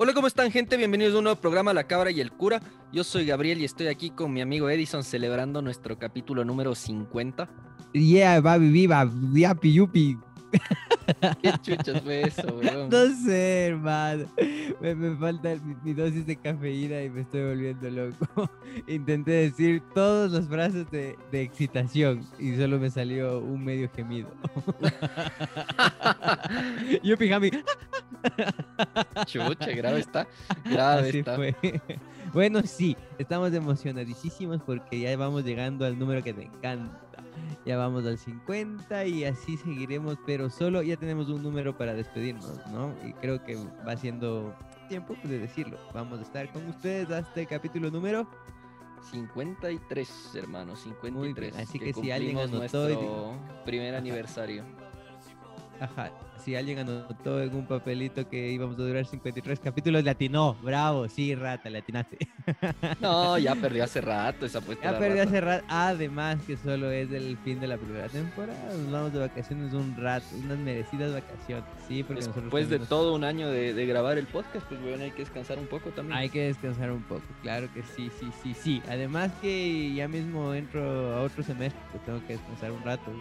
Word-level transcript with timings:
Hola, 0.00 0.14
¿cómo 0.14 0.28
están, 0.28 0.52
gente? 0.52 0.76
Bienvenidos 0.76 1.16
a 1.16 1.18
un 1.18 1.24
nuevo 1.24 1.40
programa 1.40 1.74
La 1.74 1.88
Cabra 1.88 2.12
y 2.12 2.20
el 2.20 2.30
Cura. 2.30 2.62
Yo 2.92 3.02
soy 3.02 3.26
Gabriel 3.26 3.60
y 3.60 3.64
estoy 3.64 3.88
aquí 3.88 4.10
con 4.10 4.32
mi 4.32 4.40
amigo 4.40 4.70
Edison 4.70 5.02
celebrando 5.02 5.60
nuestro 5.60 5.98
capítulo 5.98 6.44
número 6.44 6.76
50. 6.76 7.48
Yeah, 7.94 8.40
baby, 8.40 8.70
viva, 8.70 9.10
yupi. 9.60 10.16
¿Qué 11.42 11.52
chuchas 11.62 12.02
fue 12.02 12.22
eso, 12.22 12.42
weón? 12.54 12.88
No 12.90 13.06
sé, 13.24 13.66
hermano. 13.68 14.26
Me, 14.80 14.94
me 14.94 15.16
falta 15.16 15.54
mi, 15.64 15.74
mi 15.82 15.94
dosis 15.94 16.26
de 16.26 16.36
cafeína 16.36 17.02
y 17.02 17.10
me 17.10 17.22
estoy 17.22 17.42
volviendo 17.44 17.90
loco. 17.90 18.50
Intenté 18.86 19.30
decir 19.32 19.82
todas 19.94 20.30
las 20.32 20.46
frases 20.48 20.88
de, 20.90 21.16
de 21.32 21.42
excitación 21.42 22.24
y 22.38 22.54
solo 22.56 22.78
me 22.78 22.90
salió 22.90 23.40
un 23.40 23.64
medio 23.64 23.90
gemido. 23.94 24.30
yupi, 27.02 27.28
Jami. 27.28 27.50
Chucha, 29.26 29.70
grave 29.72 30.00
está. 30.00 30.26
Grave 30.64 31.08
Así 31.08 31.18
está. 31.18 31.36
fue. 31.36 31.54
Bueno, 32.32 32.60
sí, 32.62 32.96
estamos 33.18 33.52
emocionadísimos 33.54 34.60
porque 34.62 35.00
ya 35.00 35.16
vamos 35.16 35.44
llegando 35.44 35.84
al 35.86 35.98
número 35.98 36.22
que 36.22 36.34
te 36.34 36.42
encanta. 36.44 37.00
Ya 37.68 37.76
vamos 37.76 38.06
al 38.06 38.16
50 38.16 39.04
y 39.04 39.26
así 39.26 39.58
seguiremos, 39.58 40.16
pero 40.24 40.48
solo 40.48 40.82
ya 40.82 40.96
tenemos 40.96 41.28
un 41.28 41.42
número 41.42 41.76
para 41.76 41.92
despedirnos, 41.92 42.66
¿no? 42.72 42.94
Y 43.06 43.12
creo 43.12 43.44
que 43.44 43.58
va 43.86 43.94
siendo 43.94 44.56
tiempo 44.88 45.14
pues, 45.20 45.28
de 45.28 45.38
decirlo. 45.38 45.78
Vamos 45.92 46.18
a 46.18 46.22
estar 46.22 46.50
con 46.50 46.66
ustedes 46.66 47.10
hasta 47.10 47.42
el 47.42 47.46
capítulo 47.46 47.90
número. 47.90 48.26
53, 49.10 50.30
hermano, 50.36 50.76
53. 50.76 51.12
Muy 51.12 51.34
bien, 51.34 51.54
así 51.56 51.78
que 51.78 51.92
si 51.92 52.10
alguien 52.10 52.38
anotó 52.38 52.56
y 52.56 52.58
nuestro 52.60 53.38
primer 53.66 53.94
aniversario. 53.96 54.64
Ajá, 55.80 56.10
si 56.44 56.56
alguien 56.56 56.78
anotó 56.78 57.42
en 57.42 57.54
un 57.54 57.66
papelito 57.66 58.28
que 58.28 58.50
íbamos 58.50 58.78
a 58.78 58.82
durar 58.82 59.04
53 59.04 59.60
capítulos, 59.60 60.02
le 60.02 60.10
atinó. 60.10 60.54
Bravo, 60.62 61.08
sí, 61.08 61.34
rata, 61.34 61.68
le 61.70 61.78
atinaste. 61.78 62.18
No, 63.00 63.36
ya 63.38 63.54
perdió 63.54 63.84
hace 63.84 64.00
rato 64.00 64.46
esa 64.46 64.58
apuesta. 64.58 64.84
Ya 64.84 64.98
rata. 64.98 65.22
hace 65.22 65.40
rato. 65.40 65.64
Además 65.68 66.38
que 66.46 66.56
solo 66.56 66.90
es 66.90 67.10
el 67.12 67.36
fin 67.38 67.60
de 67.60 67.66
la 67.66 67.76
primera 67.76 68.08
temporada. 68.08 68.58
Nos 68.72 68.90
vamos 68.90 69.12
de 69.12 69.18
vacaciones 69.18 69.72
un 69.74 69.94
rato, 69.96 70.26
unas 70.42 70.58
merecidas 70.58 71.12
vacaciones. 71.12 71.64
Sí, 71.86 72.02
porque 72.02 72.20
nosotros 72.20 72.44
Después 72.44 72.70
de 72.70 72.78
todo 72.80 73.14
un 73.14 73.24
año 73.24 73.48
de, 73.48 73.74
de 73.74 73.86
grabar 73.86 74.18
el 74.18 74.26
podcast, 74.26 74.66
pues 74.66 74.80
bueno, 74.80 75.04
hay 75.04 75.10
que 75.10 75.22
descansar 75.22 75.58
un 75.58 75.66
poco 75.66 75.90
también. 75.90 76.18
Hay 76.18 76.30
que 76.30 76.46
descansar 76.46 76.90
un 76.90 77.02
poco, 77.02 77.22
claro 77.42 77.68
que 77.74 77.82
sí, 77.82 78.10
sí, 78.18 78.30
sí, 78.42 78.54
sí. 78.54 78.82
Además 78.88 79.30
que 79.42 79.92
ya 79.94 80.08
mismo 80.08 80.54
entro 80.54 81.14
a 81.14 81.22
otro 81.22 81.42
semestre, 81.42 81.80
pues 81.92 82.04
tengo 82.04 82.20
que 82.26 82.34
descansar 82.34 82.72
un 82.72 82.82
rato, 82.82 83.12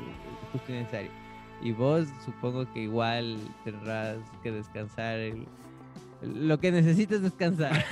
justo 0.53 0.71
y 0.71 0.75
necesario. 0.75 1.26
Y 1.61 1.71
vos 1.71 2.07
supongo 2.23 2.71
que 2.73 2.81
igual 2.83 3.37
tendrás 3.63 4.17
que 4.43 4.51
descansar 4.51 5.17
el- 5.19 5.47
lo 6.21 6.59
que 6.59 6.71
necesites 6.71 7.21
descansar. 7.21 7.71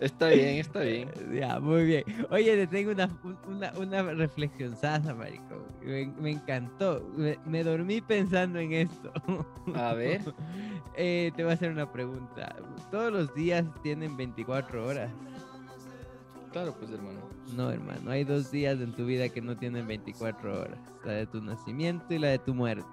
Está 0.00 0.28
bien, 0.28 0.58
está 0.58 0.80
bien. 0.80 1.08
Ya, 1.34 1.58
muy 1.60 1.84
bien. 1.84 2.04
Oye, 2.30 2.56
te 2.56 2.66
tengo 2.66 2.92
una, 2.92 3.08
una, 3.46 3.72
una 3.78 4.02
marico. 5.14 5.66
Me, 5.82 6.06
me 6.06 6.30
encantó. 6.30 7.06
Me, 7.16 7.38
me 7.44 7.64
dormí 7.64 8.00
pensando 8.00 8.58
en 8.58 8.72
esto. 8.72 9.12
A 9.74 9.94
ver. 9.94 10.20
Eh, 10.96 11.32
te 11.36 11.42
voy 11.42 11.52
a 11.52 11.54
hacer 11.54 11.70
una 11.70 11.90
pregunta. 11.90 12.54
Todos 12.90 13.12
los 13.12 13.34
días 13.34 13.64
tienen 13.82 14.16
24 14.16 14.86
horas. 14.86 15.10
Claro, 16.52 16.74
pues 16.78 16.90
hermano. 16.90 17.20
No, 17.56 17.70
hermano. 17.70 18.10
Hay 18.10 18.24
dos 18.24 18.50
días 18.50 18.78
en 18.80 18.92
tu 18.92 19.06
vida 19.06 19.28
que 19.28 19.40
no 19.40 19.56
tienen 19.56 19.86
24 19.86 20.60
horas. 20.60 20.78
La 21.04 21.12
de 21.12 21.26
tu 21.26 21.40
nacimiento 21.40 22.12
y 22.12 22.18
la 22.18 22.28
de 22.28 22.38
tu 22.38 22.54
muerte. 22.54 22.84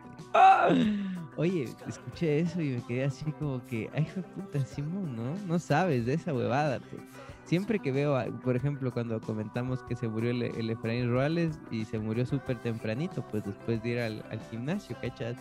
Oye, 1.36 1.70
escuché 1.88 2.40
eso 2.40 2.62
y 2.62 2.72
me 2.72 2.84
quedé 2.86 3.06
así 3.06 3.32
como 3.34 3.66
que, 3.68 3.90
ay, 3.94 4.04
hijo 4.04 4.22
de 4.22 4.24
puta, 4.24 4.66
Simón, 4.66 5.16
¿no? 5.16 5.36
No 5.46 5.60
sabes 5.60 6.06
de 6.06 6.14
esa 6.14 6.34
huevada, 6.34 6.80
pues. 6.80 7.02
Siempre 7.44 7.80
que 7.80 7.92
veo, 7.92 8.16
por 8.44 8.56
ejemplo, 8.56 8.92
cuando 8.92 9.20
comentamos 9.20 9.82
que 9.84 9.96
se 9.96 10.08
murió 10.08 10.30
el, 10.30 10.44
el 10.44 10.70
Efraín 10.70 11.10
Ruales 11.10 11.60
y 11.72 11.84
se 11.84 11.98
murió 11.98 12.26
súper 12.26 12.58
tempranito, 12.60 13.26
pues 13.30 13.44
después 13.44 13.82
de 13.82 13.90
ir 13.90 14.00
al, 14.00 14.24
al 14.30 14.40
gimnasio, 14.52 14.96
¿cachas? 15.02 15.36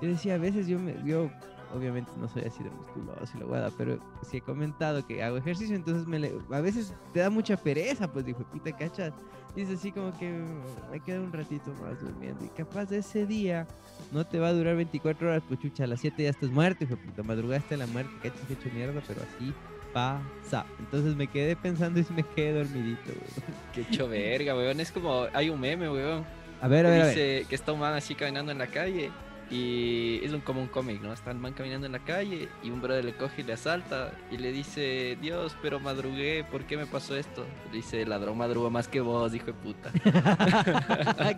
Yo 0.00 0.08
decía, 0.08 0.36
a 0.36 0.38
veces 0.38 0.66
yo 0.66 0.78
me, 0.78 0.96
yo 1.04 1.30
obviamente 1.74 2.10
no 2.16 2.28
soy 2.28 2.42
así 2.42 2.62
de 2.62 2.70
musculoso 2.70 3.30
y 3.36 3.38
la 3.40 3.46
huevada, 3.46 3.70
pero 3.76 3.98
sí 4.28 4.38
he 4.38 4.40
comentado 4.40 5.06
que 5.06 5.22
hago 5.22 5.36
ejercicio, 5.36 5.76
entonces 5.76 6.06
me 6.06 6.18
le- 6.18 6.34
a 6.50 6.60
veces 6.60 6.92
te 7.12 7.20
da 7.20 7.30
mucha 7.30 7.56
pereza, 7.56 8.10
pues 8.12 8.24
dijo, 8.24 8.44
puta, 8.44 8.72
¿cachas? 8.76 9.12
Dice 9.54 9.72
así 9.74 9.90
como 9.92 10.16
que 10.18 10.30
"Mm, 10.30 10.90
me 10.92 11.00
queda 11.00 11.20
un 11.20 11.32
ratito 11.32 11.74
más 11.82 12.00
durmiendo 12.00 12.44
y 12.44 12.48
capaz 12.50 12.86
de 12.86 12.98
ese 12.98 13.26
día 13.26 13.66
no 14.12 14.24
te 14.24 14.38
va 14.38 14.48
a 14.48 14.52
durar 14.52 14.76
24 14.76 15.28
horas, 15.28 15.42
pues 15.46 15.60
chucha, 15.60 15.84
a 15.84 15.86
las 15.86 16.00
7 16.00 16.22
ya 16.24 16.30
estás 16.30 16.50
muerto, 16.50 16.84
hijo 16.84 16.96
puta, 16.96 17.22
madrugaste 17.22 17.74
a 17.74 17.78
la 17.78 17.86
muerte, 17.86 18.12
cachas 18.22 18.48
hecho 18.50 18.68
mierda, 18.72 19.00
pero 19.06 19.22
así 19.22 19.52
pasa. 19.92 20.66
Entonces 20.78 21.16
me 21.16 21.26
quedé 21.26 21.56
pensando 21.56 21.98
y 22.00 22.06
me 22.12 22.22
quedé 22.22 22.52
dormidito, 22.52 23.00
weón. 23.08 23.56
Qué 23.74 23.80
hecho 23.82 24.08
verga, 24.08 24.54
weón. 24.56 24.80
Es 24.80 24.92
como, 24.92 25.26
hay 25.32 25.50
un 25.50 25.60
meme, 25.60 25.90
weón. 25.90 26.24
A 26.60 26.68
ver, 26.68 26.86
a 26.86 26.90
ver, 26.90 27.00
a 27.02 27.04
ver. 27.06 27.14
dice 27.16 27.46
que 27.48 27.54
está 27.54 27.72
un 27.72 27.80
man 27.80 27.94
así 27.94 28.14
caminando 28.14 28.52
en 28.52 28.58
la 28.58 28.66
calle 28.68 29.10
y 29.50 30.20
es 30.22 30.32
un, 30.32 30.40
como 30.40 30.70
cómic, 30.70 31.02
¿no? 31.02 31.12
Está 31.12 31.32
el 31.32 31.38
man 31.38 31.52
caminando 31.52 31.86
en 31.86 31.92
la 31.92 31.98
calle 31.98 32.48
y 32.62 32.70
un 32.70 32.80
brother 32.80 33.04
le 33.04 33.14
coge 33.14 33.42
y 33.42 33.44
le 33.44 33.54
asalta 33.54 34.12
y 34.30 34.36
le 34.36 34.52
dice, 34.52 35.18
Dios, 35.20 35.56
pero 35.60 35.80
madrugué, 35.80 36.44
¿por 36.48 36.64
qué 36.64 36.76
me 36.76 36.86
pasó 36.86 37.16
esto? 37.16 37.44
Le 37.70 37.78
dice, 37.78 38.06
ladrón 38.06 38.38
madrugó 38.38 38.70
más 38.70 38.86
que 38.86 39.00
vos, 39.00 39.34
hijo 39.34 39.46
de 39.46 39.52
puta. 39.54 39.90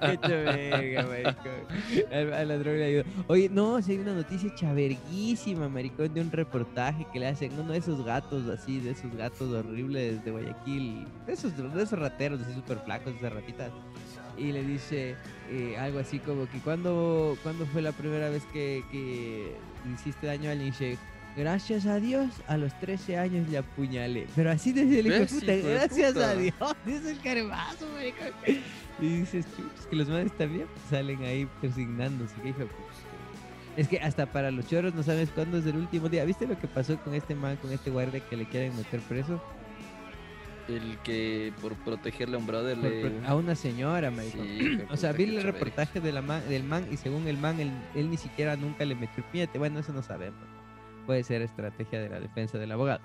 Qué 0.03 0.19
chaverga, 0.21 1.07
maricón. 1.07 2.13
Al, 2.13 2.33
al 2.35 2.49
ladrón 2.49 2.79
le. 2.79 3.05
Oye, 3.29 3.49
no, 3.49 3.81
si 3.81 3.93
hay 3.93 3.99
una 3.99 4.13
noticia 4.15 4.55
chaverguísima, 4.55 5.69
maricón, 5.71 6.13
de 6.13 6.21
un 6.21 6.31
reportaje 6.31 7.07
que 7.13 7.19
le 7.19 7.29
hacen 7.29 7.59
uno 7.59 7.73
de 7.73 7.79
esos 7.79 8.05
gatos 8.05 8.47
así, 8.49 8.79
de 8.81 8.91
esos 8.91 9.15
gatos 9.17 9.51
horribles 9.53 10.23
de 10.23 10.31
Guayaquil, 10.31 11.07
de 11.27 11.33
esos, 11.33 11.57
de 11.57 11.83
esos 11.83 11.99
rateros 11.99 12.43
así 12.43 12.53
súper 12.53 12.79
flacos, 12.81 13.15
esas 13.15 13.33
ratitas. 13.33 13.71
Y 14.37 14.53
le 14.53 14.63
dice 14.63 15.17
eh, 15.53 15.77
algo 15.79 15.99
así 15.99 16.19
como 16.19 16.49
que 16.49 16.59
cuando 16.61 17.37
cuando 17.43 17.67
fue 17.67 17.83
la 17.83 17.93
primera 17.93 18.31
vez 18.31 18.43
que, 18.53 18.83
que 18.91 19.55
hiciste 19.95 20.27
daño 20.27 20.49
a 20.49 20.53
alguien? 20.53 20.73
Gracias 21.37 21.87
a 21.87 21.99
Dios, 21.99 22.29
a 22.47 22.59
los 22.59 22.79
13 22.81 23.17
años 23.17 23.49
le 23.49 23.59
apuñalé. 23.59 24.27
Pero 24.37 24.51
así 24.51 24.73
desde 24.73 25.01
el 25.01 25.07
hijo 25.07 25.15
de 25.15 25.21
¿Ves, 25.21 25.33
puta, 25.33 25.55
hijo 25.55 25.67
de 25.67 25.75
gracias 25.75 26.13
puta? 26.13 26.31
a 26.31 26.35
Dios. 26.35 26.55
Dice 26.87 27.11
el 27.11 27.45
maricón. 27.47 28.29
Y 29.01 29.09
dices, 29.09 29.47
"Chuch, 29.57 29.89
que 29.89 29.97
los 29.97 30.09
manes 30.09 30.33
también 30.37 30.67
salen 30.91 31.23
ahí 31.25 31.49
persignándose. 31.61 32.35
que 32.43 32.51
hijo. 32.51 32.61
Es 33.77 33.89
que 33.89 33.99
hasta 34.01 34.27
para 34.27 34.51
los 34.51 34.67
choros 34.67 34.95
no 34.95 35.03
sabes 35.03 35.31
cuándo 35.31 35.57
es 35.57 35.65
el 35.67 35.77
último 35.77 36.11
día. 36.11 36.25
¿Viste 36.27 36.47
lo 36.47 36.59
que 36.59 36.69
pasó 36.69 36.99
con 36.99 37.15
este 37.15 37.35
man, 37.35 37.57
con 37.57 37.73
este 37.73 37.91
guardia 37.91 38.21
que 38.21 38.37
le 38.37 38.45
quieren 38.45 38.77
meter 38.77 39.01
preso? 39.01 39.43
El 40.69 40.97
que 41.03 41.53
por 41.61 41.75
protegerle 41.75 42.37
a 42.37 42.39
un 42.39 42.47
brother 42.47 42.79
le... 42.79 43.21
a 43.27 43.35
una 43.35 43.55
señora, 43.57 44.11
maricón. 44.11 44.47
Sí, 44.47 44.79
O 44.91 44.97
sea, 44.97 45.13
vi 45.13 45.25
el 45.25 45.43
reportaje 45.43 46.01
de 46.01 46.13
la 46.13 46.23
man- 46.23 46.49
del 46.49 46.63
man 46.63 46.87
y 46.91 46.97
según 46.97 47.27
el 47.27 47.37
man, 47.37 47.59
él, 47.61 47.73
él 47.95 48.09
ni 48.11 48.17
siquiera 48.17 48.57
nunca 48.57 48.85
le 48.85 48.95
metió 48.95 49.25
el. 49.25 49.59
Bueno, 49.59 49.81
eso 49.81 49.93
no 49.93 50.03
sabemos. 50.03 50.41
Puede 51.07 51.25
ser 51.25 51.43
estrategia 51.43 52.01
de 52.01 52.09
la 52.09 52.21
defensa 52.21 52.59
del 52.59 52.71
abogado. 52.73 53.01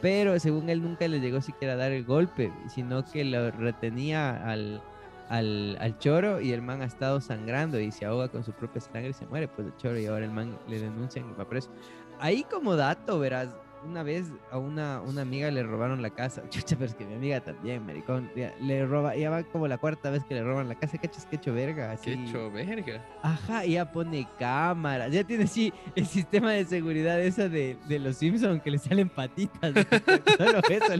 Pero 0.00 0.38
según 0.40 0.68
él 0.70 0.82
nunca 0.82 1.06
le 1.06 1.20
llegó 1.20 1.40
siquiera 1.42 1.74
a 1.74 1.76
dar 1.76 1.92
el 1.92 2.04
golpe, 2.04 2.50
sino 2.74 3.04
que 3.04 3.24
lo 3.24 3.50
retenía 3.52 4.50
al, 4.50 4.82
al, 5.28 5.76
al 5.80 5.98
choro 5.98 6.40
y 6.40 6.52
el 6.52 6.62
man 6.62 6.82
ha 6.82 6.86
estado 6.86 7.20
sangrando 7.20 7.78
y 7.78 7.92
se 7.92 8.06
ahoga 8.06 8.28
con 8.28 8.42
su 8.42 8.52
propia 8.52 8.80
sangre 8.80 9.10
y 9.10 9.12
se 9.12 9.26
muere 9.26 9.46
pues 9.48 9.68
el 9.68 9.76
choro 9.76 9.98
y 10.00 10.06
ahora 10.06 10.24
el 10.24 10.32
man 10.32 10.58
le 10.66 10.80
denuncian 10.80 11.28
y 11.30 11.32
va 11.38 11.48
preso. 11.48 11.70
Ahí 12.18 12.42
como 12.50 12.74
dato, 12.74 13.18
verás, 13.20 13.50
una 13.86 14.02
vez 14.02 14.30
a 14.50 14.58
una, 14.58 15.00
una 15.00 15.22
amiga 15.22 15.50
le 15.50 15.62
robaron 15.62 16.02
la 16.02 16.10
casa. 16.10 16.42
Chucha, 16.50 16.76
pero 16.76 16.86
es 16.90 16.94
que 16.94 17.04
mi 17.04 17.14
amiga 17.14 17.40
también, 17.40 17.84
maricón. 17.84 18.30
ya, 18.36 18.54
le 18.60 18.86
roba, 18.86 19.16
ya 19.16 19.30
va 19.30 19.42
como 19.42 19.68
la 19.68 19.78
cuarta 19.78 20.10
vez 20.10 20.24
que 20.24 20.34
le 20.34 20.42
roban 20.42 20.68
la 20.68 20.74
casa. 20.74 20.98
¿Cachas 20.98 21.26
que 21.26 21.36
hecho 21.36 21.52
verga? 21.52 21.92
Así. 21.92 22.10
Hecho 22.10 22.50
verga. 22.50 23.04
Ajá, 23.22 23.64
y 23.64 23.72
ya 23.72 23.90
pone 23.90 24.26
cámaras. 24.38 25.12
Ya 25.12 25.24
tiene 25.24 25.46
sí 25.46 25.72
el 25.94 26.06
sistema 26.06 26.52
de 26.52 26.64
seguridad 26.64 27.20
esa 27.20 27.48
de, 27.48 27.76
de 27.88 27.98
los 27.98 28.16
Simpsons 28.16 28.62
que 28.62 28.70
le 28.70 28.78
salen 28.78 29.08
patitas. 29.08 29.72
Solo 30.38 30.60
eso. 30.68 30.92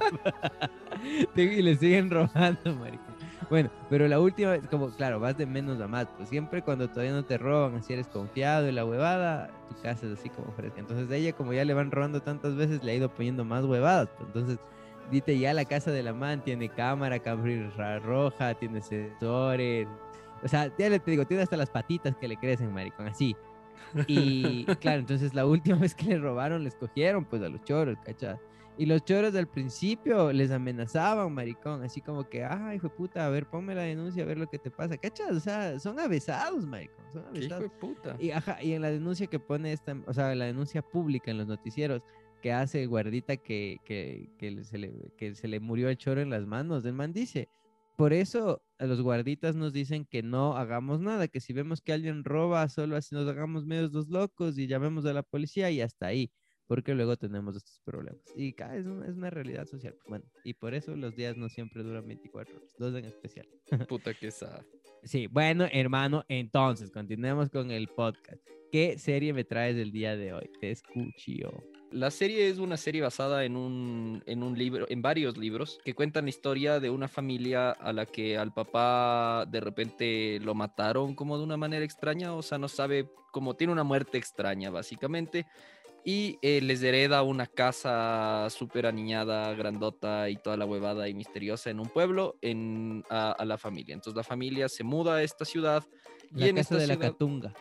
y 1.36 1.62
le 1.62 1.76
siguen 1.76 2.10
robando, 2.10 2.74
maricón. 2.76 3.11
Bueno, 3.52 3.68
pero 3.90 4.08
la 4.08 4.18
última 4.18 4.52
vez, 4.52 4.62
como 4.70 4.88
claro, 4.88 5.20
vas 5.20 5.36
de 5.36 5.44
menos 5.44 5.78
a 5.82 5.86
más. 5.86 6.06
Pues 6.16 6.30
siempre 6.30 6.62
cuando 6.62 6.88
todavía 6.88 7.12
no 7.12 7.22
te 7.22 7.36
roban, 7.36 7.74
así 7.74 7.92
eres 7.92 8.08
confiado 8.08 8.66
y 8.66 8.72
la 8.72 8.86
huevada, 8.86 9.50
tu 9.68 9.74
casa 9.82 10.06
es 10.06 10.18
así 10.18 10.30
como 10.30 10.50
fresca. 10.52 10.80
Entonces 10.80 11.10
a 11.10 11.16
ella, 11.16 11.34
como 11.34 11.52
ya 11.52 11.62
le 11.66 11.74
van 11.74 11.90
robando 11.90 12.22
tantas 12.22 12.56
veces, 12.56 12.82
le 12.82 12.92
ha 12.92 12.94
ido 12.94 13.12
poniendo 13.12 13.44
más 13.44 13.66
huevadas. 13.66 14.08
Pues 14.16 14.26
entonces, 14.28 14.58
dite 15.10 15.38
ya 15.38 15.52
la 15.52 15.66
casa 15.66 15.90
de 15.90 16.02
la 16.02 16.14
man 16.14 16.42
tiene 16.42 16.70
cámara, 16.70 17.18
cámara 17.18 17.98
roja, 17.98 18.54
tiene 18.54 18.80
sensores. 18.80 19.86
O 20.42 20.48
sea, 20.48 20.74
ya 20.78 20.88
le 20.88 20.98
te 20.98 21.10
digo, 21.10 21.26
tiene 21.26 21.42
hasta 21.42 21.58
las 21.58 21.68
patitas 21.68 22.16
que 22.16 22.28
le 22.28 22.38
crecen, 22.38 22.72
maricón, 22.72 23.08
así. 23.08 23.36
Y 24.06 24.64
claro, 24.80 25.00
entonces 25.00 25.34
la 25.34 25.44
última 25.44 25.76
vez 25.76 25.94
que 25.94 26.06
le 26.06 26.18
robaron, 26.18 26.64
les 26.64 26.74
cogieron 26.74 27.26
pues 27.26 27.42
a 27.42 27.50
los 27.50 27.62
choros, 27.64 27.98
¿cachai? 28.02 28.38
Y 28.78 28.86
los 28.86 29.04
choros 29.04 29.34
al 29.34 29.48
principio 29.48 30.32
les 30.32 30.50
amenazaban, 30.50 31.32
maricón, 31.32 31.82
así 31.82 32.00
como 32.00 32.28
que, 32.28 32.42
ay, 32.42 32.76
hijo 32.76 32.88
de 32.88 32.94
puta, 32.94 33.26
a 33.26 33.28
ver, 33.28 33.46
ponme 33.46 33.74
la 33.74 33.82
denuncia, 33.82 34.22
a 34.22 34.26
ver 34.26 34.38
lo 34.38 34.48
que 34.48 34.58
te 34.58 34.70
pasa. 34.70 34.96
¿Cachas? 34.96 35.30
O 35.30 35.40
sea, 35.40 35.78
son 35.78 36.00
avesados, 36.00 36.64
maricón, 36.64 37.04
son 37.12 37.26
avesados. 37.26 37.64
hijo 37.64 37.74
de 37.74 37.78
puta. 37.78 38.16
Y, 38.18 38.30
ajá, 38.30 38.62
y 38.62 38.72
en 38.72 38.82
la 38.82 38.90
denuncia 38.90 39.26
que 39.26 39.38
pone 39.38 39.72
esta, 39.72 39.94
o 40.06 40.14
sea, 40.14 40.34
la 40.34 40.46
denuncia 40.46 40.80
pública 40.80 41.30
en 41.30 41.38
los 41.38 41.46
noticieros 41.46 42.02
que 42.40 42.52
hace 42.52 42.86
Guardita 42.86 43.36
que, 43.36 43.78
que, 43.84 44.30
que, 44.38 44.64
se 44.64 44.78
le, 44.78 45.12
que 45.16 45.34
se 45.34 45.48
le 45.48 45.60
murió 45.60 45.88
el 45.88 45.96
choro 45.96 46.20
en 46.22 46.30
las 46.30 46.46
manos, 46.46 46.84
el 46.84 46.94
man 46.94 47.12
dice, 47.12 47.48
por 47.96 48.12
eso 48.12 48.62
los 48.78 49.00
guarditas 49.00 49.54
nos 49.54 49.72
dicen 49.72 50.06
que 50.06 50.22
no 50.22 50.56
hagamos 50.56 51.00
nada, 51.00 51.28
que 51.28 51.40
si 51.40 51.52
vemos 51.52 51.80
que 51.80 51.92
alguien 51.92 52.24
roba, 52.24 52.68
solo 52.68 52.96
así 52.96 53.14
nos 53.14 53.28
hagamos 53.28 53.64
medios 53.64 53.92
dos 53.92 54.08
locos 54.08 54.58
y 54.58 54.66
llamemos 54.66 55.04
a 55.06 55.12
la 55.12 55.22
policía 55.22 55.70
y 55.70 55.80
hasta 55.80 56.06
ahí 56.06 56.32
porque 56.72 56.94
luego 56.94 57.18
tenemos 57.18 57.54
estos 57.54 57.78
problemas. 57.84 58.22
Y 58.34 58.54
es 58.58 58.86
una, 58.86 59.06
es 59.06 59.14
una 59.14 59.28
realidad 59.28 59.66
social. 59.66 59.94
Bueno, 60.08 60.24
y 60.42 60.54
por 60.54 60.72
eso 60.72 60.96
los 60.96 61.14
días 61.14 61.36
no 61.36 61.50
siempre 61.50 61.82
duran 61.82 62.06
24 62.06 62.56
horas, 62.56 62.74
dos 62.78 62.94
en 62.94 63.04
especial. 63.04 63.46
Puta 63.90 64.14
que 64.14 64.30
sad. 64.30 64.62
Sí, 65.02 65.26
bueno, 65.26 65.66
hermano, 65.70 66.24
entonces 66.28 66.90
continuemos 66.90 67.50
con 67.50 67.70
el 67.70 67.88
podcast. 67.88 68.40
¿Qué 68.70 68.96
serie 68.96 69.34
me 69.34 69.44
traes 69.44 69.76
el 69.76 69.92
día 69.92 70.16
de 70.16 70.32
hoy? 70.32 70.48
Te 70.62 70.70
escucho. 70.70 71.62
La 71.90 72.10
serie 72.10 72.48
es 72.48 72.56
una 72.56 72.78
serie 72.78 73.02
basada 73.02 73.44
en 73.44 73.54
un, 73.54 74.22
en 74.24 74.42
un 74.42 74.56
libro, 74.56 74.86
en 74.88 75.02
varios 75.02 75.36
libros 75.36 75.78
que 75.84 75.92
cuentan 75.92 76.24
la 76.24 76.30
historia 76.30 76.80
de 76.80 76.88
una 76.88 77.06
familia 77.06 77.72
a 77.72 77.92
la 77.92 78.06
que 78.06 78.38
al 78.38 78.54
papá 78.54 79.44
de 79.46 79.60
repente 79.60 80.40
lo 80.40 80.54
mataron 80.54 81.14
como 81.14 81.36
de 81.36 81.44
una 81.44 81.58
manera 81.58 81.84
extraña, 81.84 82.32
o 82.32 82.40
sea, 82.40 82.56
no 82.56 82.68
sabe, 82.68 83.10
como 83.30 83.56
tiene 83.56 83.74
una 83.74 83.84
muerte 83.84 84.16
extraña 84.16 84.70
básicamente 84.70 85.44
y 86.04 86.38
eh, 86.42 86.60
les 86.60 86.82
hereda 86.82 87.22
una 87.22 87.46
casa 87.46 88.48
súper 88.50 88.86
aniñada, 88.86 89.52
grandota 89.54 90.28
y 90.30 90.36
toda 90.36 90.56
la 90.56 90.64
huevada 90.64 91.08
y 91.08 91.14
misteriosa 91.14 91.70
en 91.70 91.80
un 91.80 91.88
pueblo 91.88 92.36
en, 92.42 93.04
a, 93.08 93.44
la 93.44 93.56
familia. 93.56 93.94
Entonces 93.94 94.16
la 94.16 94.24
familia 94.24 94.68
se 94.68 94.82
muda 94.82 95.16
a 95.16 95.22
esta 95.22 95.44
ciudad. 95.44 95.84
Y 96.34 96.48
en 96.48 96.58
esta 96.58 96.76
de 96.76 96.86
la 96.86 96.96
Catunga. 96.96 97.52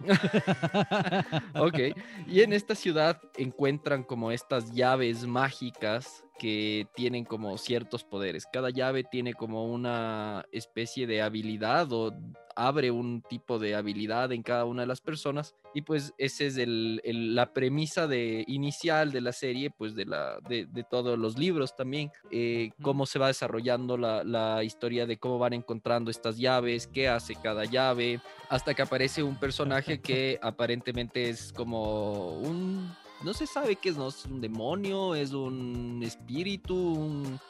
ok. 1.54 1.78
Y 2.26 2.40
en 2.40 2.52
esta 2.52 2.74
ciudad 2.74 3.20
encuentran 3.36 4.04
como 4.04 4.30
estas 4.30 4.72
llaves 4.72 5.26
mágicas 5.26 6.24
que 6.38 6.86
tienen 6.94 7.24
como 7.24 7.56
ciertos 7.58 8.04
poderes. 8.04 8.46
Cada 8.52 8.70
llave 8.70 9.04
tiene 9.04 9.34
como 9.34 9.64
una 9.66 10.44
especie 10.50 11.06
de 11.06 11.22
habilidad 11.22 11.92
o 11.92 12.12
abre 12.56 12.90
un 12.90 13.22
tipo 13.22 13.58
de 13.58 13.74
habilidad 13.74 14.32
en 14.32 14.42
cada 14.42 14.64
una 14.64 14.82
de 14.82 14.86
las 14.86 15.00
personas 15.00 15.54
y 15.74 15.82
pues 15.82 16.12
esa 16.18 16.44
es 16.44 16.56
el, 16.58 17.00
la 17.34 17.52
premisa 17.52 18.06
de, 18.06 18.44
inicial 18.46 19.10
de 19.10 19.20
la 19.20 19.32
serie, 19.32 19.70
pues 19.70 19.94
de, 19.94 20.04
la, 20.04 20.38
de, 20.48 20.66
todos 20.90 21.18
los 21.18 21.38
libros 21.38 21.74
también, 21.74 22.10
eh, 22.30 22.70
cómo 22.82 23.06
se 23.06 23.18
va 23.18 23.28
desarrollando 23.28 23.96
la, 23.96 24.22
la, 24.22 24.64
historia 24.64 25.06
de 25.06 25.16
cómo 25.16 25.38
van 25.38 25.54
encontrando 25.54 26.10
estas 26.10 26.36
llaves, 26.36 26.86
qué 26.86 27.08
hace 27.08 27.36
cada 27.36 27.64
llave, 27.64 28.11
hasta 28.48 28.74
que 28.74 28.82
aparece 28.82 29.22
un 29.22 29.36
personaje 29.36 30.00
que 30.00 30.38
aparentemente 30.42 31.28
es 31.28 31.52
como 31.52 32.38
un 32.38 32.92
no 33.24 33.34
se 33.34 33.46
sabe 33.46 33.76
qué 33.76 33.90
es, 33.90 33.96
¿no? 33.96 34.08
Es 34.08 34.24
un 34.26 34.40
demonio, 34.40 35.14
es 35.14 35.32
un 35.32 36.02
espíritu, 36.02 36.74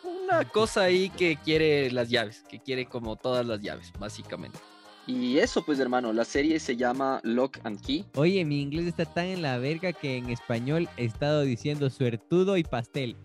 una 0.04 0.48
cosa 0.50 0.82
ahí 0.82 1.08
que 1.10 1.36
quiere 1.36 1.90
las 1.90 2.10
llaves, 2.10 2.44
que 2.48 2.60
quiere 2.60 2.86
como 2.86 3.16
todas 3.16 3.46
las 3.46 3.60
llaves, 3.60 3.90
básicamente. 3.98 4.58
Y 5.06 5.38
eso 5.38 5.64
pues 5.64 5.80
hermano, 5.80 6.12
la 6.12 6.24
serie 6.24 6.60
se 6.60 6.76
llama 6.76 7.20
Lock 7.24 7.58
and 7.64 7.80
Key. 7.80 8.04
Oye, 8.14 8.44
mi 8.44 8.62
inglés 8.62 8.86
está 8.86 9.04
tan 9.04 9.26
en 9.26 9.42
la 9.42 9.58
verga 9.58 9.92
que 9.92 10.16
en 10.16 10.30
español 10.30 10.88
he 10.96 11.04
estado 11.04 11.42
diciendo 11.42 11.90
suertudo 11.90 12.56
y 12.56 12.62
pastel. 12.62 13.16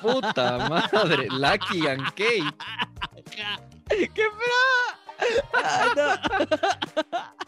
Puta 0.00 0.68
madre, 0.68 1.26
Lucky 1.30 1.88
and 1.88 2.04
Cake. 2.14 2.54
¡Qué! 4.14 4.22
Ah, 5.54 6.20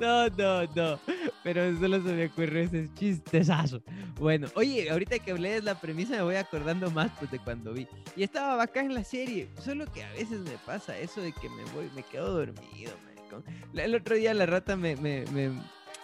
no, 0.00 0.28
no, 0.28 0.62
no. 0.74 0.98
Pero 1.42 1.76
solo 1.78 2.02
se 2.02 2.12
me 2.12 2.26
ocurrió 2.26 2.62
ese 2.62 2.88
chistezazo. 2.94 3.82
Bueno, 4.18 4.48
oye, 4.54 4.90
ahorita 4.90 5.18
que 5.18 5.32
hablé 5.32 5.54
de 5.54 5.62
la 5.62 5.80
premisa 5.80 6.16
me 6.16 6.22
voy 6.22 6.36
acordando 6.36 6.90
más 6.90 7.10
pues, 7.18 7.30
de 7.30 7.38
cuando 7.38 7.72
vi. 7.72 7.86
Y 8.16 8.22
estaba 8.22 8.56
bacán 8.56 8.94
la 8.94 9.04
serie. 9.04 9.48
Solo 9.62 9.86
que 9.92 10.04
a 10.04 10.10
veces 10.12 10.40
me 10.40 10.56
pasa 10.66 10.98
eso 10.98 11.20
de 11.20 11.32
que 11.32 11.48
me 11.48 11.64
voy, 11.74 11.90
me 11.94 12.02
quedo 12.02 12.32
dormido, 12.32 12.92
maricón. 13.04 13.44
El 13.74 13.94
otro 13.94 14.16
día 14.16 14.34
la 14.34 14.46
rata 14.46 14.76
me, 14.76 14.96
me, 14.96 15.24
me, 15.32 15.50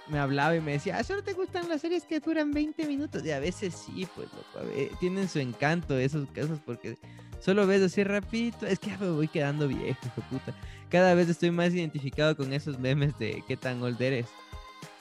me 0.09 0.19
hablaba 0.19 0.57
y 0.57 0.61
me 0.61 0.73
decía, 0.73 0.99
¿ah, 0.99 1.05
solo 1.05 1.23
te 1.23 1.33
gustan 1.33 1.69
las 1.69 1.81
series 1.81 2.05
que 2.05 2.21
duran 2.21 2.53
20 2.53 2.87
minutos? 2.87 3.25
Y 3.25 3.31
a 3.31 3.41
veces 3.41 3.75
sí, 3.75 4.07
pues, 4.15 4.29
loco. 4.33 4.67
tienen 4.99 5.29
su 5.29 5.39
encanto 5.39 5.99
esos 5.99 6.29
casos 6.31 6.59
porque 6.65 6.97
solo 7.41 7.67
ves 7.67 7.83
así 7.83 8.05
rapidito. 8.05 8.67
Es 8.67 8.79
que 8.79 8.91
ya 8.91 8.99
me 8.99 9.11
voy 9.11 9.29
quedando 9.29 9.69
viejo, 9.69 9.99
hijo 10.05 10.23
puta. 10.31 10.55
Cada 10.89 11.15
vez 11.15 11.29
estoy 11.29 11.51
más 11.51 11.73
identificado 11.73 12.37
con 12.37 12.53
esos 12.53 12.79
memes 12.79 13.19
de 13.19 13.43
qué 13.47 13.57
tan 13.57 13.83
old 13.83 14.01
eres. 14.01 14.27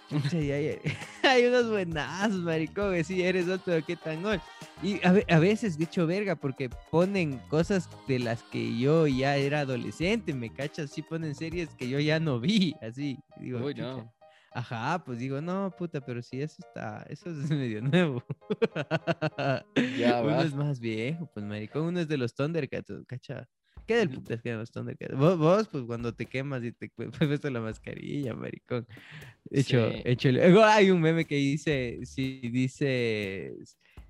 hay, 1.24 1.46
unos 1.46 1.70
buenazos, 1.70 2.40
maricón, 2.40 3.04
sí, 3.04 3.22
eres 3.22 3.48
otro, 3.48 3.86
qué 3.86 3.96
tan 3.96 4.26
old. 4.26 4.42
Y 4.82 4.96
a, 5.06 5.14
a, 5.36 5.40
veces, 5.40 5.78
dicho 5.78 6.08
verga, 6.08 6.36
porque 6.36 6.70
ponen 6.90 7.38
cosas 7.50 7.88
de 8.08 8.18
las 8.18 8.42
que 8.44 8.78
yo 8.80 9.06
ya 9.06 9.36
era 9.36 9.60
adolescente, 9.60 10.34
me 10.34 10.50
cachas, 10.50 10.90
sí 10.90 11.04
ponen 11.04 11.36
series 11.36 11.70
que 11.76 11.88
yo 11.88 12.00
ya 12.00 12.20
no 12.20 12.40
vi, 12.40 12.76
así. 12.82 13.20
Digo, 13.38 13.60
Uy, 13.60 13.76
no. 13.76 14.12
Ajá, 14.52 15.04
pues 15.06 15.20
digo, 15.20 15.42
no, 15.42 15.74
puta, 15.78 16.02
pero 16.02 16.22
si 16.22 16.42
eso 16.42 16.58
está, 16.60 17.06
eso 17.10 17.30
es 17.30 17.50
medio 17.52 17.82
nuevo. 17.82 18.24
Ya, 19.98 20.22
Uno 20.22 20.42
es 20.42 20.56
más 20.56 20.80
viejo, 20.80 21.30
pues 21.34 21.46
maricón, 21.46 21.84
uno 21.84 22.00
es 22.00 22.08
de 22.08 22.18
los 22.18 22.34
Thundercats, 22.34 22.92
cacha. 23.08 23.48
¿Qué 23.86 23.96
del 23.96 24.10
putas 24.12 24.40
que 24.44 24.54
los 24.54 24.72
Thundercats? 24.72 25.16
Vos, 25.16 25.38
vos, 25.38 25.68
pues 25.68 25.84
cuando 25.86 26.14
te 26.14 26.28
quemas 26.28 26.64
y 26.64 26.72
te 26.72 26.90
pones 27.20 27.44
la 27.44 27.60
mascarilla, 27.60 28.36
maricón. 28.36 28.86
Hecho, 29.50 29.90
sí. 29.92 30.02
hecho. 30.06 30.32
Luego 30.32 30.64
hay 30.64 30.92
un 30.92 31.02
meme 31.02 31.26
que 31.26 31.36
dice, 31.36 32.00
si 32.04 32.40
dice, 32.50 33.56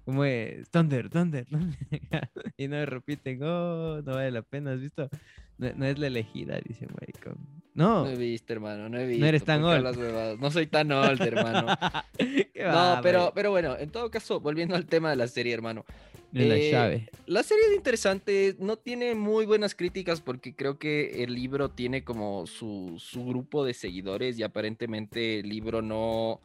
¿cómo 0.04 0.26
es? 0.26 0.70
Thunder, 0.70 1.10
Thunder, 1.10 1.46
Thunder. 1.46 1.78
y 2.58 2.68
no 2.68 2.86
repiten, 2.86 3.42
oh, 3.42 4.02
no 4.02 4.16
vale 4.16 4.32
la 4.32 4.42
pena, 4.42 4.74
¿has 4.74 4.82
visto? 4.82 5.10
No, 5.58 5.86
es 5.86 5.98
la 5.98 6.08
elegida, 6.08 6.60
dice 6.66 6.86
maricón. 7.00 7.59
No. 7.80 8.04
No 8.04 8.10
he 8.10 8.18
visto, 8.18 8.52
hermano, 8.52 8.90
no 8.90 9.00
he 9.00 9.08
visto. 9.08 9.22
No 9.22 9.28
eres 9.28 9.46
tan 9.46 9.64
old. 9.64 10.38
No 10.38 10.52
soy 10.52 10.68
tan 10.68 10.92
old, 10.92 11.22
hermano. 11.22 11.66
no, 12.56 13.00
pero, 13.02 13.32
pero 13.34 13.52
bueno, 13.52 13.78
en 13.78 13.90
todo 13.90 14.12
caso, 14.12 14.42
volviendo 14.42 14.76
al 14.76 14.86
tema 14.86 15.10
de 15.12 15.16
la 15.16 15.28
serie, 15.28 15.54
hermano. 15.54 15.86
De 16.34 16.46
la 16.46 16.58
eh, 16.58 16.72
llave. 16.72 17.10
La 17.26 17.42
serie 17.42 17.64
es 17.70 17.76
interesante, 17.78 18.58
no 18.60 18.76
tiene 18.76 19.16
muy 19.16 19.46
buenas 19.46 19.76
críticas 19.76 20.20
porque 20.20 20.54
creo 20.54 20.78
que 20.78 21.24
el 21.24 21.34
libro 21.34 21.70
tiene 21.70 22.04
como 22.04 22.48
su, 22.48 22.96
su 23.00 23.26
grupo 23.26 23.64
de 23.64 23.74
seguidores 23.74 24.38
y 24.38 24.44
aparentemente 24.44 25.40
el 25.40 25.48
libro 25.48 25.82
no, 25.82 26.42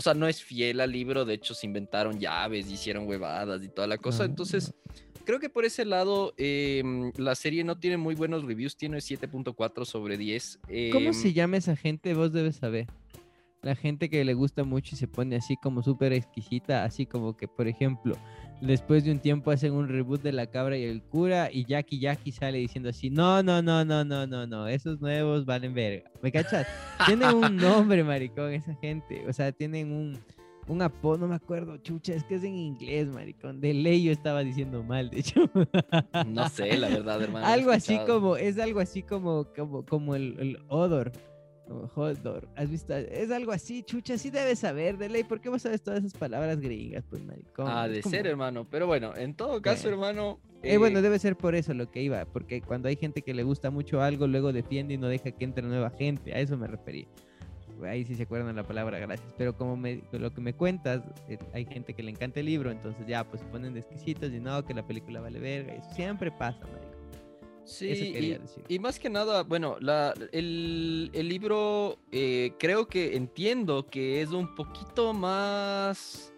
o 0.00 0.02
sea, 0.02 0.14
no 0.14 0.26
es 0.28 0.42
fiel 0.42 0.80
al 0.80 0.92
libro, 0.92 1.26
de 1.26 1.34
hecho 1.34 1.52
se 1.52 1.66
inventaron 1.66 2.18
llaves, 2.18 2.70
hicieron 2.70 3.06
huevadas 3.06 3.62
y 3.62 3.68
toda 3.68 3.86
la 3.86 3.98
cosa, 3.98 4.24
entonces 4.24 4.72
creo 5.26 5.38
que 5.38 5.50
por 5.50 5.66
ese 5.66 5.84
lado 5.84 6.32
em, 6.38 7.12
la 7.18 7.34
serie 7.34 7.64
no 7.64 7.78
tiene 7.78 7.98
muy 7.98 8.14
buenos 8.14 8.46
reviews, 8.46 8.78
tiene 8.78 8.96
7.4 8.96 9.84
sobre 9.84 10.16
10. 10.16 10.60
¿Cómo 10.90 11.12
se 11.12 11.28
em, 11.28 11.34
llama 11.34 11.58
esa 11.58 11.76
gente? 11.76 12.14
Vos 12.14 12.32
debes 12.32 12.56
saber. 12.56 12.86
La 13.60 13.76
gente 13.76 14.08
que 14.08 14.24
le 14.24 14.32
gusta 14.32 14.64
mucho 14.64 14.94
y 14.94 14.98
se 14.98 15.06
pone 15.06 15.36
así 15.36 15.58
como 15.58 15.82
súper 15.82 16.14
exquisita, 16.14 16.82
así 16.84 17.04
como 17.04 17.36
que, 17.36 17.46
por 17.46 17.68
ejemplo, 17.68 18.16
después 18.60 19.04
de 19.04 19.12
un 19.12 19.18
tiempo 19.18 19.50
hacen 19.50 19.72
un 19.72 19.88
reboot 19.88 20.22
de 20.22 20.32
La 20.32 20.46
Cabra 20.46 20.76
y 20.76 20.84
el 20.84 21.02
Cura 21.02 21.50
y 21.52 21.64
Jackie 21.64 21.98
Jackie 21.98 22.32
sale 22.32 22.58
diciendo 22.58 22.90
así, 22.90 23.10
no, 23.10 23.42
no, 23.42 23.62
no, 23.62 23.84
no, 23.84 24.04
no, 24.04 24.26
no, 24.26 24.46
no, 24.46 24.68
esos 24.68 25.00
nuevos 25.00 25.44
valen 25.44 25.74
verga. 25.74 26.10
¿Me 26.22 26.30
cachas? 26.30 26.66
tienen 27.06 27.34
un 27.34 27.56
nombre, 27.56 28.04
maricón, 28.04 28.52
esa 28.52 28.74
gente. 28.76 29.24
O 29.28 29.32
sea, 29.32 29.52
tienen 29.52 29.92
un 29.92 30.20
un 30.70 30.82
apodo, 30.82 31.18
no 31.18 31.26
me 31.26 31.34
acuerdo, 31.34 31.76
chucha, 31.78 32.14
es 32.14 32.22
que 32.24 32.36
es 32.36 32.44
en 32.44 32.54
inglés, 32.54 33.08
maricón. 33.08 33.60
De 33.60 33.74
ley 33.74 34.04
yo 34.04 34.12
estaba 34.12 34.44
diciendo 34.44 34.84
mal, 34.84 35.10
de 35.10 35.18
hecho. 35.18 35.50
No 36.26 36.48
sé, 36.48 36.78
la 36.78 36.88
verdad, 36.88 37.20
hermano. 37.20 37.44
algo 37.44 37.72
así 37.72 37.98
como, 38.06 38.36
es 38.36 38.58
algo 38.58 38.78
así 38.78 39.02
como, 39.02 39.46
como, 39.56 39.84
como 39.84 40.14
el, 40.14 40.36
el 40.38 40.58
odor. 40.68 41.12
Hodor, 41.94 42.48
¿has 42.56 42.70
visto? 42.70 42.94
Es 42.94 43.30
algo 43.30 43.52
así, 43.52 43.82
chucha, 43.82 44.18
sí 44.18 44.30
debes 44.30 44.58
saber, 44.58 44.98
de 44.98 45.08
ley, 45.08 45.24
¿por 45.24 45.40
qué 45.40 45.48
vos 45.48 45.62
sabes 45.62 45.82
todas 45.82 46.00
esas 46.00 46.14
palabras 46.14 46.60
griegas, 46.60 47.04
pues, 47.08 47.24
maricón? 47.24 47.66
Ah, 47.68 47.88
de 47.88 48.02
ser, 48.02 48.26
hermano, 48.26 48.66
pero 48.68 48.86
bueno, 48.86 49.14
en 49.16 49.34
todo 49.34 49.60
caso, 49.62 49.88
hermano... 49.88 50.40
Eh, 50.62 50.76
bueno, 50.76 50.98
eh, 50.98 51.02
debe 51.02 51.18
ser 51.18 51.36
por 51.36 51.54
eso 51.54 51.72
lo 51.72 51.90
que 51.90 52.02
iba, 52.02 52.24
porque 52.26 52.60
cuando 52.60 52.88
hay 52.88 52.96
gente 52.96 53.22
que 53.22 53.32
le 53.32 53.42
gusta 53.42 53.70
mucho 53.70 54.02
algo, 54.02 54.26
luego 54.26 54.52
defiende 54.52 54.94
y 54.94 54.98
no 54.98 55.08
deja 55.08 55.30
que 55.30 55.44
entre 55.44 55.66
nueva 55.66 55.90
gente, 55.90 56.34
a 56.34 56.38
eso 56.38 56.56
me 56.56 56.66
refería 56.66 57.06
ahí 57.86 58.04
sí 58.04 58.14
se 58.14 58.24
acuerdan 58.24 58.56
la 58.56 58.64
palabra 58.64 58.98
gracias. 58.98 59.32
Pero 59.36 59.56
como 59.56 59.76
me, 59.76 60.02
lo 60.12 60.32
que 60.32 60.40
me 60.40 60.54
cuentas, 60.54 61.02
eh, 61.28 61.38
hay 61.52 61.64
gente 61.64 61.94
que 61.94 62.02
le 62.02 62.10
encanta 62.10 62.40
el 62.40 62.46
libro, 62.46 62.70
entonces 62.70 63.06
ya 63.06 63.24
pues 63.24 63.42
ponen 63.44 63.74
de 63.74 63.80
exquisitos 63.80 64.32
y 64.32 64.40
no, 64.40 64.64
que 64.64 64.74
la 64.74 64.86
película 64.86 65.20
vale 65.20 65.38
verga. 65.38 65.74
Eso 65.74 65.90
siempre 65.90 66.30
pasa, 66.30 66.60
marico. 66.60 66.99
Sí, 67.70 68.38
y, 68.68 68.78
más 68.80 68.98
que 68.98 69.08
nada, 69.08 69.44
bueno, 69.44 69.76
la, 69.80 70.12
el, 70.32 71.10
el 71.12 71.28
libro 71.28 71.98
eh, 72.10 72.52
creo 72.58 72.88
que 72.88 73.16
entiendo 73.16 73.86
que 73.88 74.22
es 74.22 74.30
un 74.30 74.54
poquito 74.56 75.12
más 75.12 76.30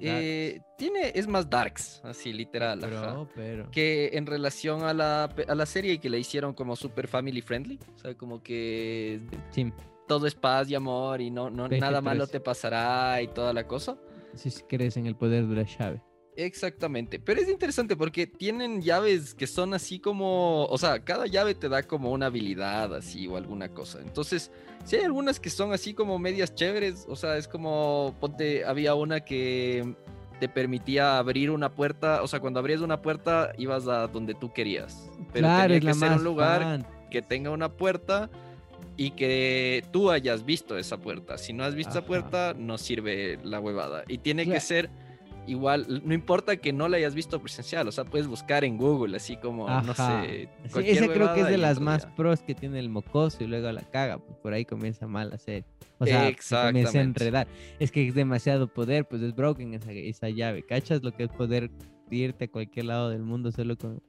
eh, 0.00 0.60
tiene, 0.76 1.12
es 1.14 1.26
más 1.26 1.48
darks, 1.48 2.00
así 2.04 2.32
literal. 2.32 2.82
ajá. 2.84 3.26
Pero. 3.34 3.70
Que 3.70 4.10
en 4.12 4.26
relación 4.26 4.82
a 4.82 4.92
la, 4.92 5.24
a 5.24 5.54
la 5.54 5.66
serie 5.66 5.98
que 5.98 6.10
le 6.10 6.18
hicieron 6.18 6.54
como 6.54 6.76
super 6.76 7.08
family 7.08 7.40
friendly. 7.40 7.78
O 7.94 7.98
sea, 7.98 8.14
como 8.14 8.42
que 8.42 9.20
Sí, 9.50 9.72
todo 10.06 10.26
es 10.26 10.34
paz 10.34 10.68
y 10.70 10.74
amor 10.74 11.20
y 11.20 11.30
no, 11.30 11.50
no 11.50 11.68
PG-13. 11.68 11.80
nada 11.80 12.00
malo 12.00 12.26
te 12.26 12.40
pasará 12.40 13.20
y 13.22 13.28
toda 13.28 13.52
la 13.52 13.66
cosa. 13.66 13.96
si 14.34 14.50
crees 14.68 14.96
en 14.96 15.06
el 15.06 15.16
poder 15.16 15.46
de 15.46 15.56
la 15.56 15.62
llave. 15.62 16.02
Exactamente, 16.36 17.18
pero 17.18 17.40
es 17.40 17.48
interesante 17.48 17.96
porque 17.96 18.26
tienen 18.26 18.82
llaves 18.82 19.32
que 19.32 19.46
son 19.46 19.72
así 19.72 19.98
como, 19.98 20.66
o 20.66 20.76
sea, 20.76 21.00
cada 21.00 21.26
llave 21.26 21.54
te 21.54 21.70
da 21.70 21.82
como 21.82 22.12
una 22.12 22.26
habilidad 22.26 22.94
así 22.94 23.26
o 23.26 23.38
alguna 23.38 23.70
cosa. 23.70 24.00
Entonces, 24.00 24.50
si 24.84 24.96
hay 24.96 25.04
algunas 25.04 25.40
que 25.40 25.48
son 25.48 25.72
así 25.72 25.94
como 25.94 26.18
medias 26.18 26.54
chéveres, 26.54 27.06
o 27.08 27.16
sea, 27.16 27.38
es 27.38 27.48
como, 27.48 28.14
ponte, 28.20 28.66
había 28.66 28.94
una 28.94 29.20
que 29.20 29.94
te 30.38 30.48
permitía 30.48 31.16
abrir 31.16 31.50
una 31.50 31.70
puerta, 31.70 32.22
o 32.22 32.28
sea, 32.28 32.40
cuando 32.40 32.60
abrías 32.60 32.82
una 32.82 33.00
puerta 33.00 33.52
ibas 33.56 33.88
a 33.88 34.06
donde 34.06 34.34
tú 34.34 34.52
querías. 34.52 35.08
Pero 35.32 35.46
claro, 35.46 35.72
tenía 35.72 35.92
que 35.92 35.98
ser 35.98 36.12
un 36.12 36.24
lugar 36.24 36.60
fan. 36.60 36.86
que 37.10 37.22
tenga 37.22 37.50
una 37.50 37.70
puerta 37.70 38.28
y 38.98 39.12
que 39.12 39.84
tú 39.90 40.10
hayas 40.10 40.44
visto 40.44 40.76
esa 40.76 40.98
puerta. 40.98 41.38
Si 41.38 41.54
no 41.54 41.64
has 41.64 41.74
visto 41.74 41.92
esa 41.92 42.04
puerta, 42.04 42.54
no 42.56 42.76
sirve 42.76 43.38
la 43.42 43.58
huevada. 43.58 44.04
Y 44.06 44.18
tiene 44.18 44.46
que 44.46 44.60
ser 44.60 44.90
igual, 45.46 46.02
no 46.04 46.14
importa 46.14 46.56
que 46.56 46.72
no 46.72 46.88
la 46.88 46.96
hayas 46.96 47.14
visto 47.14 47.40
presencial, 47.40 47.86
o 47.88 47.92
sea, 47.92 48.04
puedes 48.04 48.26
buscar 48.26 48.64
en 48.64 48.76
Google, 48.76 49.16
así 49.16 49.36
como, 49.36 49.66
no 49.66 49.92
Ajá. 49.92 50.22
sé. 50.22 50.48
Sí, 50.68 50.80
ese 50.84 51.08
creo 51.08 51.34
que 51.34 51.40
es 51.40 51.48
de 51.48 51.58
las 51.58 51.78
entras 51.78 51.80
más 51.80 52.06
pros 52.14 52.42
que 52.42 52.54
tiene 52.54 52.78
el 52.78 52.88
mocoso 52.88 53.42
y 53.42 53.46
luego 53.46 53.70
la 53.72 53.82
caga, 53.82 54.18
pues 54.18 54.38
por 54.38 54.52
ahí 54.52 54.64
comienza 54.64 55.06
mal 55.06 55.30
la 55.30 55.38
serie. 55.38 55.64
O 55.98 56.06
sea, 56.06 56.32
se 56.38 56.56
comienza 56.56 56.98
a 56.98 57.02
enredar. 57.02 57.48
Es 57.78 57.90
que 57.90 58.06
es 58.06 58.14
demasiado 58.14 58.68
poder, 58.68 59.06
pues 59.06 59.22
es 59.22 59.34
broken 59.34 59.74
esa, 59.74 59.92
esa 59.92 60.28
llave. 60.28 60.62
¿Cachas 60.62 61.02
lo 61.02 61.12
que 61.12 61.24
es 61.24 61.30
poder 61.30 61.70
irte 62.10 62.44
a 62.44 62.48
cualquier 62.48 62.86
lado 62.86 63.10
del 63.10 63.22
mundo 63.22 63.50
solo 63.50 63.76
con, 63.76 64.02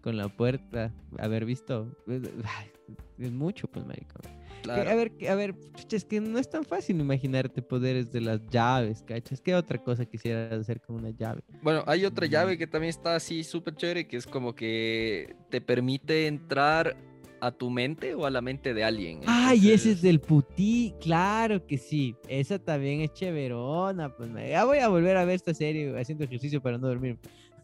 con 0.00 0.16
la 0.16 0.28
puerta? 0.28 0.92
Haber 1.18 1.44
visto. 1.44 1.94
Es, 2.06 2.22
ay, 2.44 2.70
es 3.18 3.32
mucho, 3.32 3.66
pues, 3.68 3.86
marico. 3.86 4.20
Que, 4.22 4.40
Claro. 4.62 4.90
A 4.90 4.94
ver, 4.94 5.12
a 5.26 5.34
ver, 5.36 5.54
es 5.90 6.04
que 6.04 6.20
no 6.20 6.38
es 6.38 6.50
tan 6.50 6.64
fácil 6.64 7.00
imaginarte 7.00 7.62
poderes 7.62 8.12
de 8.12 8.20
las 8.20 8.46
llaves, 8.50 9.02
¿cachas? 9.02 9.40
¿Qué 9.40 9.54
otra 9.54 9.78
cosa 9.78 10.04
quisieras 10.04 10.52
hacer 10.52 10.82
con 10.82 10.96
una 10.96 11.08
llave? 11.08 11.40
Bueno, 11.62 11.82
hay 11.86 12.04
otra 12.04 12.26
llave 12.26 12.58
que 12.58 12.66
también 12.66 12.90
está 12.90 13.14
así 13.16 13.42
súper 13.42 13.74
chévere, 13.74 14.06
que 14.06 14.18
es 14.18 14.26
como 14.26 14.54
que 14.54 15.34
te 15.48 15.62
permite 15.62 16.26
entrar 16.26 16.94
a 17.40 17.50
tu 17.52 17.70
mente 17.70 18.14
o 18.14 18.26
a 18.26 18.30
la 18.30 18.42
mente 18.42 18.74
de 18.74 18.84
alguien. 18.84 19.20
Ay, 19.26 19.60
ese 19.60 19.72
es 19.72 19.80
Entonces- 19.86 20.02
del 20.02 20.20
putí, 20.20 20.94
claro 21.00 21.66
que 21.66 21.78
sí. 21.78 22.14
Esa 22.28 22.58
también 22.58 23.00
es 23.00 23.14
chéverona, 23.14 24.14
pues 24.14 24.28
ya 24.46 24.66
voy 24.66 24.76
a 24.78 24.88
volver 24.88 25.16
a 25.16 25.24
ver 25.24 25.36
esta 25.36 25.54
serie 25.54 25.98
haciendo 25.98 26.24
ejercicio 26.24 26.60
para 26.60 26.76
no 26.76 26.86
dormir. 26.86 27.18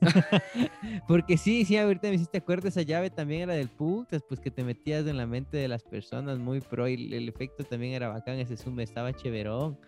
Porque 1.09 1.37
sí, 1.37 1.65
sí, 1.65 1.77
ahorita 1.77 2.09
me 2.09 2.15
hiciste 2.15 2.39
acuerdo, 2.39 2.69
esa 2.69 2.83
llave 2.83 3.11
también 3.11 3.43
era 3.43 3.55
del 3.55 3.69
putas, 3.69 4.23
pues 4.29 4.41
que 4.41 4.51
te 4.51 4.65
metías 4.65 5.07
en 5.07 5.17
la 5.17 5.27
mente 5.27 5.57
de 5.57 5.69
las 5.69 5.83
personas 5.83 6.39
muy 6.39 6.61
pro 6.61 6.89
y 6.89 7.13
el, 7.15 7.29
efecto 7.29 7.65
también 7.65 7.95
era 7.95 8.09
bacán, 8.09 8.39
ese 8.39 8.57
zoom 8.57 8.81
estaba 8.81 9.13
chéverón. 9.13 9.79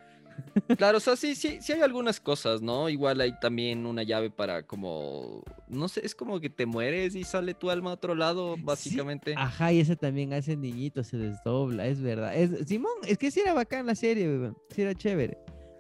Claro, 0.77 0.99
o 0.99 1.01
sea, 1.01 1.17
sí, 1.17 1.35
sí, 1.35 1.59
sí 1.61 1.73
hay 1.73 1.81
algunas 1.81 2.21
cosas, 2.21 2.63
¿no? 2.63 2.89
Igual 2.89 3.21
hay 3.21 3.39
también 3.41 3.87
una 3.87 4.05
llave 4.05 4.31
para 4.31 4.63
como, 4.63 5.43
no 5.67 5.89
sé, 5.89 6.05
es 6.05 6.15
como 6.15 6.39
que 6.41 6.49
te 6.49 6.65
mueres 6.65 7.17
y 7.17 7.25
sale 7.25 7.55
tu 7.55 7.71
alma 7.71 7.91
a 7.91 7.95
otro 7.95 8.15
lado, 8.15 8.57
básicamente. 8.57 9.35
Ajá, 9.37 9.73
y 9.73 9.81
esa 9.81 9.97
también 9.97 10.33
hace 10.33 10.57
niñito, 10.57 11.03
se 11.03 11.17
desdobla, 11.17 11.87
es 11.87 12.01
verdad. 12.01 12.37
Es, 12.37 12.69
Simón, 12.69 12.93
es 13.07 13.19
que 13.19 13.31
sí 13.31 13.41
era 13.41 13.53
bacán 13.53 13.87
la 13.87 13.95
serie, 13.95 14.29
weón, 14.29 14.57
sí 14.71 14.83
era 14.83 14.95
chévere. 14.95 15.39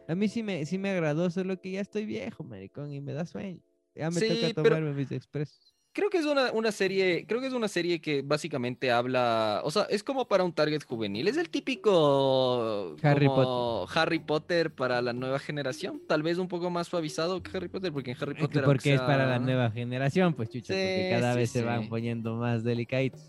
A 0.08 0.14
mí 0.14 0.26
sí 0.28 0.42
me, 0.42 0.64
sí 0.64 0.78
me 0.78 0.90
agradó, 0.90 1.30
solo 1.30 1.60
que 1.60 1.72
ya 1.72 1.80
estoy 1.80 2.06
viejo, 2.06 2.42
maricón, 2.42 2.92
y 2.92 3.00
me 3.00 3.12
da 3.12 3.26
sueño. 3.26 3.60
Ya 3.98 4.10
me 4.10 4.20
Sí, 4.20 4.28
toca 4.28 4.62
pero- 4.62 4.76
tomarme 4.76 4.92
mis 4.94 5.10
expresos. 5.12 5.74
Creo 5.94 6.10
que 6.10 6.18
es 6.18 6.26
una, 6.26 6.52
una 6.52 6.70
serie, 6.70 7.24
creo 7.26 7.40
que 7.40 7.48
es 7.48 7.52
una 7.54 7.66
serie 7.66 8.00
que 8.00 8.22
básicamente 8.22 8.92
habla, 8.92 9.62
o 9.64 9.70
sea, 9.72 9.82
es 9.90 10.04
como 10.04 10.28
para 10.28 10.44
un 10.44 10.52
target 10.52 10.84
juvenil, 10.84 11.26
es 11.26 11.36
el 11.38 11.48
típico 11.48 12.94
Harry 13.02 13.26
como 13.26 13.86
Harry 13.92 14.20
Potter 14.20 14.72
para 14.72 15.02
la 15.02 15.12
nueva 15.12 15.40
generación, 15.40 16.00
tal 16.06 16.22
vez 16.22 16.38
un 16.38 16.46
poco 16.46 16.70
más 16.70 16.86
suavizado 16.86 17.42
que 17.42 17.56
Harry 17.56 17.68
Potter, 17.68 17.92
porque 17.92 18.12
en 18.12 18.16
Harry 18.20 18.34
Potter... 18.34 18.62
porque 18.64 18.94
es 18.94 19.00
para 19.00 19.26
la 19.26 19.40
nueva 19.40 19.70
generación, 19.72 20.34
pues 20.34 20.50
chucha, 20.50 20.72
porque 20.72 21.08
cada 21.10 21.32
sí, 21.32 21.38
vez 21.40 21.50
se 21.50 21.64
van 21.64 21.88
poniendo 21.88 22.36
más 22.36 22.62
delicaditos. 22.62 23.20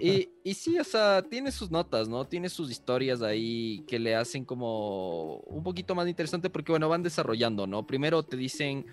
Y, 0.00 0.30
y 0.42 0.54
sí, 0.54 0.76
o 0.78 0.84
sea, 0.84 1.22
tiene 1.22 1.52
sus 1.52 1.70
notas, 1.70 2.08
¿no? 2.08 2.24
Tiene 2.24 2.48
sus 2.48 2.72
historias 2.72 3.22
ahí 3.22 3.84
que 3.86 4.00
le 4.00 4.16
hacen 4.16 4.44
como 4.44 5.36
un 5.40 5.62
poquito 5.62 5.94
más 5.94 6.08
interesante 6.08 6.50
porque, 6.50 6.72
bueno, 6.72 6.88
van 6.88 7.02
desarrollando, 7.04 7.68
¿no? 7.68 7.86
Primero 7.86 8.22
te 8.24 8.36
dicen 8.36 8.86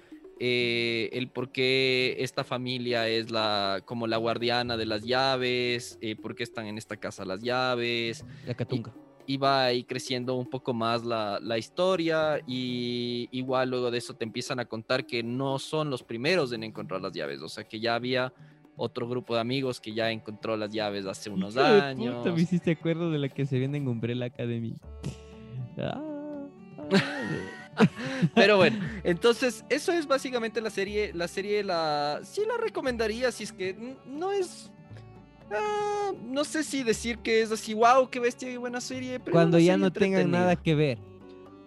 eh, 0.44 1.10
el 1.14 1.28
por 1.30 1.52
qué 1.52 2.16
esta 2.18 2.44
familia 2.44 3.08
es 3.08 3.30
la, 3.30 3.80
como 3.86 4.08
la 4.08 4.18
guardiana 4.18 4.76
de 4.76 4.88
las 4.88 5.04
llaves, 5.04 6.00
eh, 6.02 6.16
por 6.16 6.34
qué 6.34 6.42
están 6.42 6.66
en 6.66 6.80
esta 6.80 6.98
casa 6.98 7.26
las 7.26 7.44
llaves, 7.44 8.26
La 8.48 8.56
catunga. 8.56 8.92
y 9.28 9.38
va 9.38 9.66
ahí 9.66 9.84
creciendo 9.84 10.34
un 10.36 10.50
poco 10.50 10.74
más 10.74 11.04
la, 11.06 11.40
la 11.44 11.60
historia 11.60 12.42
y 12.48 13.30
igual 13.32 13.70
luego 13.70 13.92
de 13.92 14.00
eso 14.00 14.16
te 14.16 14.24
empiezan 14.26 14.60
a 14.60 14.66
contar 14.66 15.06
que 15.06 15.22
no 15.22 15.60
son 15.60 15.92
los 15.92 16.02
primeros 16.02 16.52
en 16.54 16.64
encontrar 16.64 17.02
las 17.02 17.12
llaves, 17.14 17.40
o 17.44 17.48
sea 17.50 17.64
que 17.64 17.80
ya 17.80 17.94
había 17.94 18.34
otro 18.76 19.08
grupo 19.08 19.36
de 19.36 19.42
amigos 19.42 19.80
que 19.80 19.94
ya 19.94 20.10
encontró 20.10 20.58
las 20.58 20.72
llaves 20.74 21.06
hace 21.06 21.30
unos 21.30 21.56
años. 21.56 22.16
puta, 22.16 22.32
me 22.36 22.42
hiciste 22.42 22.72
acuerdo 22.72 23.12
de 23.12 23.20
la 23.20 23.30
que 23.30 23.46
se 23.46 23.60
viene 23.60 23.78
en 23.78 23.88
Umbrella 23.88 24.26
Academy. 24.26 24.74
Ah, 25.78 26.02
ah, 26.92 27.61
Pero 28.36 28.58
bueno, 28.58 28.80
entonces 29.04 29.66
eso 29.70 29.92
es 29.92 30.08
básicamente 30.08 30.62
la 30.62 30.70
serie. 30.70 31.12
La 31.14 31.28
serie 31.28 31.64
la 31.64 32.22
sí 32.24 32.42
la 32.48 32.58
recomendaría 32.58 33.32
si 33.32 33.44
es 33.44 33.54
que 33.54 33.96
no 34.06 34.32
es 34.32 34.72
ah, 35.52 36.12
no 36.24 36.44
sé 36.44 36.64
si 36.64 36.84
decir 36.84 37.20
que 37.20 37.42
es 37.42 37.52
así, 37.52 37.74
wow, 37.74 38.10
qué 38.10 38.20
bestia 38.20 38.52
y 38.52 38.58
buena 38.58 38.82
serie, 38.82 39.20
pero 39.20 39.34
Cuando 39.34 39.60
ya 39.60 39.78
no 39.78 39.92
tengan 39.92 40.32
nada 40.32 40.56
que 40.56 40.76
ver. 40.76 41.00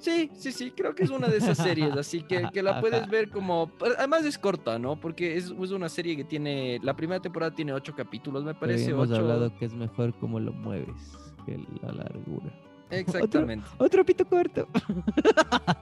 Sí, 0.05 0.31
sí, 0.37 0.53
sí, 0.53 0.71
creo 0.71 0.95
que 0.95 1.05
es 1.05 1.09
una 1.09 1.29
de 1.29 1.39
esas 1.39 1.57
series, 1.57 1.97
así 1.97 2.23
que, 2.23 2.51
que 2.53 2.63
la 2.63 2.79
puedes 2.79 3.09
ver 3.09 3.31
como... 3.31 3.73
Además 3.97 4.27
es 4.27 4.37
corta, 4.37 4.79
¿no? 4.79 5.01
Porque 5.01 5.39
es, 5.39 5.47
es 5.47 5.71
una 5.71 5.89
serie 5.89 6.15
que 6.15 6.25
tiene... 6.25 6.79
La 6.83 6.95
primera 6.95 7.23
temporada 7.23 7.55
tiene 7.55 7.73
ocho 7.73 7.95
capítulos, 7.95 8.45
me 8.45 8.53
parece. 8.55 8.91
Hemos 8.91 9.09
ocho... 9.09 9.21
hablado 9.21 9.57
que 9.57 9.65
es 9.65 9.73
mejor 9.73 10.13
cómo 10.19 10.41
lo 10.41 10.53
mueves 10.53 10.95
que 11.47 11.59
la 11.81 11.93
largura. 11.93 12.53
Exactamente. 12.91 13.67
Otro 13.79 14.05
pito 14.05 14.27
corto. 14.27 14.69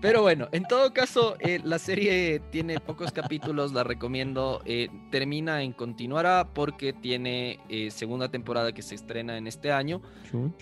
Pero 0.00 0.22
bueno, 0.22 0.48
en 0.52 0.64
todo 0.64 0.92
caso, 0.92 1.36
eh, 1.40 1.60
la 1.64 1.78
serie 1.78 2.40
tiene 2.50 2.80
pocos 2.80 3.12
capítulos, 3.12 3.72
la 3.72 3.84
recomiendo. 3.84 4.60
eh, 4.64 4.88
termina 5.10 5.62
en 5.62 5.72
continuará 5.72 6.48
porque 6.52 6.92
tiene 6.92 7.60
eh, 7.68 7.90
segunda 7.90 8.30
temporada 8.30 8.72
que 8.72 8.82
se 8.82 8.94
estrena 8.94 9.36
en 9.36 9.46
este 9.46 9.72
año. 9.72 10.00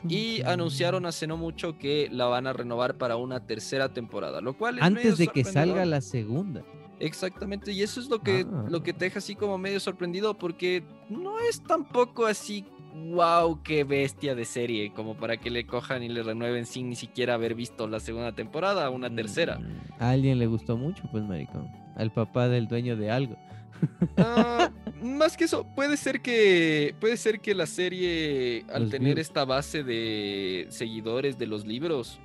Y 0.09 0.43
anunciaron 0.43 1.07
hace 1.07 1.27
no 1.27 1.37
mucho 1.37 1.79
que 1.79 2.09
la 2.11 2.27
van 2.27 2.47
a 2.47 2.53
renovar 2.53 2.99
para 2.99 3.17
una 3.17 3.47
tercera 3.47 3.93
temporada, 3.93 4.41
lo 4.41 4.57
cual 4.57 4.79
es 4.79 4.85
Antes 4.85 5.19
de 5.19 5.29
que 5.29 5.45
salga 5.45 5.85
la 5.85 6.01
segunda. 6.01 6.63
Exactamente, 7.01 7.73
y 7.73 7.83
eso 7.83 8.01
es 8.01 8.09
lo 8.09 8.21
que, 8.21 8.47
Ah. 8.49 8.65
lo 8.69 8.83
que 8.83 8.93
te 8.93 9.07
deja 9.07 9.19
así 9.19 9.35
como 9.35 9.59
medio 9.59 9.81
sorprendido 9.81 10.39
porque 10.39 10.85
no 11.09 11.41
es 11.41 11.61
tampoco 11.63 12.27
así, 12.27 12.65
wow, 12.95 13.63
qué 13.63 13.85
bestia 13.85 14.35
de 14.35 14.45
serie, 14.45 14.93
como 14.93 15.15
para 15.17 15.37
que 15.37 15.51
le 15.51 15.67
cojan 15.67 16.03
y 16.03 16.09
le 16.09 16.23
renueven 16.23 16.67
sin 16.67 16.89
ni 16.91 16.97
siquiera 16.97 17.35
haber 17.35 17.55
visto 17.55 17.87
la 17.89 18.01
segunda 18.01 18.33
temporada, 18.33 18.91
una 18.91 19.09
tercera. 19.15 19.59
Mm, 19.59 20.03
A 20.03 20.11
alguien 20.11 20.39
le 20.39 20.47
gustó 20.47 20.77
mucho, 20.77 21.03
pues, 21.11 21.25
maricón. 21.25 21.69
Al 21.97 22.13
papá 22.13 22.49
del 22.49 22.69
dueño 22.69 22.97
de 22.97 23.11
algo. 23.11 23.37
Ah, 24.17 24.71
más 25.03 25.37
que 25.37 25.45
eso, 25.45 25.67
puede 25.75 25.97
ser 25.97 26.21
que 26.21 26.95
puede 27.01 27.17
ser 27.17 27.41
que 27.41 27.55
la 27.55 27.67
serie, 27.67 28.65
al 28.73 28.83
Los 28.83 28.91
tener 28.91 29.15
views. 29.17 29.27
esta 29.29 29.45
base 29.45 29.83
de 29.83 30.67
seguidores 30.71 31.39
de 31.39 31.47
los 31.47 31.67
libros, 31.67 32.21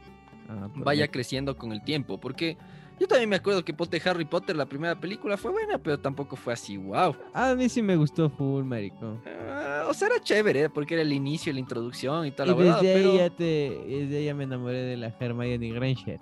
Ah, 0.50 0.70
vaya 0.76 1.10
creciendo 1.10 1.58
con 1.58 1.74
el 1.74 1.84
tiempo, 1.84 2.20
porque 2.22 2.56
yo 3.00 3.08
también 3.08 3.30
me 3.30 3.36
acuerdo 3.36 3.64
que 3.64 3.74
Pote 3.74 4.02
Harry 4.06 4.26
Potter, 4.26 4.56
la 4.56 4.66
primera 4.66 5.00
película, 5.00 5.38
fue 5.38 5.52
buena, 5.52 5.78
pero 5.78 6.00
tampoco 6.00 6.36
fue 6.36 6.54
así, 6.54 6.78
wow. 6.78 7.16
A 7.34 7.56
mí 7.56 7.70
sí 7.70 7.82
me 7.82 7.96
gustó 7.96 8.30
full, 8.30 8.64
maricón. 8.64 9.22
Ah, 9.50 9.86
o 9.90 9.94
sea, 9.94 10.08
era 10.08 10.20
chévere, 10.20 10.64
¿eh? 10.64 10.70
porque 10.70 10.96
era 10.96 11.04
el 11.04 11.14
inicio, 11.14 11.54
la 11.54 11.60
introducción 11.60 12.26
y 12.26 12.32
toda 12.32 12.46
Y 12.46 12.50
la 12.50 12.56
verdad, 12.56 12.82
desde 12.82 12.94
pero 12.96 13.12
ahí 13.12 13.18
ya 13.18 13.30
te, 13.30 13.84
desde 13.88 14.18
ahí 14.18 14.26
ya 14.26 14.34
me 14.34 14.46
enamoré 14.46 14.82
de 14.82 14.98
la 14.98 15.16
Hermione 15.20 15.70
Granger. 15.72 16.20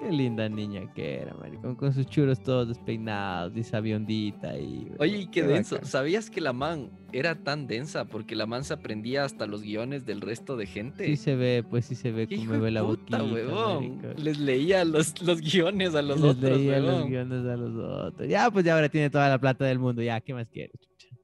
Qué 0.00 0.10
linda 0.12 0.48
niña 0.48 0.92
que 0.92 1.20
era, 1.20 1.32
maricón, 1.34 1.76
con 1.76 1.94
sus 1.94 2.06
churos 2.06 2.42
todos 2.42 2.68
despeinados 2.68 3.56
y 3.56 3.62
sabiondita 3.62 4.58
y... 4.58 4.90
Oye, 4.98 5.18
y 5.18 5.26
qué 5.28 5.42
denso. 5.44 5.76
bacán. 5.76 5.88
¿Sabías 5.90 6.28
que 6.30 6.40
la 6.42 6.52
man 6.52 6.90
era 7.12 7.36
tan 7.36 7.66
densa 7.66 8.04
porque 8.04 8.34
la 8.36 8.44
man 8.44 8.64
se 8.64 8.74
aprendía 8.74 9.24
hasta 9.24 9.46
los 9.46 9.62
guiones 9.62 10.04
del 10.04 10.20
resto 10.20 10.56
de 10.56 10.66
gente? 10.66 11.06
Sí 11.06 11.16
se 11.16 11.36
ve, 11.36 11.64
pues 11.68 11.86
sí 11.86 11.94
se 11.94 12.12
ve 12.12 12.26
¿Qué 12.26 12.34
como 12.36 12.44
hijo 12.44 12.52
me 12.52 12.58
de 12.58 12.64
ve 12.64 12.70
la 12.72 12.82
puta, 12.84 13.18
boquita, 13.22 13.34
huevón? 13.34 14.02
Les 14.18 14.38
leía 14.38 14.84
los, 14.84 15.22
los 15.22 15.40
guiones 15.40 15.94
a 15.94 16.02
los 16.02 16.20
Les 16.20 16.30
otros, 16.32 16.58
leía 16.58 16.80
los 16.80 17.06
guiones 17.06 17.46
a 17.46 17.56
los 17.56 17.74
otros. 17.76 18.28
Ya, 18.28 18.50
pues 18.50 18.64
ya 18.64 18.74
ahora 18.74 18.88
tiene 18.90 19.08
toda 19.10 19.28
la 19.28 19.38
plata 19.38 19.64
del 19.64 19.78
mundo, 19.78 20.02
ya, 20.02 20.20
¿qué 20.20 20.34
más 20.34 20.48
quieres? 20.50 20.78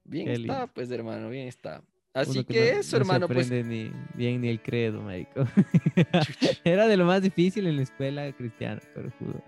Bien 0.04 0.26
Qué 0.26 0.32
está, 0.32 0.54
lindo. 0.60 0.70
pues, 0.74 0.90
hermano, 0.90 1.28
bien 1.28 1.48
está. 1.48 1.82
Así 2.12 2.42
que, 2.44 2.72
no- 2.72 2.80
eso, 2.80 2.96
no 2.96 3.02
hermano, 3.02 3.26
pues 3.28 3.46
aprende 3.46 3.68
ni 3.68 3.92
bien 4.14 4.40
ni 4.40 4.48
el 4.48 4.60
credo, 4.60 5.00
marico. 5.02 5.44
Era 6.64 6.88
de 6.88 6.96
lo 6.96 7.04
más 7.04 7.22
difícil 7.22 7.66
en 7.66 7.76
la 7.76 7.82
escuela 7.82 8.32
cristiana, 8.32 8.80
pero 8.94 9.10
juro. 9.18 9.42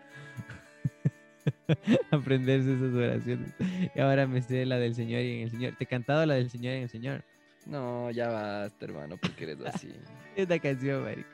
Aprenderse 2.11 2.75
esas 2.75 2.95
oraciones. 2.95 3.53
Y 3.95 3.99
ahora 4.01 4.27
me 4.27 4.43
sé 4.43 4.65
la 4.67 4.79
del 4.79 4.95
Señor 4.95 5.23
y 5.23 5.33
en 5.39 5.41
el 5.45 5.51
Señor. 5.51 5.75
Te 5.77 5.85
he 5.85 5.87
cantado 5.87 6.25
la 6.27 6.35
del 6.35 6.51
Señor 6.51 6.75
y 6.75 6.77
en 6.79 6.83
el 6.85 6.89
Señor. 6.89 7.25
no, 7.67 8.11
ya 8.11 8.29
basta, 8.29 8.85
hermano, 8.85 9.17
porque 9.17 9.45
eres 9.45 9.59
así. 9.67 9.89
Es 10.37 10.47
una 10.47 10.59
canción, 10.59 11.03
marico. 11.03 11.29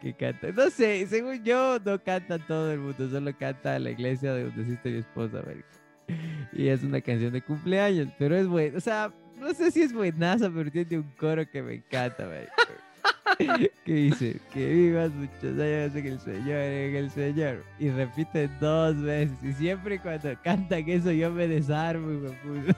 Que 0.00 0.14
canta. 0.14 0.50
No 0.52 0.68
sé, 0.70 1.06
según 1.06 1.44
yo, 1.44 1.78
no 1.84 2.02
canta 2.02 2.38
todo 2.38 2.72
el 2.72 2.80
mundo, 2.80 3.08
solo 3.08 3.36
canta 3.38 3.78
la 3.78 3.90
iglesia 3.90 4.32
de 4.32 4.44
donde 4.44 4.62
existe 4.62 4.90
mi 4.90 4.98
esposa, 4.98 5.42
marico. 5.46 5.68
Y 6.52 6.66
es 6.68 6.82
una 6.82 7.00
canción 7.00 7.32
de 7.32 7.40
cumpleaños, 7.42 8.08
pero 8.18 8.36
es 8.36 8.48
buena. 8.48 8.76
O 8.78 8.80
sea, 8.80 9.12
no 9.40 9.54
sé 9.54 9.70
si 9.70 9.82
es 9.82 9.92
buenaza, 9.92 10.50
pero 10.54 10.70
tiene 10.70 10.98
un 10.98 11.10
coro 11.18 11.48
que 11.48 11.62
me 11.62 11.74
encanta, 11.74 12.26
marico. 12.26 12.52
Que 13.84 13.92
dice, 13.94 14.40
que 14.52 14.66
vivas 14.66 15.10
muchos 15.12 15.58
años 15.58 15.94
en 15.94 16.06
el 16.06 16.20
Señor, 16.20 16.58
en 16.58 16.96
el 16.96 17.10
Señor. 17.10 17.64
Y 17.78 17.90
repite 17.90 18.48
dos 18.60 19.00
veces. 19.00 19.36
Y 19.42 19.52
siempre 19.54 19.98
cuando 20.00 20.30
cantan 20.42 20.88
eso, 20.88 21.10
yo 21.10 21.30
me 21.30 21.48
desarmo, 21.48 22.08
de 22.08 22.30
puta. 22.30 22.76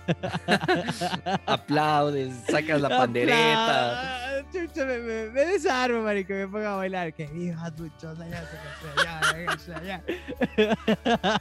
Aplaudes, 1.47 2.35
sacas 2.49 2.81
la 2.81 2.89
pandereta. 2.89 4.45
Chucha, 4.53 4.85
me, 4.85 4.99
me, 4.99 5.31
me 5.31 5.47
desarmo, 5.47 6.03
marico, 6.03 6.33
me 6.33 6.47
pongo 6.47 6.67
a 6.67 6.77
bailar. 6.77 7.13
Que 7.13 7.27
vivas 7.27 7.73
muchos 7.79 8.21
años 8.21 8.41
en 9.35 9.49
el 9.49 9.59
Señor, 9.61 10.01
el 10.57 10.57
Señor. 10.57 10.73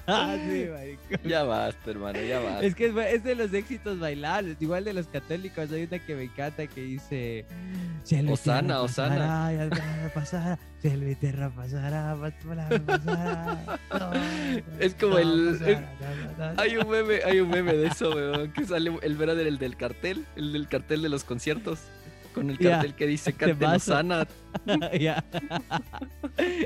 marico. 0.74 1.28
Ya 1.28 1.44
basta, 1.44 1.92
hermano, 1.92 2.20
ya 2.22 2.40
basta. 2.40 2.66
Es 2.66 2.76
que 2.76 2.88
es, 2.88 2.96
es 2.96 3.24
de 3.24 3.36
los 3.36 3.54
éxitos 3.54 4.00
bailables, 4.00 4.58
igual 4.60 4.84
de 4.84 4.94
los 4.94 5.08
católicos. 5.08 5.72
Hay 5.72 5.84
una 5.84 6.00
que 6.00 6.16
me 6.16 6.24
encanta 6.24 6.68
que 6.68 6.82
dice: 6.82 7.46
y 8.10 8.28
Osana, 8.28 8.82
Osana. 8.92 9.16
pasará, 9.16 9.54
y 9.54 9.58
al 9.58 9.70
mar 9.70 10.12
pasará, 10.14 10.60
cielo 10.82 11.10
y 11.10 11.16
tierra 11.16 11.50
pasará, 11.50 12.16
pasará, 12.20 13.80
Es 14.80 14.94
como 14.96 15.18
el- 15.18 15.58
pasará. 15.60 16.54
Hay 16.58 16.78
un 16.78 16.90
meme, 16.90 17.20
hay 17.26 17.40
un 17.40 17.50
meme 17.50 17.74
de 17.74 17.88
eso, 17.88 18.12
weón, 18.12 18.52
que 18.52 18.66
sale 18.66 18.92
el 19.02 19.16
brother, 19.16 19.48
el 19.48 19.58
del 19.58 19.76
cartel, 19.78 20.26
el 20.36 20.54
del 20.54 20.68
cartel 20.68 21.02
de 21.02 21.10
los 21.10 21.24
conciertos, 21.24 21.80
con 22.34 22.50
el 22.50 22.58
cartel 22.58 22.94
que 22.96 23.08
dice 23.08 23.34
temazo. 23.34 23.94
Osana. 23.94 24.28
Ya. 25.00 25.24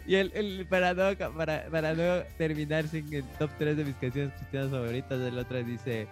y 0.06 0.16
el, 0.16 0.32
el- 0.36 0.66
para, 0.68 0.94
no, 0.94 1.16
para, 1.36 1.66
para 1.72 1.94
no 1.94 2.24
terminar 2.38 2.88
sin 2.88 3.12
el 3.14 3.24
top 3.40 3.50
3 3.58 3.78
de 3.78 3.86
mis 3.86 3.96
canciones 3.96 4.34
cristianas 4.36 4.72
favoritas, 4.72 5.20
el 5.22 5.38
otro 5.38 5.64
dice: 5.64 6.08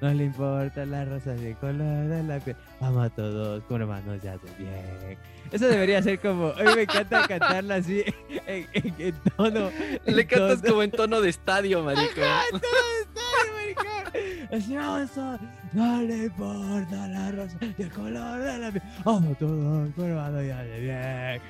No 0.00 0.12
le 0.12 0.24
importa 0.24 0.84
la 0.84 1.04
raza 1.04 1.32
ni 1.34 1.46
el 1.46 1.56
color 1.56 2.08
de 2.08 2.22
la 2.24 2.38
piel, 2.40 2.56
ama 2.80 3.04
a 3.04 3.10
todos 3.10 3.62
como 3.64 3.80
hermanos 3.80 4.20
ya 4.22 4.34
hace 4.34 4.46
bien. 4.58 5.16
Eso 5.52 5.66
debería 5.68 6.02
ser 6.02 6.18
como, 6.20 6.48
a 6.48 6.56
mí 6.62 6.70
me 6.76 6.82
encanta 6.82 7.26
cantarla 7.28 7.76
así 7.76 8.02
en, 8.46 8.66
en- 8.72 8.94
en 8.98 9.14
tono. 9.36 9.70
en 10.04 10.16
Le 10.16 10.26
cantas 10.26 10.60
tono- 10.60 10.68
como 10.70 10.82
en 10.82 10.90
tono 10.90 11.20
de 11.20 11.30
estadio, 11.30 11.82
marico. 11.82 12.20
en 12.20 12.60
tono 12.60 12.60
de 12.60 13.00
estadio, 13.00 14.03
vamos 14.50 15.18
a- 15.18 15.38
no 15.72 16.02
le 16.02 16.24
importa 16.24 17.08
la 17.08 17.30
raza 17.32 17.58
y 17.78 17.82
el 17.82 17.90
color 17.90 18.40
de 18.40 18.58
la 18.58 18.70
piel, 18.70 18.82
ama 19.04 19.30
a 19.30 19.34
todos 19.34 19.92
como 19.94 20.06
hermanos 20.06 20.46
ya 20.46 20.60
hace 20.60 20.80
bien. 20.80 21.40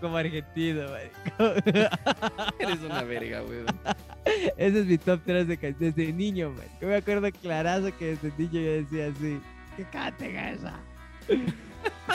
Como 0.00 0.16
argentino, 0.16 0.82
marico. 0.90 1.54
Eres 2.58 2.80
una 2.80 3.02
verga, 3.02 3.42
weón. 3.42 3.66
Ese 4.56 4.80
es 4.80 4.86
mi 4.86 4.96
top 4.96 5.20
3 5.26 5.46
de 5.46 5.56
canciones 5.58 5.94
desde 5.94 6.12
niño, 6.12 6.50
man. 6.50 6.66
Yo 6.80 6.88
me 6.88 6.94
acuerdo 6.96 7.30
clarazo 7.32 7.90
que 7.98 8.16
desde 8.16 8.32
niño 8.38 8.60
yo 8.60 8.72
decía 8.72 9.08
así, 9.08 9.40
que 9.76 9.84
canten 9.84 10.36
esa. 10.36 10.80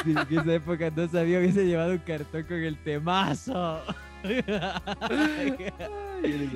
Sí, 0.04 0.12
en 0.12 0.40
esa 0.40 0.54
época 0.54 0.92
no 0.96 1.08
sabía, 1.10 1.40
hubiese 1.40 1.66
llevado 1.66 1.92
un 1.92 1.98
cartón 2.00 2.44
con 2.44 2.58
el 2.58 2.76
temazo. 2.78 3.82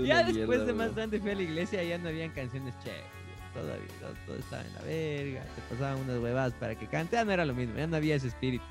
Ya 0.04 0.24
después 0.24 0.48
mierda, 0.48 0.66
de 0.66 0.74
más 0.74 0.96
grande 0.96 1.20
fui 1.20 1.30
a 1.32 1.36
la 1.36 1.42
iglesia 1.44 1.84
y 1.84 1.90
ya 1.90 1.98
no 2.00 2.10
habían 2.10 2.32
canciones 2.32 2.74
chéveres. 2.84 3.06
Todavía, 3.54 3.88
todo, 4.00 4.14
todo 4.26 4.36
estaba 4.38 4.64
en 4.64 4.74
la 4.76 4.82
verga, 4.82 5.44
te 5.56 5.62
pasaban 5.76 6.00
unas 6.00 6.18
huevadas 6.20 6.54
para 6.54 6.76
que 6.76 6.88
cante, 6.88 7.16
ya 7.18 7.26
no 7.26 7.32
era 7.32 7.46
lo 7.46 7.54
mismo, 7.54 7.76
ya 7.78 7.88
no 7.88 7.98
había 7.98 8.16
ese 8.16 8.28
espíritu. 8.28 8.64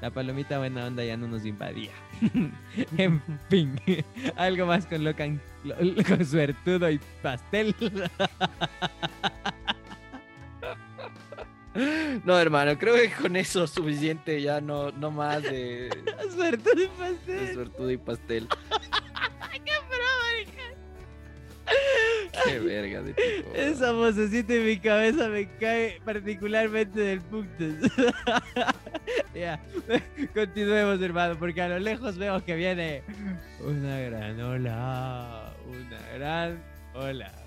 La 0.00 0.10
palomita 0.10 0.58
buena 0.58 0.86
onda 0.86 1.04
ya 1.04 1.16
no 1.16 1.28
nos 1.28 1.44
invadía. 1.44 1.92
en 2.98 3.22
fin, 3.48 3.80
algo 4.36 4.66
más 4.66 4.86
con 4.86 5.04
Locan, 5.04 5.40
lo- 5.64 5.76
con 6.04 6.24
suertudo 6.24 6.90
y 6.90 6.98
pastel. 7.22 7.74
No, 12.24 12.38
hermano, 12.38 12.78
creo 12.78 12.94
que 12.96 13.10
con 13.10 13.34
eso 13.34 13.64
es 13.64 13.70
suficiente, 13.70 14.42
ya 14.42 14.60
no, 14.60 14.90
no 14.92 15.10
más 15.10 15.42
de, 15.42 15.88
suertudo 16.34 16.82
y 16.82 16.86
pastel. 16.88 17.54
suertudo 17.54 17.90
y 17.90 17.96
pastel. 17.96 18.48
¡Qué 22.44 22.58
verga 22.58 23.02
de 23.02 23.12
tipo. 23.12 23.54
Esa 23.54 23.92
vocecita 23.92 24.54
en 24.54 24.66
mi 24.66 24.78
cabeza 24.78 25.28
me 25.28 25.48
cae 25.58 26.00
particularmente 26.04 26.98
del 26.98 27.20
punto. 27.20 27.64
ya, 29.34 29.60
continuemos, 30.34 31.00
hermano, 31.02 31.38
porque 31.38 31.60
a 31.60 31.68
lo 31.68 31.78
lejos 31.78 32.16
veo 32.16 32.42
que 32.44 32.54
viene 32.56 33.02
una 33.60 33.98
gran 33.98 34.40
ola, 34.40 35.54
una 35.68 36.08
gran 36.14 36.62
ola. 36.94 37.41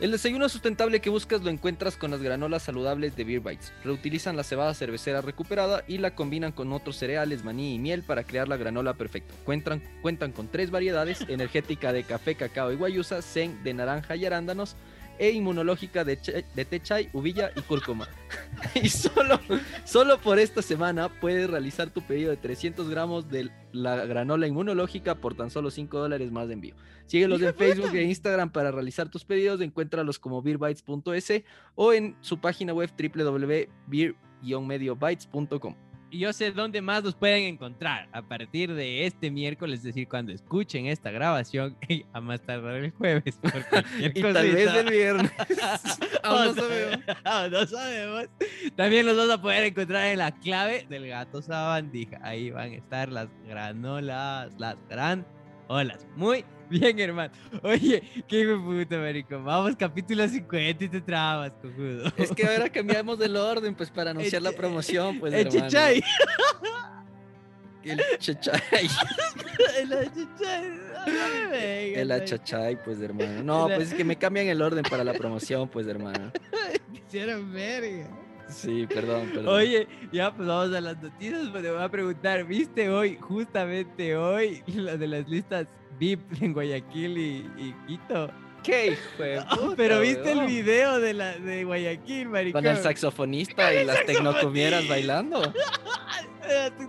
El 0.00 0.12
desayuno 0.12 0.48
sustentable 0.48 1.00
que 1.00 1.10
buscas 1.10 1.42
lo 1.42 1.50
encuentras 1.50 1.96
con 1.96 2.12
las 2.12 2.22
granolas 2.22 2.62
saludables 2.62 3.16
de 3.16 3.24
Beer 3.24 3.40
Bites. 3.40 3.72
Reutilizan 3.82 4.36
la 4.36 4.44
cebada 4.44 4.72
cervecera 4.72 5.22
recuperada 5.22 5.82
y 5.88 5.98
la 5.98 6.14
combinan 6.14 6.52
con 6.52 6.72
otros 6.72 6.96
cereales, 6.96 7.42
maní 7.42 7.74
y 7.74 7.78
miel 7.80 8.04
para 8.04 8.22
crear 8.22 8.46
la 8.46 8.56
granola 8.56 8.94
perfecta. 8.94 9.34
Cuentan, 9.44 9.82
cuentan 10.00 10.30
con 10.30 10.46
tres 10.46 10.70
variedades, 10.70 11.22
energética 11.28 11.92
de 11.92 12.04
café, 12.04 12.36
cacao 12.36 12.70
y 12.70 12.76
guayusa, 12.76 13.22
zen 13.22 13.64
de 13.64 13.74
naranja 13.74 14.14
y 14.14 14.24
arándanos, 14.24 14.76
e 15.18 15.30
inmunológica 15.30 16.04
de, 16.04 16.20
che- 16.20 16.44
de 16.54 16.64
té 16.64 16.80
chai, 16.80 17.10
uvilla 17.12 17.50
y 17.56 17.60
cúrcuma. 17.62 18.08
y 18.80 18.88
solo, 18.88 19.40
solo 19.84 20.18
por 20.18 20.38
esta 20.38 20.62
semana 20.62 21.08
puedes 21.08 21.50
realizar 21.50 21.90
tu 21.90 22.02
pedido 22.02 22.30
de 22.30 22.36
300 22.36 22.88
gramos 22.88 23.28
de 23.28 23.50
la 23.78 24.06
granola 24.06 24.46
inmunológica 24.46 25.16
por 25.16 25.34
tan 25.34 25.50
solo 25.50 25.70
5 25.70 25.98
dólares 25.98 26.30
más 26.30 26.48
de 26.48 26.54
envío. 26.54 26.74
Síguelos 27.06 27.40
¡Hijo 27.40 27.50
en 27.50 27.54
Facebook 27.54 27.94
e 27.94 28.04
Instagram 28.04 28.50
para 28.50 28.70
realizar 28.70 29.08
tus 29.08 29.24
pedidos. 29.24 29.60
Encuéntralos 29.60 30.18
como 30.18 30.40
beerbytes.es 30.42 31.44
o 31.74 31.92
en 31.92 32.16
su 32.20 32.40
página 32.40 32.72
web 32.74 32.90
www.beer-mediobytes.com. 32.96 35.87
Y 36.10 36.20
yo 36.20 36.32
sé 36.32 36.52
dónde 36.52 36.80
más 36.80 37.04
los 37.04 37.14
pueden 37.14 37.44
encontrar 37.44 38.08
a 38.12 38.22
partir 38.22 38.72
de 38.72 39.04
este 39.04 39.30
miércoles, 39.30 39.80
es 39.80 39.84
decir, 39.84 40.08
cuando 40.08 40.32
escuchen 40.32 40.86
esta 40.86 41.10
grabación, 41.10 41.76
a 42.14 42.20
más 42.20 42.40
tardar 42.40 42.76
el 42.76 42.90
jueves. 42.92 43.38
Y 44.14 44.22
tal 44.22 44.32
vez 44.50 44.74
el 44.74 44.90
viernes. 44.90 45.30
Aún 46.22 46.44
no 46.46 46.50
O 46.50 46.54
sea, 46.54 46.62
sabemos. 46.62 47.04
aún 47.24 47.50
no 47.52 47.66
sabemos. 47.66 48.24
También 48.76 49.06
los 49.06 49.16
vas 49.16 49.30
a 49.30 49.40
poder 49.42 49.64
encontrar 49.64 50.06
en 50.06 50.18
la 50.18 50.32
clave 50.32 50.86
del 50.88 51.06
gato 51.08 51.42
sabandija. 51.42 52.18
Ahí 52.22 52.50
van 52.50 52.72
a 52.72 52.76
estar 52.76 53.10
las 53.10 53.28
granolas, 53.46 54.52
las 54.58 54.76
gran 54.88 55.26
olas. 55.68 56.06
Muy 56.16 56.44
bien, 56.68 56.98
hermano. 57.00 57.32
Oye, 57.62 58.02
qué 58.28 58.40
hijo 58.40 58.50
de 58.52 58.84
puta, 58.84 58.98
marico. 58.98 59.42
Vamos, 59.42 59.74
capítulo 59.76 60.26
50 60.28 60.84
y 60.84 60.88
te 60.88 61.00
trabas, 61.00 61.52
cojudo. 61.62 62.12
Es 62.16 62.30
que 62.32 62.46
ahora 62.46 62.68
cambiamos 62.68 63.20
el 63.20 63.36
orden, 63.36 63.74
pues 63.74 63.90
para 63.90 64.10
anunciar 64.12 64.42
la 64.42 64.52
promoción, 64.52 65.18
pues 65.18 65.32
El 65.34 65.46
hermano. 65.46 65.66
chichay. 65.68 66.02
El. 67.84 68.00
El 68.00 68.18
chichay. 68.18 68.88
No 71.06 71.12
me 71.12 71.46
vengas, 71.46 71.98
El 72.02 72.10
achachay, 72.12 72.82
pues 72.84 73.00
hermano. 73.00 73.42
No, 73.42 73.68
El- 73.68 73.76
pues 73.76 73.88
es 73.88 73.94
que 73.94 74.04
me 74.04 74.16
cambian 74.16 74.46
el 74.48 74.60
orden 74.60 74.82
para 74.82 75.04
la 75.04 75.14
promoción, 75.14 75.68
pues 75.68 75.86
hermano. 75.86 76.32
Hicieron 76.92 77.52
verga. 77.52 78.08
Sí, 78.48 78.86
perdón, 78.86 79.28
perdón. 79.32 79.54
Oye, 79.54 79.86
ya 80.12 80.34
pues 80.34 80.48
vamos 80.48 80.74
a 80.74 80.80
las 80.80 81.02
noticias, 81.02 81.48
pues 81.50 81.62
te 81.62 81.70
voy 81.70 81.82
a 81.82 81.88
preguntar, 81.88 82.44
¿viste 82.44 82.88
hoy, 82.90 83.16
justamente 83.20 84.16
hoy, 84.16 84.62
la 84.74 84.96
de 84.96 85.06
las 85.06 85.28
listas 85.28 85.66
VIP 85.98 86.42
en 86.42 86.52
Guayaquil 86.52 87.18
y 87.18 87.74
Quito? 87.86 88.30
¿Qué 88.62 88.92
hijo 88.92 89.22
de 89.22 89.40
puta, 89.50 89.76
Pero 89.76 90.00
viste 90.00 90.32
el 90.32 90.46
video 90.46 91.00
de 91.00 91.14
la 91.14 91.38
de 91.38 91.64
Guayaquil, 91.64 92.28
maricón. 92.28 92.62
Con 92.62 92.70
el 92.70 92.78
saxofonista 92.78 93.74
y 93.74 93.84
las 93.84 94.04
tecnocumieras 94.04 94.88
bailando. 94.88 95.42
Ah, 96.50 96.70
tú 96.78 96.84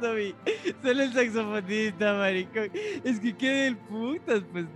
no 0.00 0.14
vi. 0.14 0.34
Solo 0.82 1.02
el 1.02 1.12
saxofonista, 1.12 2.14
maricón. 2.14 2.70
Es 3.04 3.20
que 3.20 3.36
qué 3.36 3.50
del 3.50 3.76
putas, 3.76 4.42
pues. 4.50 4.66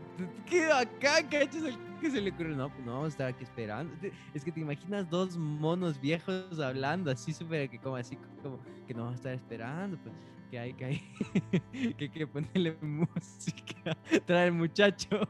Qué 0.48 0.66
acá, 0.66 1.26
cachas 1.28 1.64
el 1.64 1.76
que 2.00 2.10
se 2.10 2.20
le 2.20 2.30
ocurrió. 2.30 2.56
No, 2.56 2.68
pues 2.68 2.84
no 2.84 2.92
vamos 2.92 3.06
a 3.06 3.08
estar 3.08 3.26
aquí 3.28 3.42
esperando. 3.42 3.92
Es 4.34 4.44
que 4.44 4.52
te 4.52 4.60
imaginas 4.60 5.08
dos 5.08 5.36
monos 5.36 6.00
viejos 6.00 6.60
hablando 6.60 7.10
así 7.10 7.32
súper 7.32 7.68
que 7.68 7.78
como 7.78 7.96
así 7.96 8.16
como 8.42 8.60
que 8.86 8.94
no 8.94 9.04
vamos 9.04 9.14
a 9.14 9.16
estar 9.16 9.34
esperando, 9.34 9.98
pues. 9.98 10.14
Que 10.52 10.58
hay, 10.58 10.74
que 10.74 10.84
hay, 10.84 11.02
que 11.96 12.04
hay 12.04 12.08
que 12.10 12.26
ponerle 12.26 12.76
música, 12.82 13.96
trae 14.26 14.48
el 14.48 14.52
muchacho, 14.52 15.26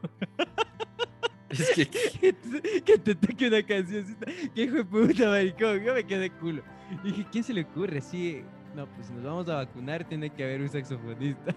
Es 1.47 1.71
que 1.73 1.85
que 2.19 2.33
te, 2.33 2.81
que 2.81 2.97
te 2.97 3.15
toque 3.15 3.47
una 3.47 3.63
cancioncita, 3.63 4.25
que 4.53 4.63
hijo 4.63 4.75
de 4.75 4.83
puta, 4.83 5.29
maricón, 5.29 5.81
yo 5.81 5.93
me 5.93 6.03
quedé 6.03 6.29
culo. 6.29 6.61
Dije, 7.05 7.25
¿quién 7.31 7.41
se 7.41 7.53
le 7.53 7.61
ocurre? 7.61 8.01
Sí, 8.01 8.43
no, 8.75 8.85
pues 8.85 9.11
nos 9.11 9.23
vamos 9.23 9.47
a 9.47 9.55
vacunar, 9.55 10.03
tiene 10.03 10.29
que 10.29 10.43
haber 10.43 10.59
un 10.59 10.67
saxofonista. 10.67 11.55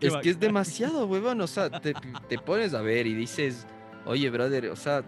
es 0.00 0.16
que 0.16 0.30
es 0.30 0.40
demasiado, 0.40 1.06
huevón. 1.06 1.38
O 1.42 1.46
sea, 1.46 1.68
te, 1.68 1.92
te, 2.30 2.38
pones 2.38 2.72
a 2.72 2.80
ver 2.80 3.06
y 3.06 3.12
dices, 3.12 3.66
oye, 4.06 4.30
brother, 4.30 4.68
o 4.68 4.76
sea, 4.76 5.04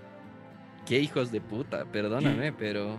qué 0.85 1.01
hijos 1.01 1.33
de 1.33 1.41
puta, 1.41 1.87
perdóname, 1.87 2.53
pero. 2.53 2.99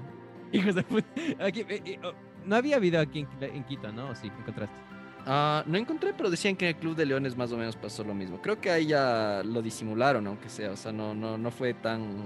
Hijos 0.52 0.74
de 0.74 0.82
puta. 0.82 1.08
Aquí, 1.42 1.60
eh, 1.70 1.84
eh, 1.86 2.00
oh, 2.04 2.12
no 2.44 2.56
había 2.56 2.78
habido 2.78 3.00
aquí 3.00 3.28
en, 3.40 3.64
Quito, 3.66 3.92
¿no? 3.92 4.10
¿O 4.10 4.16
sí? 4.16 4.32
¿Encontraste? 4.40 4.95
Ah, 5.26 5.64
no 5.66 5.78
encontré, 5.78 6.14
pero 6.14 6.30
decían 6.30 6.56
que 6.56 6.70
en 6.70 6.76
el 6.76 6.80
Club 6.80 6.96
de 6.96 7.06
Leones 7.06 7.36
más 7.36 7.52
o 7.52 7.58
menos 7.58 7.76
pasó 7.76 8.04
lo 8.04 8.14
mismo. 8.14 8.42
Creo 8.42 8.62
que 8.62 8.70
ahí 8.70 8.88
ya 8.88 9.42
lo 9.44 9.62
disimularon, 9.62 10.28
aunque 10.28 10.50
sea. 10.50 10.72
O 10.72 10.78
sea, 10.78 10.92
no, 10.92 11.16
no, 11.16 11.38
no 11.38 11.52
fue 11.52 11.74
tan 11.74 12.24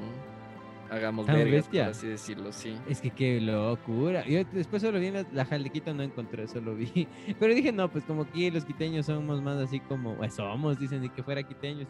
hagamos 0.90 1.28
vergas, 1.28 1.68
por 1.68 1.80
así 1.82 2.08
decirlo, 2.08 2.52
sí. 2.52 2.78
Es 2.88 3.02
que 3.02 3.12
qué 3.12 3.40
locura. 3.40 4.26
Yo 4.26 4.44
después 4.52 4.82
solo 4.82 5.00
vi 5.00 5.08
en 5.08 5.14
la, 5.14 5.26
la 5.32 5.94
no 5.94 6.04
encontré, 6.04 6.48
solo 6.48 6.76
vi. 6.76 7.08
Pero 7.40 7.54
dije, 7.54 7.72
no, 7.72 7.90
pues 7.90 8.04
como 8.04 8.24
aquí 8.24 8.50
los 8.52 8.66
quiteños 8.66 9.06
somos 9.06 9.42
más 9.42 9.58
así 9.58 9.80
como, 9.80 10.16
pues 10.16 10.34
somos, 10.34 10.80
dicen, 10.80 11.02
de 11.02 11.10
que 11.10 11.24
fuera 11.24 11.44
quiteños. 11.44 11.88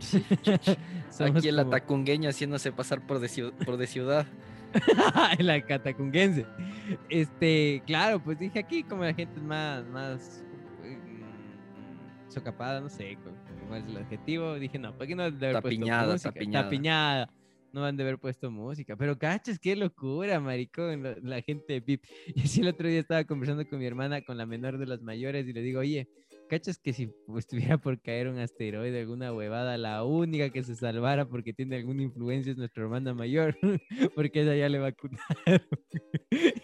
aquí 1.20 1.48
en 1.48 1.56
la 1.56 1.68
tacungueña 1.68 2.30
haciéndose 2.30 2.70
pasar 2.70 3.04
por 3.06 3.18
de, 3.18 3.52
por 3.64 3.76
de 3.76 3.86
ciudad. 3.86 4.26
la 5.38 5.60
catacunguense. 5.64 6.46
Este, 7.08 7.82
claro, 7.86 8.22
pues 8.22 8.38
dije 8.38 8.58
aquí 8.58 8.82
como 8.82 9.04
la 9.04 9.14
gente 9.14 9.34
es 9.36 9.42
más, 9.42 9.86
más 9.86 10.44
mm, 10.82 12.30
socapada, 12.30 12.80
no 12.80 12.88
sé 12.88 13.18
cuál 13.68 13.82
es 13.82 13.86
el 13.88 13.96
adjetivo. 13.96 14.54
Dije, 14.54 14.78
no, 14.78 14.96
¿por 14.96 15.06
qué 15.06 15.14
no 15.14 15.30
debe 15.30 15.48
haber 15.48 15.62
tapiñada, 15.62 16.18
tapiñada. 16.18 16.64
tapiñada 16.64 17.30
no 17.72 17.84
han 17.84 17.96
de 17.96 18.02
haber 18.02 18.18
puesto 18.18 18.50
música. 18.50 18.96
Pero 18.96 19.18
cachas, 19.18 19.58
qué 19.58 19.76
locura, 19.76 20.40
maricón, 20.40 21.02
la, 21.22 21.42
gente 21.42 21.74
de 21.74 21.82
PIP. 21.82 22.04
Y 22.34 22.42
así 22.42 22.60
el 22.60 22.68
otro 22.68 22.88
día 22.88 23.00
estaba 23.00 23.24
conversando 23.24 23.68
con 23.68 23.78
mi 23.78 23.86
hermana, 23.86 24.22
con 24.22 24.36
la 24.36 24.46
menor 24.46 24.78
de 24.78 24.86
las 24.86 25.02
mayores, 25.02 25.46
y 25.46 25.52
le 25.52 25.62
digo, 25.62 25.80
oye, 25.80 26.08
cachas 26.50 26.78
que 26.78 26.92
si 26.92 27.08
estuviera 27.38 27.78
por 27.78 28.02
caer 28.02 28.26
un 28.26 28.40
asteroide, 28.40 29.00
alguna 29.00 29.32
huevada, 29.32 29.78
la 29.78 30.02
única 30.02 30.50
que 30.50 30.64
se 30.64 30.74
salvara 30.74 31.24
porque 31.24 31.52
tiene 31.52 31.76
alguna 31.76 32.02
influencia 32.02 32.50
es 32.50 32.58
nuestra 32.58 32.82
hermana 32.82 33.14
mayor, 33.14 33.56
porque 34.16 34.42
ella 34.42 34.56
ya 34.56 34.68
le 34.68 34.80
vacunaron. 34.80 35.62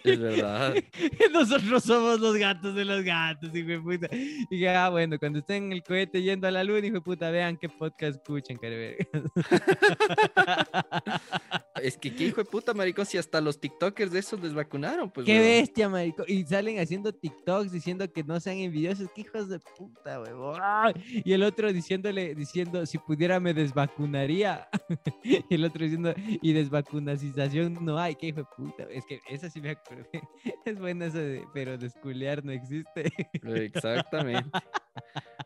Es 0.03 0.19
verdad. 0.19 0.75
Nosotros 1.31 1.83
somos 1.83 2.19
los 2.19 2.35
gatos 2.35 2.75
de 2.75 2.83
los 2.83 3.01
gatos, 3.03 3.55
hijo 3.55 3.69
de 3.69 3.79
puta. 3.79 4.07
Y 4.11 4.45
dije, 4.51 4.69
ah, 4.69 4.89
bueno, 4.89 5.17
cuando 5.17 5.39
estén 5.39 5.63
en 5.63 5.71
el 5.71 5.83
cohete 5.83 6.21
yendo 6.21 6.47
a 6.47 6.51
la 6.51 6.65
luna, 6.65 6.85
hijo 6.85 6.95
de 6.95 7.01
puta, 7.01 7.31
vean 7.31 7.55
qué 7.55 7.69
podcast 7.69 8.17
escuchan, 8.17 8.57
careverga. 8.57 9.05
es 11.81 11.97
que 11.97 12.13
qué 12.13 12.25
hijo 12.25 12.41
de 12.41 12.45
puta, 12.45 12.73
maricón, 12.73 13.05
si 13.05 13.17
hasta 13.17 13.41
los 13.41 13.59
TikTokers 13.59 14.11
de 14.11 14.19
esos 14.19 14.41
les 14.41 14.53
vacunaron, 14.53 15.09
pues. 15.09 15.25
Qué 15.25 15.39
bestia, 15.39 15.89
maricón. 15.89 16.25
Y 16.27 16.43
salen 16.45 16.79
haciendo 16.79 17.13
TikToks 17.13 17.71
diciendo 17.71 18.11
que 18.11 18.23
no 18.23 18.39
sean 18.39 18.57
envidiosos, 18.57 19.09
qué 19.13 19.21
hijos 19.21 19.49
de 19.49 19.59
puta, 19.59 20.21
huevón. 20.21 20.61
Y 21.05 21.33
el 21.33 21.43
otro 21.43 21.71
diciéndole, 21.71 22.35
diciendo, 22.35 22.85
si 22.85 22.97
pudiera 22.97 23.39
me 23.39 23.53
desvacunaría. 23.53 24.67
y 25.23 25.53
el 25.53 25.65
otro 25.65 25.83
diciendo, 25.83 26.13
y 26.41 26.53
desvacunacización 26.53 27.77
no 27.81 27.97
hay, 27.97 28.15
qué 28.15 28.27
hijo 28.27 28.41
de 28.41 28.47
puta. 28.55 28.83
Es 28.89 29.05
que 29.05 29.19
esa 29.29 29.49
sí 29.49 29.61
me 29.61 29.71
acordé. 29.71 30.07
Es 30.65 30.79
buena 30.79 31.05
eso 31.05 31.19
de, 31.19 31.45
pero 31.53 31.77
desculear 31.77 32.43
no 32.43 32.51
existe. 32.51 33.11
Exactamente. 33.43 34.49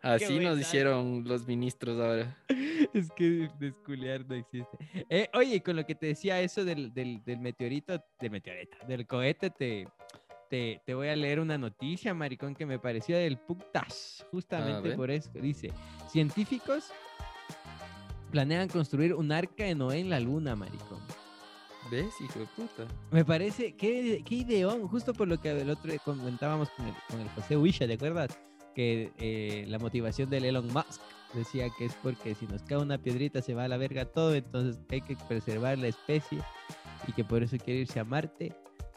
Así 0.02 0.40
nos 0.40 0.60
hicieron 0.60 1.24
los 1.26 1.48
ministros 1.48 2.00
ahora. 2.00 2.38
Es 2.94 3.12
que 3.12 3.50
desculear 3.60 4.26
no 4.28 4.36
existe. 4.36 4.78
Eh, 5.10 5.30
oye, 5.34 5.62
con 5.62 5.76
lo 5.76 5.86
que 5.86 5.96
te 5.96 6.08
decía 6.08 6.42
eso 6.42 6.66
del, 6.66 6.94
del, 6.94 7.24
del 7.24 7.40
meteorito, 7.40 8.04
del 8.20 8.32
meteorito, 8.32 8.78
del 8.88 9.06
cohete, 9.06 9.50
te, 9.50 9.88
te, 10.50 10.94
voy 10.94 11.08
a 11.08 11.16
leer 11.16 11.40
una 11.40 11.58
noticia, 11.58 12.14
maricón, 12.14 12.54
que 12.54 12.66
me 12.66 12.78
pareció 12.78 13.18
del 13.18 13.38
putas, 13.38 14.26
justamente 14.32 14.96
por 14.96 15.10
eso. 15.10 15.30
Dice, 15.34 15.72
científicos 16.10 16.92
planean 18.32 18.68
construir 18.68 19.14
un 19.14 19.32
arca 19.32 19.64
de 19.64 19.76
Noé 19.76 20.00
en 20.00 20.10
la 20.10 20.20
luna, 20.20 20.56
maricón. 20.56 21.00
¿Ves, 21.90 22.14
hijo 22.22 22.40
de 22.40 22.46
puta? 22.48 22.86
Me 23.12 23.26
parece, 23.26 23.76
qué, 23.76 24.24
qué 24.26 24.36
ideón, 24.36 24.88
justo 24.88 25.14
por 25.14 25.28
lo 25.28 25.40
que 25.40 25.50
el 25.50 25.70
otro 25.70 25.92
comentábamos 26.04 26.70
con 26.72 26.88
el, 26.88 26.94
con 27.10 27.22
el 27.22 27.30
José 27.30 27.58
Huisha, 27.58 27.88
¿te 27.88 27.94
acuerdas? 27.94 28.38
Que 28.75 29.12
eh, 29.17 29.65
la 29.67 29.79
motivación 29.79 30.29
del 30.29 30.45
Elon 30.45 30.67
Musk 30.67 31.01
decía 31.34 31.67
que 31.77 31.86
es 31.86 31.93
porque 32.01 32.36
si 32.36 32.47
nos 32.47 32.63
cae 32.63 32.77
una 32.77 32.97
piedrita 32.97 33.41
se 33.41 33.53
va 33.53 33.65
a 33.65 33.67
la 33.67 33.77
verga 33.77 34.05
todo, 34.05 34.34
entonces 34.34 34.79
hay 34.89 35.01
que 35.01 35.15
preservar 35.27 35.77
la 35.77 35.88
especie 35.88 36.39
y 37.07 37.13
que 37.13 37.23
por 37.23 37.43
eso 37.43 37.57
quiere 37.57 37.81
irse 37.81 37.99
a 37.99 38.03
Marte 38.03 38.53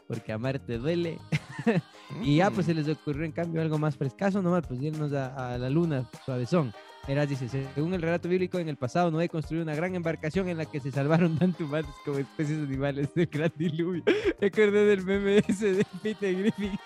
porque 0.07 0.31
amarte 0.31 0.77
duele. 0.77 1.17
y 2.23 2.37
ya 2.37 2.51
pues 2.51 2.65
se 2.65 2.73
les 2.73 2.87
ocurrió 2.87 3.25
en 3.25 3.31
cambio 3.31 3.61
algo 3.61 3.77
más 3.77 3.97
frescaso 3.97 4.41
nomás, 4.41 4.65
pues 4.67 4.81
irnos 4.81 5.13
a, 5.13 5.53
a 5.53 5.57
la 5.57 5.69
luna, 5.69 6.09
suavezón. 6.25 6.73
Eras 7.07 7.29
dice, 7.29 7.47
según 7.47 7.93
el 7.93 8.01
relato 8.01 8.27
bíblico, 8.27 8.57
en 8.57 8.67
el 8.67 8.77
pasado 8.77 9.11
Noé 9.11 9.29
construyó 9.29 9.61
una 9.61 9.75
gran 9.75 9.93
embarcación 9.93 10.49
en 10.49 10.57
la 10.57 10.65
que 10.65 10.79
se 10.79 10.91
salvaron 10.91 11.37
tanto 11.37 11.65
humanos 11.65 11.93
como 12.03 12.17
especies 12.17 12.57
animales 12.57 13.13
del 13.13 13.27
gran 13.27 13.51
diluvio. 13.55 14.03
Me 14.41 14.49
del 14.49 15.05
meme 15.05 15.43
ese 15.47 15.73
de 15.73 15.85
Peter 16.01 16.35
Griffin, 16.35 16.79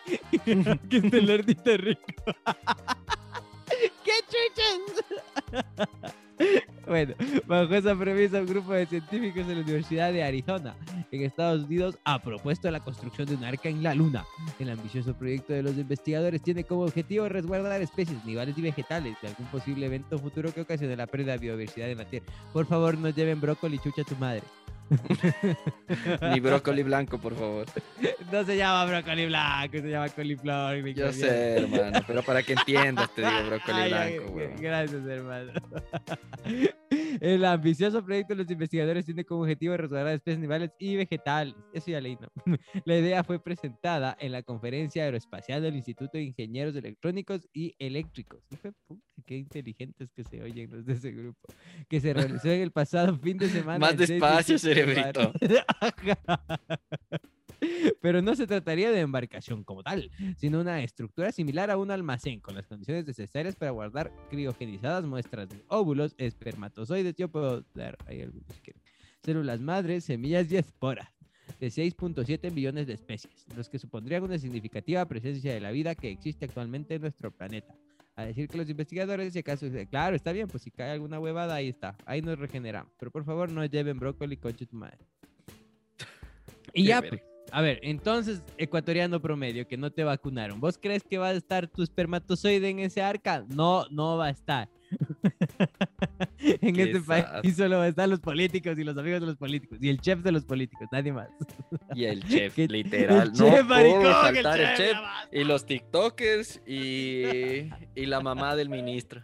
que 0.90 0.98
es 0.98 1.14
el 1.14 1.32
ardito 1.32 1.78
rico. 1.78 2.02
¡Qué 4.04 4.12
chuches! 4.28 5.04
Bueno, 6.88 7.14
bajo 7.46 7.76
esa 7.76 7.96
premisa, 7.96 8.40
un 8.40 8.48
grupo 8.48 8.74
de 8.74 8.88
científicos 8.88 9.46
de 9.46 9.54
la 9.54 9.62
Universidad 9.62 10.12
de 10.12 10.24
Arizona, 10.24 10.76
en 11.12 11.22
Estados 11.22 11.66
Unidos, 11.66 12.00
ha 12.04 12.20
propuesto 12.20 12.72
la 12.72 12.80
construcción 12.80 13.28
de 13.28 13.36
un 13.36 13.44
arca 13.44 13.70
en 13.70 13.84
la 13.84 13.94
Luna. 13.94 14.26
El 14.58 14.72
ambicioso 14.72 15.14
proyecto 15.14 15.54
de 15.54 15.62
los 15.62 15.78
investigadores 15.78 16.42
tiene 16.42 16.64
como 16.64 16.82
objetivo 16.82 17.30
resguardar 17.30 17.80
especies, 17.82 18.20
animales 18.24 18.58
y 18.58 18.64
vegetales 18.64 19.16
de 19.22 19.28
algún 19.28 19.46
posible 19.48 19.86
evento 19.86 20.18
futuro 20.18 20.52
que 20.52 20.62
ocasione 20.62 20.96
la 20.96 21.06
pérdida 21.06 21.34
de 21.34 21.38
biodiversidad 21.38 21.92
en 21.92 22.00
la 22.00 22.06
Tierra. 22.06 22.26
Por 22.52 22.66
favor, 22.66 22.98
no 22.98 23.10
lleven 23.10 23.40
brócoli 23.40 23.78
chucha 23.78 24.04
tu 24.04 24.16
madre. 24.16 24.42
Ni 26.34 26.40
brócoli 26.40 26.84
blanco, 26.84 27.18
por 27.18 27.36
favor. 27.36 27.66
No 28.32 28.44
se 28.44 28.58
llama 28.58 28.86
brócoli 28.86 29.26
blanco, 29.26 29.78
se 29.80 29.90
llama 29.90 30.10
coliflor. 30.10 30.86
Yo 30.94 31.12
sé, 31.12 31.58
hermano, 31.58 32.00
pero 32.06 32.22
para 32.22 32.44
que 32.44 32.54
entiendas 32.54 33.10
te 33.16 33.22
digo 33.22 33.48
brócoli 33.48 33.90
blanco. 33.90 34.36
Gracias, 34.60 35.06
hermano. 35.06 35.52
El 37.22 37.44
ambicioso 37.44 38.04
proyecto 38.04 38.34
de 38.34 38.44
los 38.44 38.52
investigadores 38.52 39.06
tiene 39.06 39.26
como 39.26 39.42
objetivo 39.42 39.76
resguardar 39.76 40.14
especies 40.14 40.38
animales 40.38 40.72
y 40.80 40.96
vegetales. 40.96 41.56
Eso 41.74 41.92
ya 41.92 42.00
leí, 42.00 42.16
¿no? 42.16 42.30
La 42.86 42.98
idea 42.98 43.24
fue 43.24 43.42
presentada 43.42 44.16
en 44.20 44.32
la 44.32 44.44
conferencia 44.44 45.04
aeroespacial 45.04 45.62
del 45.62 45.76
Instituto 45.76 46.18
de 46.18 46.24
Ingenieros 46.24 46.76
Electrónicos 46.76 47.48
y 47.54 47.76
Eléctricos. 47.80 48.42
Qué 49.30 49.38
inteligentes 49.38 50.12
que 50.12 50.24
se 50.24 50.42
oyen 50.42 50.72
los 50.72 50.88
de 50.88 50.94
ese 50.94 51.12
grupo. 51.12 51.54
Que 51.88 52.02
se 52.02 52.16
realizó 52.16 52.50
en 52.50 52.62
el 52.62 52.72
pasado 52.72 53.16
fin 53.16 53.38
de 53.38 53.48
semana. 53.48 53.78
Más 53.78 53.96
despacio, 53.96 54.58
cerebrito. 54.58 55.32
Pero 58.02 58.24
no 58.24 58.34
se 58.34 58.48
trataría 58.48 58.90
de 58.90 59.02
embarcación 59.02 59.64
como 59.64 59.84
tal, 59.84 60.10
sino 60.36 60.62
una 60.62 60.82
estructura 60.82 61.32
similar 61.32 61.70
a 61.70 61.78
un 61.78 61.92
almacén 61.92 62.40
con 62.40 62.56
las 62.56 62.66
condiciones 62.66 63.06
necesarias 63.06 63.56
para 63.56 63.70
guardar 63.70 64.12
criogenizadas 64.32 65.06
muestras 65.06 65.48
de 65.48 65.64
óvulos, 65.68 66.16
espermatozoides, 66.18 67.14
yo 67.16 67.30
puedo 67.30 67.64
dar 67.76 68.00
ahí 68.08 68.22
algunos 68.22 68.48
células 69.24 69.60
madres, 69.60 70.06
semillas 70.06 70.52
y 70.52 70.58
esporas 70.58 71.10
de 71.60 71.68
6.7 71.68 72.52
millones 72.52 72.88
de 72.88 72.94
especies, 72.94 73.46
los 73.56 73.70
que 73.70 73.78
supondrían 73.78 74.24
una 74.24 74.40
significativa 74.40 75.06
presencia 75.06 75.54
de 75.54 75.60
la 75.60 75.70
vida 75.70 75.94
que 75.94 76.10
existe 76.10 76.46
actualmente 76.46 76.96
en 76.96 77.02
nuestro 77.02 77.30
planeta. 77.30 77.76
A 78.20 78.26
decir 78.26 78.50
que 78.50 78.58
los 78.58 78.70
investigadores, 78.70 79.32
si 79.32 79.40
acaso, 79.40 79.66
claro, 79.90 80.14
está 80.14 80.34
bien, 80.34 80.50
pues 80.50 80.64
si 80.64 80.72
cae 80.72 80.92
alguna 80.92 81.22
huevada, 81.22 81.56
ahí 81.56 81.70
está, 81.70 81.96
ahí 82.06 82.22
nos 82.22 82.38
regeneramos. 82.38 82.92
Pero 83.00 83.12
por 83.12 83.24
favor, 83.24 83.50
no 83.50 83.64
lleven 83.64 83.98
brócoli, 83.98 84.36
concha 84.36 84.66
tu 84.66 84.76
madre. 84.76 84.98
Y 86.74 86.84
ya, 86.84 87.02
pues, 87.02 87.22
a 87.50 87.62
ver, 87.62 87.80
entonces, 87.82 88.44
ecuatoriano 88.58 89.22
promedio, 89.22 89.66
que 89.66 89.78
no 89.78 89.90
te 89.90 90.04
vacunaron. 90.04 90.60
¿Vos 90.60 90.78
crees 90.78 91.02
que 91.02 91.18
va 91.18 91.30
a 91.30 91.32
estar 91.32 91.70
tu 91.70 91.82
espermatozoide 91.82 92.68
en 92.68 92.80
ese 92.80 93.02
arca? 93.02 93.46
No, 93.48 93.86
no 93.90 94.18
va 94.18 94.26
a 94.26 94.32
estar. 94.32 94.68
en 96.40 96.80
este 96.80 97.02
país 97.02 97.56
solo 97.56 97.84
estar 97.84 98.08
los 98.08 98.20
políticos 98.20 98.78
y 98.78 98.84
los 98.84 98.98
amigos 98.98 99.22
de 99.22 99.28
los 99.28 99.38
políticos 99.38 99.78
y 99.82 99.90
el 99.90 100.00
chef 100.00 100.20
de 100.20 100.32
los 100.32 100.46
políticos, 100.46 100.88
nadie 100.92 101.14
más. 101.14 101.30
Y 101.96 102.06
el 102.06 102.24
chef, 102.28 102.58
literal. 102.58 103.30
El 103.30 103.34
chef, 103.34 103.66
maricón, 103.66 104.36
el 104.36 104.44
chef, 104.76 104.98
Y 105.32 105.44
los 105.44 105.66
TikTokers 105.66 106.62
y, 106.68 107.70
y 107.96 108.06
la 108.06 108.22
mamá 108.22 108.56
del 108.56 108.70
ministro. 108.70 109.22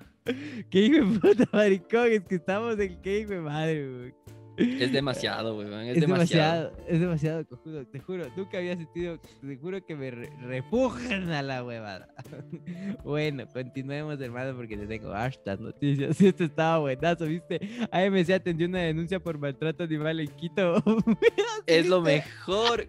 Qué 0.69 0.79
hijo 0.79 1.05
de 1.05 1.19
puta, 1.19 1.49
maricón, 1.53 2.07
es 2.11 2.23
que 2.25 2.35
estamos 2.35 2.79
en 2.79 2.99
qué 3.01 3.19
hijo 3.19 3.31
de 3.31 3.41
madre, 3.41 3.87
güey. 3.87 4.13
Es 4.57 4.91
demasiado, 4.91 5.57
weón. 5.57 5.73
Es, 5.81 5.99
demasiado. 5.99 6.71
Es 6.87 6.99
demasiado, 6.99 7.45
cojudo. 7.45 7.85
Te 7.85 7.99
juro, 7.99 8.25
nunca 8.35 8.57
había 8.57 8.75
sentido. 8.75 9.19
Te 9.41 9.57
juro 9.57 9.85
que 9.85 9.95
me 9.95 10.11
repujan 10.11 11.31
a 11.31 11.41
la 11.41 11.63
huevada. 11.63 12.13
bueno, 13.03 13.45
continuemos, 13.47 14.19
hermano, 14.21 14.55
porque 14.55 14.77
te 14.77 14.87
tengo 14.87 15.11
hartas 15.11 15.59
noticias. 15.59 16.17
Si 16.17 16.27
esto 16.27 16.45
estaba 16.45 16.79
buenazo, 16.79 17.25
¿viste? 17.25 17.59
AMC 17.91 18.29
atendió 18.31 18.67
una 18.67 18.79
denuncia 18.79 19.19
por 19.19 19.37
maltrato 19.37 19.83
animal 19.83 20.19
en 20.19 20.27
Quito. 20.27 20.83
es 21.65 21.87
lo 21.87 22.01
mejor. 22.01 22.87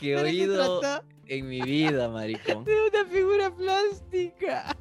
que 0.00 0.12
he 0.12 0.16
oído 0.16 0.80
en 1.26 1.48
mi 1.48 1.60
vida, 1.60 2.08
maricón. 2.08 2.64
de 2.64 2.74
una 2.88 3.04
figura 3.10 3.54
plástica. 3.54 4.76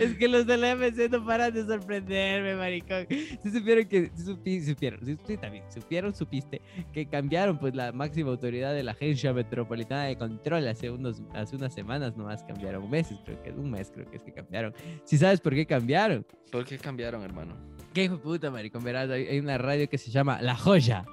Es 0.00 0.14
que 0.16 0.28
los 0.28 0.46
de 0.46 0.56
la 0.56 0.74
MC 0.76 1.10
no 1.10 1.24
paran 1.24 1.52
de 1.52 1.64
sorprenderme, 1.66 2.54
maricón. 2.56 3.06
Si 3.42 3.50
supieron 3.50 3.84
que, 3.86 4.10
si 4.14 4.22
supi- 4.24 4.62
supieron, 4.64 5.04
si 5.04 5.16
sí, 5.26 5.36
también 5.36 5.64
supieron, 5.70 6.14
supiste, 6.14 6.60
que 6.92 7.06
cambiaron 7.06 7.58
pues 7.58 7.74
la 7.74 7.92
máxima 7.92 8.30
autoridad 8.30 8.72
de 8.74 8.82
la 8.82 8.92
Agencia 8.92 9.32
Metropolitana 9.32 10.04
de 10.04 10.16
Control 10.16 10.66
hace, 10.68 10.90
unos, 10.90 11.22
hace 11.34 11.56
unas 11.56 11.74
semanas 11.74 12.16
nomás 12.16 12.42
cambiaron, 12.44 12.88
meses 12.88 13.18
creo 13.24 13.42
que, 13.42 13.50
un 13.50 13.70
mes 13.70 13.90
creo 13.92 14.08
que 14.10 14.16
es 14.16 14.22
que 14.22 14.32
cambiaron. 14.32 14.72
Si 15.04 15.18
sabes 15.18 15.40
por 15.40 15.54
qué 15.54 15.66
cambiaron? 15.66 16.24
¿Por 16.50 16.64
qué 16.64 16.78
cambiaron, 16.78 17.22
hermano? 17.22 17.54
¿Qué 17.92 18.04
hijo 18.04 18.16
de 18.16 18.22
puta, 18.22 18.50
maricón? 18.50 18.84
Verás, 18.84 19.10
hay, 19.10 19.26
hay 19.26 19.38
una 19.40 19.58
radio 19.58 19.88
que 19.88 19.98
se 19.98 20.10
llama 20.10 20.40
La 20.40 20.54
Joya. 20.54 21.04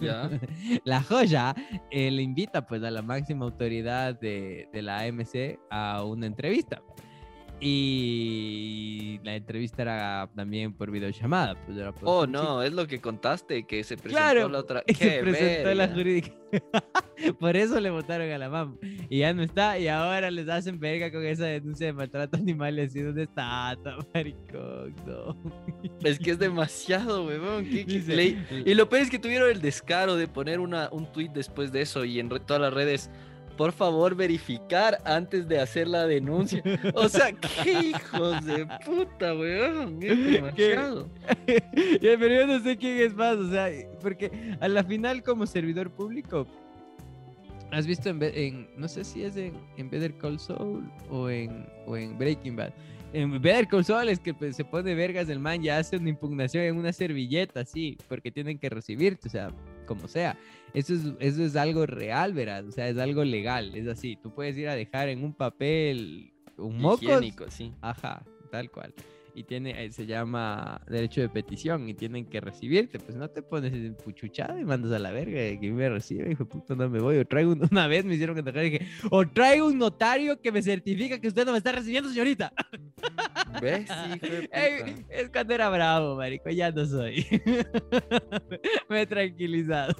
¿Ya? 0.00 0.28
La 0.84 1.02
Joya 1.02 1.54
eh, 1.90 2.10
le 2.10 2.22
invita 2.22 2.66
pues 2.66 2.82
a 2.82 2.90
la 2.90 3.02
máxima 3.02 3.44
autoridad 3.44 4.18
de, 4.18 4.68
de 4.72 4.82
la 4.82 5.00
AMC 5.00 5.58
a 5.70 6.02
una 6.04 6.26
entrevista. 6.26 6.82
Y 7.60 9.20
la 9.24 9.34
entrevista 9.36 9.82
era 9.82 10.28
también 10.34 10.72
por 10.72 10.90
videollamada. 10.90 11.54
Pues, 11.64 11.76
era 11.78 11.92
por 11.92 12.02
Oh, 12.08 12.26
no, 12.26 12.62
es 12.62 12.72
lo 12.72 12.86
que 12.86 13.00
contaste, 13.00 13.64
que 13.66 13.82
se 13.84 13.96
presentó 13.96 14.16
Claro, 14.18 14.48
la 14.48 14.58
otra. 14.58 14.82
Se 14.86 14.94
¡Qué 14.94 15.18
presentó 15.22 15.74
la 15.74 15.88
jurídica. 15.88 16.32
por 17.40 17.56
eso 17.56 17.78
le 17.80 17.90
votaron 17.90 18.30
a 18.30 18.38
la 18.38 18.48
mam. 18.48 18.78
Y 19.08 19.18
ya 19.18 19.32
no 19.34 19.42
está. 19.42 19.78
Y 19.78 19.88
ahora 19.88 20.30
les 20.30 20.48
hacen 20.48 20.78
verga 20.78 21.10
con 21.10 21.24
esa 21.24 21.44
denuncia 21.46 21.86
de 21.88 21.92
maltrato 21.92 22.36
animal. 22.36 22.78
Y 22.78 22.82
así, 22.82 23.00
¿dónde 23.00 23.24
está? 23.24 23.76
Maricón, 24.14 24.94
no. 25.06 25.36
Es 26.02 26.18
que 26.18 26.30
es 26.32 26.38
demasiado, 26.38 27.26
weón. 27.26 27.64
¿qué- 27.64 27.84
qué- 27.86 27.92
Dice- 27.98 28.14
leí- 28.16 28.38
Y 28.66 28.74
lo 28.74 28.88
peor 28.88 29.02
es 29.02 29.10
que 29.10 29.18
tuvieron 29.18 29.50
el 29.50 29.60
descaro 29.60 30.16
de 30.16 30.28
poner 30.28 30.60
una, 30.60 30.88
un 30.90 31.10
tweet 31.12 31.30
después 31.34 31.72
de 31.72 31.82
eso 31.82 32.04
y 32.04 32.20
en 32.20 32.30
re- 32.30 32.40
todas 32.40 32.62
las 32.62 32.72
redes. 32.72 33.10
Por 33.58 33.72
favor, 33.72 34.14
verificar 34.14 34.98
antes 35.04 35.48
de 35.48 35.60
hacer 35.60 35.88
la 35.88 36.06
denuncia. 36.06 36.62
O 36.94 37.08
sea, 37.08 37.32
qué 37.64 37.72
hijos 37.88 38.44
de 38.46 38.64
puta, 38.86 39.34
weón. 39.34 40.00
Ya, 42.00 42.16
pero 42.18 42.28
yo 42.28 42.46
no 42.46 42.60
sé 42.60 42.76
quién 42.76 42.98
es 42.98 43.14
más, 43.14 43.36
o 43.36 43.50
sea, 43.50 43.68
porque 44.00 44.30
a 44.60 44.68
la 44.68 44.84
final 44.84 45.22
como 45.24 45.44
servidor 45.44 45.90
público, 45.90 46.46
has 47.72 47.86
visto 47.86 48.08
en- 48.08 48.68
no 48.76 48.86
sé 48.88 49.04
si 49.04 49.24
es 49.24 49.36
en, 49.36 49.54
en 49.76 49.90
Better 49.90 50.16
Call 50.16 50.38
Saul 50.38 50.90
o 51.10 51.28
en, 51.28 51.66
o 51.86 51.96
en 51.96 52.16
Breaking 52.16 52.56
Bad. 52.56 52.72
En 53.12 53.40
Better 53.42 53.66
Call 53.66 53.84
Saul 53.84 54.08
es 54.08 54.20
que 54.20 54.34
pues, 54.34 54.54
se 54.54 54.64
pone 54.64 54.94
vergas 54.94 55.28
el 55.28 55.40
man, 55.40 55.62
ya 55.62 55.78
hace 55.78 55.96
una 55.96 56.10
impugnación 56.10 56.64
en 56.64 56.76
una 56.76 56.92
servilleta, 56.92 57.64
sí, 57.64 57.98
porque 58.08 58.30
tienen 58.30 58.58
que 58.58 58.68
recibirte, 58.68 59.28
o 59.28 59.30
sea, 59.30 59.50
como 59.88 60.06
sea. 60.06 60.38
Eso 60.74 60.94
es, 60.94 61.00
eso 61.18 61.42
es 61.42 61.56
algo 61.56 61.86
real, 61.86 62.34
verás, 62.34 62.64
o 62.64 62.70
sea, 62.70 62.88
es 62.88 62.98
algo 62.98 63.24
legal, 63.24 63.74
es 63.74 63.88
así. 63.88 64.16
Tú 64.22 64.32
puedes 64.32 64.56
ir 64.56 64.68
a 64.68 64.74
dejar 64.76 65.08
en 65.08 65.24
un 65.24 65.32
papel 65.32 66.32
un 66.58 66.78
moco 66.78 67.02
Higiénico, 67.02 67.50
sí. 67.50 67.72
Ajá, 67.80 68.22
tal 68.52 68.70
cual. 68.70 68.94
Y 69.38 69.44
tiene, 69.44 69.84
eh, 69.84 69.92
se 69.92 70.04
llama 70.04 70.80
derecho 70.88 71.20
de 71.20 71.28
petición 71.28 71.88
y 71.88 71.94
tienen 71.94 72.26
que 72.26 72.40
recibirte. 72.40 72.98
Pues 72.98 73.16
no 73.16 73.30
te 73.30 73.40
pones 73.40 73.72
en 73.72 73.94
puchuchada 73.94 74.60
y 74.60 74.64
mandas 74.64 74.90
a 74.90 74.98
la 74.98 75.12
verga 75.12 75.40
de 75.40 75.60
que 75.60 75.70
me 75.70 75.88
recibe, 75.88 76.32
hijo 76.32 76.42
de 76.42 76.50
puta, 76.50 76.74
no 76.74 76.88
me 76.90 76.98
voy. 76.98 77.18
O 77.18 77.24
traigo 77.24 77.52
un- 77.52 77.62
una 77.70 77.86
vez 77.86 78.04
me 78.04 78.14
hicieron 78.14 78.34
que 78.34 78.50
y 78.66 78.70
dije, 78.70 78.88
o 79.10 79.24
traigo 79.28 79.68
un 79.68 79.78
notario 79.78 80.40
que 80.40 80.50
me 80.50 80.60
certifica 80.60 81.20
que 81.20 81.28
usted 81.28 81.46
no 81.46 81.52
me 81.52 81.58
está 81.58 81.70
recibiendo, 81.70 82.10
señorita. 82.10 82.52
¿Ves? 83.62 83.88
Hijo 83.88 84.26
de 84.26 84.48
Ey, 84.52 84.94
puta. 84.94 85.14
es 85.14 85.30
cuando 85.30 85.54
era 85.54 85.68
bravo, 85.70 86.16
marico, 86.16 86.50
ya 86.50 86.72
no 86.72 86.84
soy. 86.84 87.24
me 88.88 89.02
he 89.02 89.06
tranquilizado. 89.06 89.94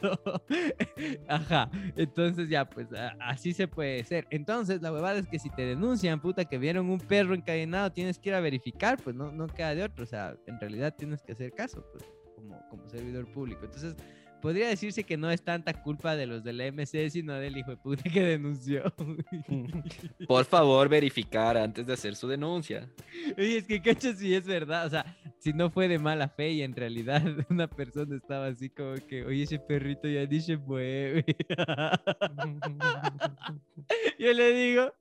Ajá, 1.29 1.71
entonces 1.97 2.49
ya, 2.49 2.69
pues 2.69 2.89
así 3.21 3.53
se 3.53 3.69
puede 3.69 4.03
ser. 4.05 4.27
Entonces 4.31 4.83
la 4.83 4.93
huevada 4.93 5.19
es 5.19 5.29
que 5.29 5.39
si 5.39 5.49
te 5.51 5.63
denuncian, 5.63 6.21
puta, 6.21 6.45
que 6.45 6.59
vieron 6.59 6.89
un 6.91 6.99
perro 6.99 7.35
encadenado, 7.35 7.93
tienes 7.93 8.19
que 8.19 8.31
ir 8.31 8.35
a 8.35 8.41
verificar, 8.41 8.99
pues 9.03 9.15
no, 9.15 9.28
no 9.33 9.47
queda 9.47 9.75
de 9.75 9.85
otro. 9.85 10.05
O 10.05 10.07
sea, 10.07 10.37
en 10.47 10.59
realidad 10.61 10.95
tienes 10.97 11.23
que 11.23 11.33
hacer 11.33 11.53
caso, 11.53 11.85
pues, 11.93 12.05
como, 12.35 12.61
como 12.69 12.89
servidor 12.89 13.31
público. 13.33 13.65
Entonces, 13.65 13.97
podría 14.41 14.69
decirse 14.69 15.05
que 15.05 15.17
no 15.17 15.31
es 15.31 15.43
tanta 15.43 15.73
culpa 15.83 16.17
de 16.17 16.27
los 16.27 16.45
de 16.45 16.53
la 16.53 16.67
MC, 16.71 17.11
sino 17.11 17.35
del 17.35 17.57
hijo 17.57 17.71
de 17.71 17.77
puta 17.77 18.03
que 18.05 18.23
denunció. 18.23 18.93
Por 20.29 20.45
favor, 20.45 20.89
verificar 20.89 21.57
antes 21.57 21.87
de 21.87 21.93
hacer 21.93 22.17
su 22.17 22.29
denuncia. 22.29 22.89
Oye, 23.37 23.59
es 23.59 23.65
que 23.65 23.81
cacho 23.81 24.13
si 24.15 24.35
es 24.35 24.47
verdad, 24.47 24.87
o 24.87 24.91
sea, 24.91 25.05
si 25.39 25.53
no 25.53 25.71
fue 25.71 25.89
de 25.89 25.99
mala 25.99 26.29
fe 26.29 26.51
y 26.51 26.63
en 26.63 26.75
realidad 26.75 27.23
una 27.51 27.69
persona 27.69 28.17
estaba 28.17 28.47
así 28.47 28.71
como 28.71 28.95
que, 29.07 29.25
oye, 29.25 29.45
ese 29.45 29.59
perrito 29.59 30.09
ya 30.09 30.27
ni 30.27 30.41
se 30.41 30.57
mueve. 30.57 31.25
Yo 34.19 34.33
le 34.33 34.53
digo, 34.53 34.93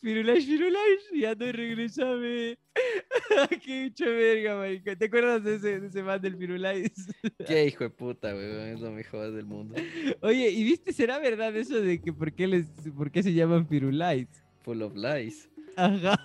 Firulais, 0.00 0.46
Firulais, 0.46 1.10
ya 1.12 1.34
no 1.34 1.52
regresame. 1.52 2.58
Qué 3.64 3.86
hecho 3.86 4.06
verga, 4.06 4.56
marico. 4.56 4.96
¿Te 4.96 5.06
acuerdas 5.06 5.44
de 5.44 5.56
ese, 5.56 5.80
de 5.80 5.86
ese 5.88 6.02
man 6.02 6.20
del 6.20 6.36
Firulais? 6.36 6.92
Qué 7.46 7.66
hijo 7.66 7.84
de 7.84 7.90
puta, 7.90 8.34
weón. 8.34 8.68
Es 8.68 8.80
lo 8.80 8.92
mejor 8.92 9.32
del 9.32 9.44
mundo. 9.44 9.74
Oye, 10.22 10.50
¿y 10.50 10.64
viste, 10.64 10.92
será 10.92 11.18
verdad 11.18 11.54
eso 11.56 11.80
de 11.80 12.00
que 12.00 12.12
por 12.12 12.32
qué, 12.32 12.46
les, 12.46 12.66
por 12.96 13.10
qué 13.10 13.22
se 13.22 13.34
llaman 13.34 13.66
Firulais? 13.66 14.28
Full 14.62 14.82
of 14.82 14.94
lies. 14.94 15.49
Ajá. 15.80 16.20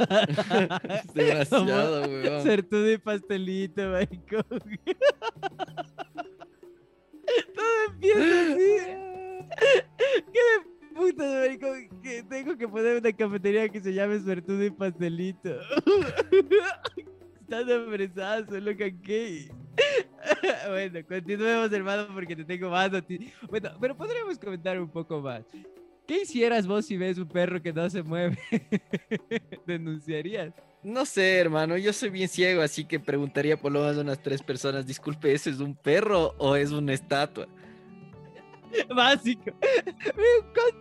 Es 0.83 1.13
demasiado, 1.13 2.01
weón. 2.01 2.43
Sertudo 2.43 2.91
y 2.91 2.97
pastelito, 2.97 3.89
maricón. 3.89 4.43
Todo 7.55 7.85
empieza 7.87 8.41
así. 8.41 8.75
¿Qué 10.33 10.39
de 10.39 10.59
puta, 10.93 11.23
maricón? 11.23 12.01
Que 12.01 12.23
tengo 12.23 12.57
que 12.57 12.67
poner 12.67 12.97
una 12.97 13.13
cafetería 13.13 13.69
que 13.69 13.79
se 13.79 13.93
llame 13.93 14.19
Suertudo 14.19 14.65
y 14.65 14.71
Pastelito. 14.71 15.49
Estás 17.41 17.69
apresado, 17.69 18.59
loca, 18.59 18.85
¿qué? 19.03 19.49
bueno, 20.67 20.99
continuemos, 21.07 21.71
hermano, 21.71 22.07
porque 22.13 22.35
te 22.35 22.43
tengo 22.43 22.69
más 22.69 22.91
noticias. 22.91 23.31
Bueno, 23.49 23.69
pero 23.79 23.95
podríamos 23.95 24.37
comentar 24.39 24.79
un 24.79 24.89
poco 24.89 25.21
más. 25.21 25.43
¿Qué 26.07 26.21
hicieras 26.21 26.67
vos 26.67 26.85
si 26.85 26.97
ves 26.97 27.17
un 27.17 27.27
perro 27.27 27.61
que 27.61 27.73
no 27.73 27.89
se 27.89 28.03
mueve? 28.03 28.37
¿Denunciarías? 29.65 30.53
No 30.83 31.03
sé, 31.05 31.39
hermano, 31.39 31.77
yo 31.77 31.91
soy 31.93 32.11
bien 32.11 32.29
ciego, 32.29 32.61
así 32.61 32.85
que 32.85 32.99
preguntaría 32.99 33.57
por 33.57 33.71
lo 33.71 33.79
menos 33.79 33.97
a 33.97 34.01
unas 34.01 34.21
tres 34.21 34.43
personas, 34.43 34.85
disculpe, 34.85 35.33
¿eso 35.33 35.49
es 35.49 35.59
un 35.59 35.75
perro 35.75 36.35
o 36.37 36.55
es 36.55 36.71
una 36.71 36.93
estatua? 36.93 37.47
Básico. 38.95 39.51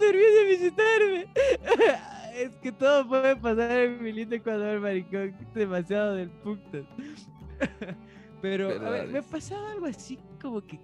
Viene 0.00 0.40
a 0.40 0.48
visitarme. 0.48 1.28
Es 2.34 2.50
que 2.56 2.72
todo 2.72 3.06
puede 3.06 3.36
pasar 3.36 3.70
en 3.70 4.02
mi 4.02 4.12
lindo 4.12 4.34
Ecuador, 4.34 4.80
maricón. 4.80 5.36
Demasiado 5.54 6.14
del 6.14 6.30
putas. 6.30 6.84
Pero, 8.42 8.70
a 8.70 8.90
ver, 8.90 9.06
me 9.06 9.22
pasado 9.22 9.64
algo 9.68 9.86
así 9.86 10.18
como 10.42 10.60
que 10.60 10.80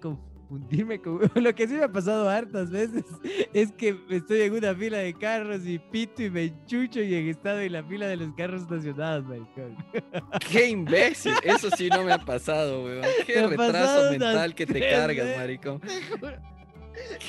confundirme 0.51 0.99
con... 0.99 1.19
Lo 1.35 1.55
que 1.55 1.67
sí 1.67 1.73
me 1.75 1.83
ha 1.83 1.91
pasado 1.91 2.29
hartas 2.29 2.69
veces 2.69 3.03
es 3.53 3.71
que 3.71 3.97
estoy 4.09 4.41
en 4.41 4.53
una 4.53 4.75
fila 4.75 4.97
de 4.97 5.13
carros 5.13 5.65
y 5.65 5.79
pito 5.79 6.23
y 6.23 6.29
me 6.29 6.43
enchucho 6.45 7.01
y 7.01 7.15
en 7.15 7.29
estado 7.29 7.59
en 7.61 7.73
la 7.73 7.83
fila 7.83 8.07
de 8.07 8.17
los 8.17 8.33
carros 8.35 8.63
estacionados, 8.63 9.25
maricón. 9.25 9.77
¡Qué 10.51 10.69
imbécil! 10.69 11.33
Eso 11.43 11.69
sí 11.75 11.89
no 11.89 12.03
me 12.03 12.11
ha 12.11 12.19
pasado, 12.19 12.83
weón. 12.83 13.05
¡Qué 13.25 13.41
Me 13.41 13.47
retraso 13.47 14.11
mental 14.11 14.55
que 14.55 14.65
te 14.65 14.79
cargas, 14.79 15.37
maricón! 15.37 15.81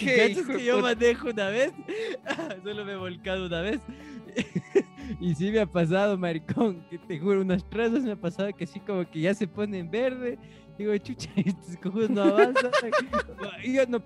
¿Y 0.01 0.05
¿Qué 0.05 0.29
hijo 0.29 0.53
que 0.53 0.65
yo 0.65 0.81
manejo 0.81 1.31
una 1.31 1.49
vez? 1.49 1.73
Solo 2.65 2.85
me 2.85 2.93
he 2.93 2.97
volcado 2.97 3.47
una 3.47 3.61
vez. 3.61 3.81
y 5.21 5.35
sí 5.35 5.51
me 5.51 5.61
ha 5.61 5.67
pasado, 5.67 6.19
maricón, 6.19 6.85
que 6.91 6.99
te 6.99 7.19
juro, 7.19 7.41
unas 7.41 7.65
tres 7.71 7.93
veces 7.93 8.05
me 8.05 8.13
ha 8.13 8.21
pasado 8.21 8.53
que 8.53 8.67
sí 8.67 8.81
como 8.81 9.09
que 9.09 9.21
ya 9.21 9.35
se 9.35 9.47
pone 9.47 9.79
en 9.79 9.91
verde. 9.91 10.39
Digo, 10.83 10.97
chucha, 10.99 11.31
estos 11.37 11.77
cojudos 11.79 12.11
no 12.11 12.23
avanzan. 12.23 12.71
yo 13.65 13.87
no. 13.87 14.03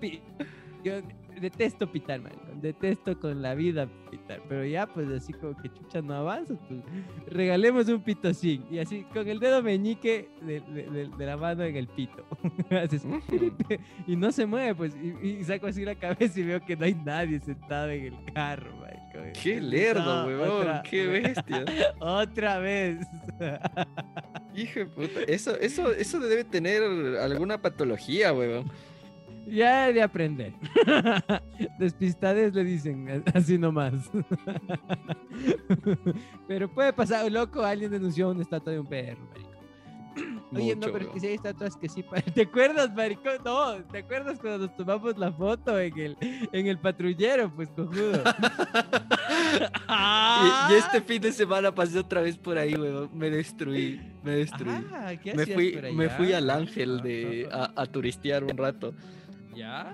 Yo 0.83 0.93
detesto 1.41 1.91
pitar, 1.91 2.21
maricón. 2.21 2.61
Detesto 2.61 3.19
con 3.19 3.41
la 3.41 3.53
vida 3.55 3.87
pitar. 4.09 4.41
Pero 4.47 4.63
ya, 4.65 4.87
pues 4.87 5.07
así 5.09 5.33
como 5.33 5.55
que 5.57 5.69
chucha 5.73 6.01
no 6.01 6.13
avanza. 6.13 6.53
Pues 6.67 6.81
regalemos 7.27 7.87
un 7.89 8.01
pito 8.01 8.27
así. 8.29 8.61
Y 8.71 8.79
así, 8.79 9.03
con 9.13 9.27
el 9.27 9.39
dedo 9.39 9.61
meñique 9.61 10.29
de, 10.41 10.61
de- 10.61 10.89
de- 10.89 11.09
de 11.09 11.25
la 11.25 11.35
mano 11.37 11.63
en 11.63 11.75
el 11.75 11.87
pito. 11.87 12.25
Y 14.07 14.15
no 14.15 14.31
se 14.31 14.45
mueve, 14.45 14.75
pues, 14.75 14.95
y, 15.21 15.27
y 15.27 15.43
saco 15.43 15.67
así 15.67 15.83
la 15.83 15.95
cabeza 15.95 16.39
y 16.39 16.43
veo 16.43 16.59
que 16.63 16.75
no 16.75 16.85
hay 16.85 16.95
nadie 16.95 17.39
sentado 17.39 17.89
en 17.89 18.05
el 18.13 18.33
carro, 18.33 18.71
¡Qué 19.41 19.59
lerdo, 19.61 20.03
No, 20.21 20.25
weón! 20.27 20.49
otra- 20.49 20.83
¡Qué 20.83 21.07
bestia! 21.07 21.65
Otra 21.99 22.59
vez. 22.59 23.05
Hijo 24.55 24.79
de 24.79 24.85
puta. 24.87 25.19
Eso, 25.27 25.55
eso, 25.59 25.91
eso 25.91 26.19
debe 26.19 26.43
tener 26.43 26.81
alguna 27.19 27.61
patología, 27.61 28.33
weón. 28.33 28.71
ya 29.47 29.89
he 29.89 29.93
de 29.93 30.01
aprender. 30.01 30.53
Despistades 31.79 32.53
le 32.53 32.63
dicen, 32.63 33.23
así 33.33 33.57
nomás. 33.57 33.93
Pero 36.47 36.71
puede 36.73 36.93
pasar, 36.93 37.31
loco, 37.31 37.63
alguien 37.63 37.91
denunció 37.91 38.29
una 38.29 38.41
estatua 38.41 38.73
de 38.73 38.79
un 38.79 38.87
perro, 38.87 39.19
marico. 39.29 39.56
Oye, 40.53 40.75
no, 40.75 40.91
pero 40.91 40.99
es 40.99 41.07
que 41.07 41.19
si 41.19 41.27
hay 41.27 41.33
estatuas 41.35 41.75
que 41.75 41.89
sí. 41.89 42.03
¿Te 42.33 42.43
acuerdas, 42.43 42.93
maricón? 42.93 43.37
No, 43.43 43.75
¿te 43.83 43.99
acuerdas 43.99 44.39
cuando 44.39 44.67
nos 44.67 44.75
tomamos 44.75 45.17
la 45.17 45.31
foto 45.31 45.79
en 45.79 45.99
el, 45.99 46.17
en 46.51 46.67
el 46.67 46.79
patrullero? 46.79 47.53
Pues 47.55 47.69
cojudo. 47.69 48.23
y, 50.69 50.73
este 50.73 51.01
fin 51.01 51.21
de 51.21 51.31
semana 51.31 51.73
pasé 51.73 51.99
otra 51.99 52.21
vez 52.21 52.37
por 52.37 52.57
ahí, 52.57 52.75
weón. 52.75 53.09
Me 53.13 53.29
destruí, 53.29 54.01
me 54.23 54.31
destruí. 54.31 54.71
Ah, 54.91 55.13
¿qué 55.21 55.33
me 55.33 55.45
fui, 55.45 55.71
por 55.71 55.93
me 55.93 56.09
fui 56.09 56.33
al 56.33 56.49
Ángel 56.49 57.01
de, 57.01 57.49
a, 57.51 57.71
a 57.75 57.85
turistear 57.85 58.43
un 58.43 58.57
rato. 58.57 58.93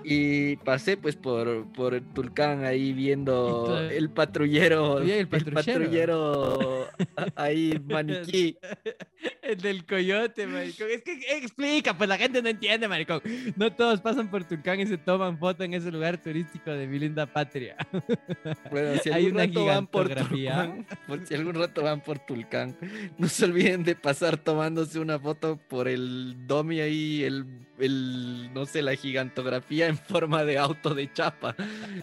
Y 0.04 0.56
pasé 0.56 0.96
pues 0.96 1.16
por, 1.16 1.70
por 1.72 2.00
Tulcán 2.14 2.64
ahí 2.64 2.92
viendo 2.92 3.78
el 3.78 4.10
patrullero, 4.10 5.00
el 5.00 5.28
patrullero, 5.28 6.86
ahí 7.34 7.80
maniquí. 7.86 8.56
El 9.44 9.58
del 9.58 9.84
coyote, 9.84 10.46
maricón. 10.46 10.88
Es 10.90 11.02
que 11.02 11.20
explica, 11.36 11.96
pues 11.96 12.08
la 12.08 12.16
gente 12.16 12.40
no 12.40 12.48
entiende, 12.48 12.88
maricón. 12.88 13.20
No 13.56 13.70
todos 13.70 14.00
pasan 14.00 14.30
por 14.30 14.44
Tulcán 14.44 14.80
y 14.80 14.86
se 14.86 14.96
toman 14.96 15.38
foto 15.38 15.64
en 15.64 15.74
ese 15.74 15.90
lugar 15.92 16.22
turístico 16.22 16.70
de 16.70 16.86
mi 16.86 16.98
linda 16.98 17.26
patria. 17.26 17.76
Bueno, 18.70 18.98
si 19.02 19.10
Hay 19.10 19.26
una 19.26 19.46
rato 19.46 19.64
van 19.66 19.86
por 19.86 20.08
Tulcán, 20.08 20.86
por 21.06 21.26
si 21.26 21.34
algún 21.34 21.54
rato 21.54 21.82
van 21.82 22.00
por 22.00 22.18
Tulcán, 22.18 22.76
no 23.18 23.28
se 23.28 23.44
olviden 23.44 23.84
de 23.84 23.94
pasar 23.94 24.36
tomándose 24.36 24.98
una 24.98 25.18
foto 25.18 25.58
por 25.68 25.88
el 25.88 26.46
domi 26.46 26.80
ahí, 26.80 27.22
el, 27.22 27.44
el 27.78 28.50
no 28.52 28.66
sé, 28.66 28.82
la 28.82 28.94
gigantografía 28.96 29.53
en 29.68 29.98
forma 29.98 30.44
de 30.44 30.58
auto 30.58 30.94
de 30.94 31.12
chapa, 31.12 31.54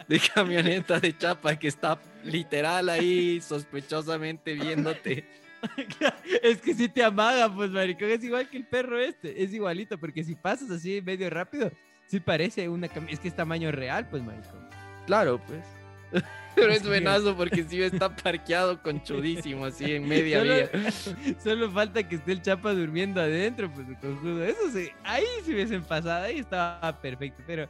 de 0.08 0.20
camioneta 0.20 1.00
de 1.00 1.18
chapa 1.18 1.56
que 1.56 1.68
está 1.68 2.00
literal 2.24 2.90
ahí 2.90 3.42
sospechosamente 3.42 4.54
viéndote. 4.54 5.26
es 6.44 6.62
que 6.62 6.74
si 6.74 6.90
te 6.90 7.04
amaga, 7.04 7.54
pues, 7.54 7.70
maricón. 7.70 8.10
Es 8.10 8.24
igual 8.24 8.50
que 8.50 8.58
el 8.58 8.66
perro 8.66 9.00
este. 9.00 9.44
Es 9.44 9.54
igualito, 9.54 9.98
porque 9.98 10.24
si 10.24 10.36
pasas 10.36 10.72
así 10.72 11.02
medio 11.02 11.30
rápido, 11.30 11.72
sí 12.08 12.20
parece 12.20 12.68
una 12.70 12.88
Es 13.10 13.20
que 13.20 13.28
es 13.28 13.36
tamaño 13.36 13.72
real, 13.72 14.08
pues, 14.10 14.24
maricón. 14.24 14.68
Claro, 15.06 15.42
pues. 15.48 15.81
Pero 16.56 16.72
es 16.74 16.86
buenazo 16.86 17.36
porque 17.36 17.64
si 17.64 17.82
está 17.82 18.14
parqueado 18.14 18.82
con 18.82 19.02
chudísimo 19.04 19.66
así 19.66 19.94
en 19.96 20.08
media 20.08 20.42
vía. 20.42 20.70
Solo 21.44 21.72
falta 21.72 22.08
que 22.08 22.16
esté 22.16 22.34
el 22.34 22.42
chapa 22.42 22.74
durmiendo 22.74 23.22
adentro, 23.22 23.72
pues 23.72 23.88
conjudo. 24.02 24.44
Eso 24.44 24.70
sí, 24.74 24.90
ahí 25.04 25.24
si 25.46 25.54
hubiesen 25.54 25.84
pasado, 25.84 26.26
ahí 26.26 26.40
estaba 26.40 27.00
perfecto. 27.02 27.42
Pero, 27.48 27.68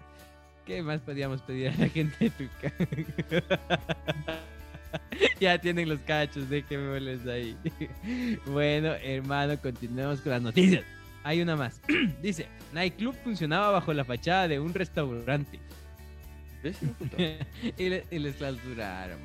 ¿qué 0.66 0.82
más 0.82 1.00
podíamos 1.02 1.42
pedir 1.44 1.70
a 1.70 1.76
la 1.76 1.90
gente 1.90 2.32
de 2.38 3.44
ya 5.40 5.58
tienen 5.60 5.88
los 5.88 6.00
cachos, 6.00 6.50
déjenme 6.50 6.88
verles 6.90 7.26
ahí. 7.28 7.56
bueno, 8.48 8.94
hermano, 8.94 9.58
continuemos 9.62 10.22
con 10.22 10.32
las 10.32 10.42
noticias. 10.42 10.84
Hay 11.24 11.42
una 11.42 11.56
más. 11.56 11.80
Dice, 12.22 12.48
Nightclub 12.74 13.16
funcionaba 13.24 13.70
bajo 13.72 13.94
la 13.94 14.04
fachada 14.04 14.48
de 14.48 14.60
un 14.60 14.74
restaurante. 14.74 15.60
y, 17.78 18.20
les 18.20 18.36
clausuraron, 18.36 19.20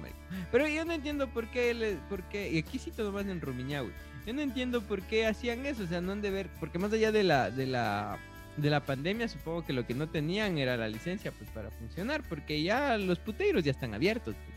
Pero 0.51 0.69
yo 0.69 0.85
no 0.85 0.93
entiendo 0.93 1.29
por 1.29 1.51
qué, 1.51 1.99
por 2.09 2.23
qué, 2.25 2.51
y 2.51 2.59
aquí 2.59 2.79
sí 2.79 2.91
todo 2.91 3.13
más 3.13 3.27
en 3.27 3.41
Rumiñahui. 3.41 3.93
Yo 4.27 4.33
no 4.33 4.41
entiendo 4.41 4.83
por 4.83 5.03
qué 5.03 5.27
hacían 5.27 5.67
eso, 5.67 5.85
o 5.85 5.87
sea, 5.87 6.01
no 6.01 6.13
han 6.13 6.23
de 6.23 6.31
ver, 6.31 6.49
porque 6.59 6.79
más 6.79 6.93
allá 6.93 7.13
de 7.13 7.23
la, 7.23 7.51
de 7.51 7.67
la, 7.67 8.19
de 8.57 8.71
la 8.71 8.81
pandemia, 8.81 9.29
supongo 9.29 9.65
que 9.65 9.73
lo 9.73 9.87
que 9.87 9.95
no 9.95 10.09
tenían 10.09 10.59
era 10.59 10.77
la 10.77 10.89
licencia, 10.89 11.31
pues, 11.31 11.51
para 11.51 11.71
funcionar, 11.71 12.23
porque 12.29 12.63
ya 12.63 12.97
los 12.99 13.19
puteiros 13.19 13.63
ya 13.63 13.71
están 13.71 13.95
abiertos. 13.95 14.35
Pues. 14.35 14.57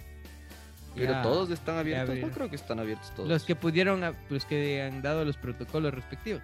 Pero 0.95 1.21
todos 1.21 1.49
están 1.51 1.77
abiertos. 1.77 2.17
No 2.17 2.29
creo 2.29 2.49
que 2.49 2.55
están 2.55 2.79
abiertos 2.79 3.13
todos. 3.15 3.29
Los 3.29 3.43
que 3.43 3.55
pudieron, 3.55 4.03
ah, 4.03 4.13
los 4.29 4.45
que 4.45 4.81
han 4.81 5.01
dado 5.01 5.23
los 5.23 5.37
protocolos 5.37 5.93
respectivos. 5.93 6.41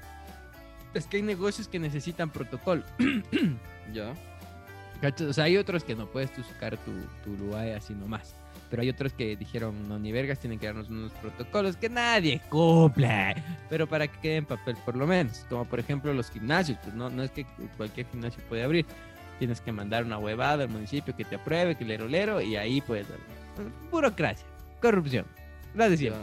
Es 0.94 1.08
que 1.08 1.18
hay 1.18 1.24
negocios 1.24 1.68
que 1.68 1.80
necesitan 1.80 2.30
protocolo. 2.30 2.84
ya. 3.94 4.14
O 5.30 5.34
sea, 5.34 5.44
hay 5.46 5.58
otros 5.58 5.84
que 5.84 5.96
no 5.96 6.08
puedes 6.08 6.34
tú 6.34 6.42
sacar 6.44 6.78
tu, 6.78 6.92
tu 7.24 7.56
así 7.56 7.94
nomás. 7.94 8.36
Pero 8.70 8.82
hay 8.82 8.90
otros 8.90 9.14
que 9.14 9.36
dijeron, 9.36 9.88
no, 9.88 10.00
ni 10.00 10.12
vergas, 10.12 10.40
tienen 10.40 10.58
que 10.58 10.66
darnos 10.66 10.90
unos 10.90 11.12
protocolos 11.14 11.78
que 11.78 11.90
nadie 11.90 12.42
cumple. 12.50 13.36
Pero 13.70 13.88
para 13.88 14.08
que 14.08 14.20
quede 14.20 14.36
en 14.38 14.46
papel, 14.46 14.76
por 14.84 14.96
lo 14.96 15.06
menos. 15.06 15.46
Como 15.50 15.66
por 15.66 15.80
ejemplo 15.80 16.14
los 16.14 16.32
gimnasios. 16.32 16.78
Pues 16.84 16.96
no, 16.96 17.10
no 17.10 17.24
es 17.24 17.32
que 17.32 17.46
cualquier 17.78 18.08
gimnasio 18.08 18.42
puede 18.50 18.64
abrir. 18.64 18.86
Tienes 19.38 19.62
que 19.62 19.72
mandar 19.72 20.06
una 20.06 20.18
huevada 20.18 20.64
al 20.64 20.70
municipio 20.70 21.16
que 21.16 21.26
te 21.26 21.36
apruebe, 21.36 21.76
que 21.76 21.86
lero 21.86 22.08
lero, 22.08 22.42
y 22.42 22.56
ahí 22.56 22.82
puedes 22.82 23.06
burocracia, 23.92 24.46
corrupción. 24.82 25.26
La 25.76 25.90
de 25.90 26.14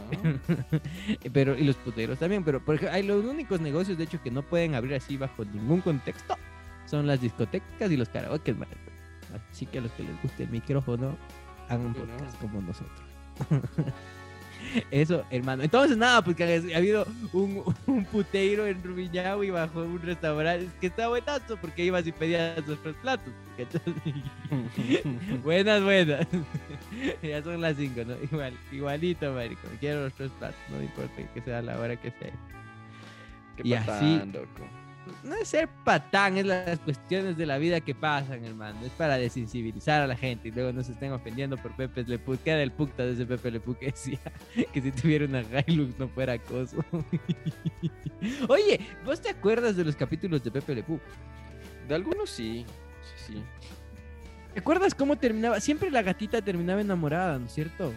pero, 1.33 1.55
y 1.55 1.63
los 1.63 1.75
puteros 1.75 2.17
también. 2.17 2.43
Pero, 2.43 2.63
por 2.65 2.75
ejemplo, 2.75 2.95
hay 2.95 3.03
los 3.03 3.23
únicos 3.23 3.61
negocios, 3.61 3.99
de 3.99 4.05
hecho, 4.05 4.19
que 4.21 4.31
no 4.31 4.41
pueden 4.41 4.73
abrir 4.73 4.95
así 4.95 5.15
bajo 5.15 5.45
ningún 5.45 5.81
contexto 5.81 6.35
son 6.85 7.07
las 7.07 7.21
discotecas 7.21 7.91
y 7.91 7.97
los 7.97 8.09
karaoke, 8.09 8.55
Así 9.51 9.65
que 9.65 9.79
a 9.79 9.81
los 9.81 9.91
que 9.93 10.03
les 10.03 10.21
guste 10.21 10.43
el 10.43 10.49
micrófono, 10.49 11.17
hagan 11.69 11.93
podcast 11.93 12.39
como 12.39 12.61
nosotros. 12.61 13.01
Eso, 14.91 15.23
hermano. 15.29 15.63
Entonces, 15.63 15.97
nada, 15.97 16.23
pues 16.23 16.35
que 16.35 16.43
ha 16.43 16.77
habido 16.77 17.05
un, 17.33 17.63
un 17.87 18.05
puteiro 18.05 18.65
en 18.65 18.81
y 19.43 19.49
bajo 19.49 19.81
un 19.81 20.01
restaurante 20.01 20.69
que 20.79 20.87
está 20.87 21.09
buenazo 21.09 21.57
porque 21.57 21.83
ibas 21.85 22.07
y 22.07 22.11
pedías 22.11 22.65
los 22.67 22.81
tres 22.81 22.95
platos. 23.01 23.33
buenas, 25.43 25.83
buenas. 25.83 26.27
ya 27.23 27.43
son 27.43 27.61
las 27.61 27.77
cinco, 27.77 28.01
¿no? 28.05 28.15
Igual, 28.23 28.53
igualito, 28.71 29.31
marico. 29.33 29.61
Quiero 29.79 30.03
los 30.03 30.13
tres 30.13 30.31
platos, 30.39 30.59
no 30.69 30.81
importa 30.81 31.33
que 31.33 31.41
sea 31.41 31.61
la 31.61 31.79
hora 31.79 31.95
que 31.95 32.11
sea. 32.11 32.33
¿Qué 33.57 33.67
y 33.67 33.73
así, 33.73 34.21
no 35.23 35.35
es 35.35 35.47
ser 35.47 35.69
patán, 35.83 36.37
es 36.37 36.45
las 36.45 36.79
cuestiones 36.79 37.37
de 37.37 37.45
la 37.45 37.57
vida 37.57 37.81
que 37.81 37.95
pasan, 37.95 38.43
hermano. 38.43 38.79
Es 38.85 38.91
para 38.91 39.17
desensibilizar 39.17 40.01
a 40.01 40.07
la 40.07 40.15
gente 40.15 40.49
y 40.49 40.51
luego 40.51 40.71
no 40.71 40.83
se 40.83 40.93
estén 40.93 41.11
ofendiendo 41.11 41.57
por 41.57 41.75
Pepe 41.75 42.03
Le 42.03 42.19
Pew. 42.19 42.37
Queda 42.43 42.61
el 42.61 42.71
puta 42.71 43.03
de 43.03 43.13
ese 43.13 43.25
Pepe 43.25 43.51
Le 43.51 43.59
Pew 43.59 43.75
que 43.77 43.87
decía 43.87 44.19
que 44.73 44.81
si 44.81 44.91
tuviera 44.91 45.25
una 45.25 45.43
Hilux 45.67 45.97
no 45.99 46.07
fuera 46.07 46.33
acoso. 46.33 46.77
Oye, 48.49 48.79
¿vos 49.05 49.21
te 49.21 49.29
acuerdas 49.29 49.75
de 49.75 49.85
los 49.85 49.95
capítulos 49.95 50.43
de 50.43 50.51
Pepe 50.51 50.75
Le 50.75 50.83
Pew? 50.83 50.99
De 51.87 51.95
algunos 51.95 52.29
sí, 52.29 52.65
sí, 53.01 53.33
sí. 53.33 53.43
¿Te 54.53 54.59
acuerdas 54.59 54.93
cómo 54.93 55.17
terminaba? 55.17 55.59
Siempre 55.59 55.89
la 55.89 56.01
gatita 56.01 56.41
terminaba 56.41 56.81
enamorada, 56.81 57.39
¿no 57.39 57.47
es 57.47 57.53
cierto? 57.53 57.91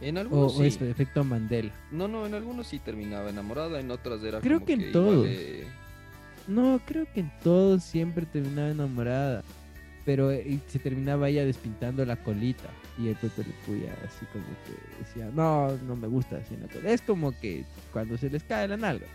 En 0.00 0.18
algunos 0.18 0.54
o, 0.56 0.58
sí. 0.58 0.78
efecto 0.80 1.22
Mandela. 1.24 1.72
No, 1.90 2.08
no, 2.08 2.26
en 2.26 2.34
algunos 2.34 2.66
sí 2.66 2.78
terminaba 2.78 3.30
enamorada, 3.30 3.78
en 3.78 3.90
otras 3.90 4.22
era 4.22 4.40
Creo 4.40 4.64
que 4.64 4.72
en 4.72 4.92
todos. 4.92 5.26
No, 6.48 6.80
creo 6.86 7.06
que 7.12 7.20
en 7.20 7.32
todos 7.42 7.82
siempre 7.82 8.26
terminaba 8.26 8.70
enamorada. 8.70 9.42
Pero 10.04 10.32
eh, 10.32 10.58
se 10.66 10.78
terminaba 10.78 11.28
ella 11.28 11.44
despintando 11.44 12.04
la 12.04 12.16
colita. 12.16 12.68
Y 12.98 13.08
el 13.08 13.16
Pepe 13.16 13.44
Le 13.44 13.54
Puya 13.64 13.92
así 14.04 14.26
como 14.32 14.44
que 14.66 15.04
decía, 15.04 15.30
no, 15.34 15.76
no 15.86 15.96
me 15.96 16.08
gusta 16.08 16.36
así. 16.36 16.56
Es 16.84 17.00
como 17.02 17.32
que 17.40 17.64
cuando 17.92 18.18
se 18.18 18.28
les 18.28 18.42
cae 18.42 18.68
la 18.68 18.76
nalga. 18.76 19.06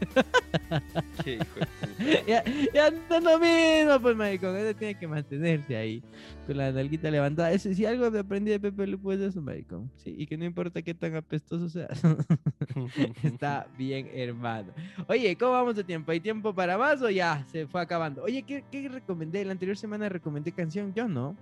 Qué 1.24 1.34
hijo 1.34 1.44
de 1.56 1.66
puta. 1.66 2.26
ya, 2.26 2.44
ya 2.72 2.86
es 2.88 3.22
lo 3.22 3.38
mismo, 3.38 4.00
pues, 4.00 4.16
maricón. 4.16 4.56
Ella 4.56 4.74
tiene 4.74 4.98
que 4.98 5.06
mantenerse 5.06 5.76
ahí, 5.76 6.02
con 6.46 6.56
la 6.56 6.72
nalguita 6.72 7.10
levantada. 7.10 7.52
Eso, 7.52 7.72
si 7.74 7.84
algo 7.84 8.06
aprendí 8.06 8.50
de 8.50 8.60
Pepe 8.60 8.86
Le 8.86 8.98
es 9.14 9.20
eso, 9.20 9.42
maricón. 9.42 9.90
Sí, 9.96 10.14
y 10.18 10.26
que 10.26 10.36
no 10.36 10.44
importa 10.44 10.82
qué 10.82 10.94
tan 10.94 11.14
apestoso 11.16 11.68
sea. 11.68 11.88
Está 13.22 13.66
bien, 13.76 14.08
hermano. 14.14 14.72
Oye, 15.08 15.36
¿cómo 15.36 15.52
vamos 15.52 15.76
de 15.76 15.84
tiempo? 15.84 16.12
¿Hay 16.12 16.20
tiempo 16.20 16.54
para 16.54 16.78
más 16.78 17.02
o 17.02 17.10
ya 17.10 17.44
se 17.50 17.66
fue 17.66 17.80
acabando? 17.80 18.22
Oye, 18.22 18.42
¿qué, 18.42 18.64
qué 18.70 18.88
recomendé? 18.88 19.44
La 19.44 19.52
anterior 19.52 19.76
semana 19.76 20.08
recomendé 20.08 20.52
canción, 20.52 20.92
yo 20.94 21.08
no. 21.08 21.36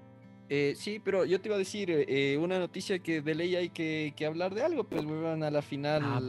Eh, 0.51 0.75
sí, 0.77 0.99
pero 1.03 1.27
yo 1.27 1.41
te 1.41 1.49
iba 1.49 1.57
a 1.57 1.59
decir 1.59 1.91
eh, 1.91 2.39
una 2.39 2.59
noticia 2.59 2.99
que 3.01 3.21
de 3.21 3.35
ley 3.35 3.55
hay 3.55 3.69
que, 3.69 4.15
hablar 4.27 4.55
de 4.55 4.63
algo, 4.63 4.85
pues 4.85 5.05
van 5.05 5.43
a 5.43 5.51
la 5.51 5.61
final. 5.61 6.03
Ah, 6.05 6.21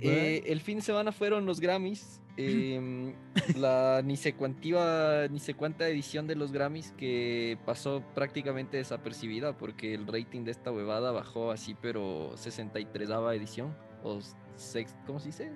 eh, 0.00 0.42
el 0.46 0.60
fin 0.60 0.76
de 0.76 0.82
semana 0.82 1.10
fueron 1.10 1.46
los 1.46 1.58
Grammys, 1.58 2.20
em, 2.36 3.14
la 3.56 4.02
ni 4.04 4.16
se 4.18 4.34
cuantiva, 4.34 5.26
ni 5.28 5.38
se 5.38 5.54
cuánta 5.54 5.88
edición 5.88 6.26
de 6.26 6.34
los 6.34 6.52
Grammys 6.52 6.92
que 6.92 7.56
pasó 7.64 8.02
prácticamente 8.14 8.76
desapercibida 8.76 9.56
porque 9.56 9.94
el 9.94 10.06
rating 10.06 10.44
de 10.44 10.50
esta 10.50 10.70
huevada 10.70 11.12
bajó 11.12 11.50
así, 11.50 11.74
pero 11.80 12.32
63 12.36 13.08
edición 13.34 13.74
o 14.04 14.18
sex, 14.56 14.94
¿cómo 15.06 15.18
se 15.18 15.28
dice? 15.28 15.50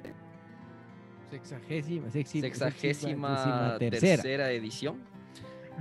Sexagésima, 1.31 2.11
sexagésima, 2.11 3.77
tercera 3.79 4.51
edición. 4.53 5.16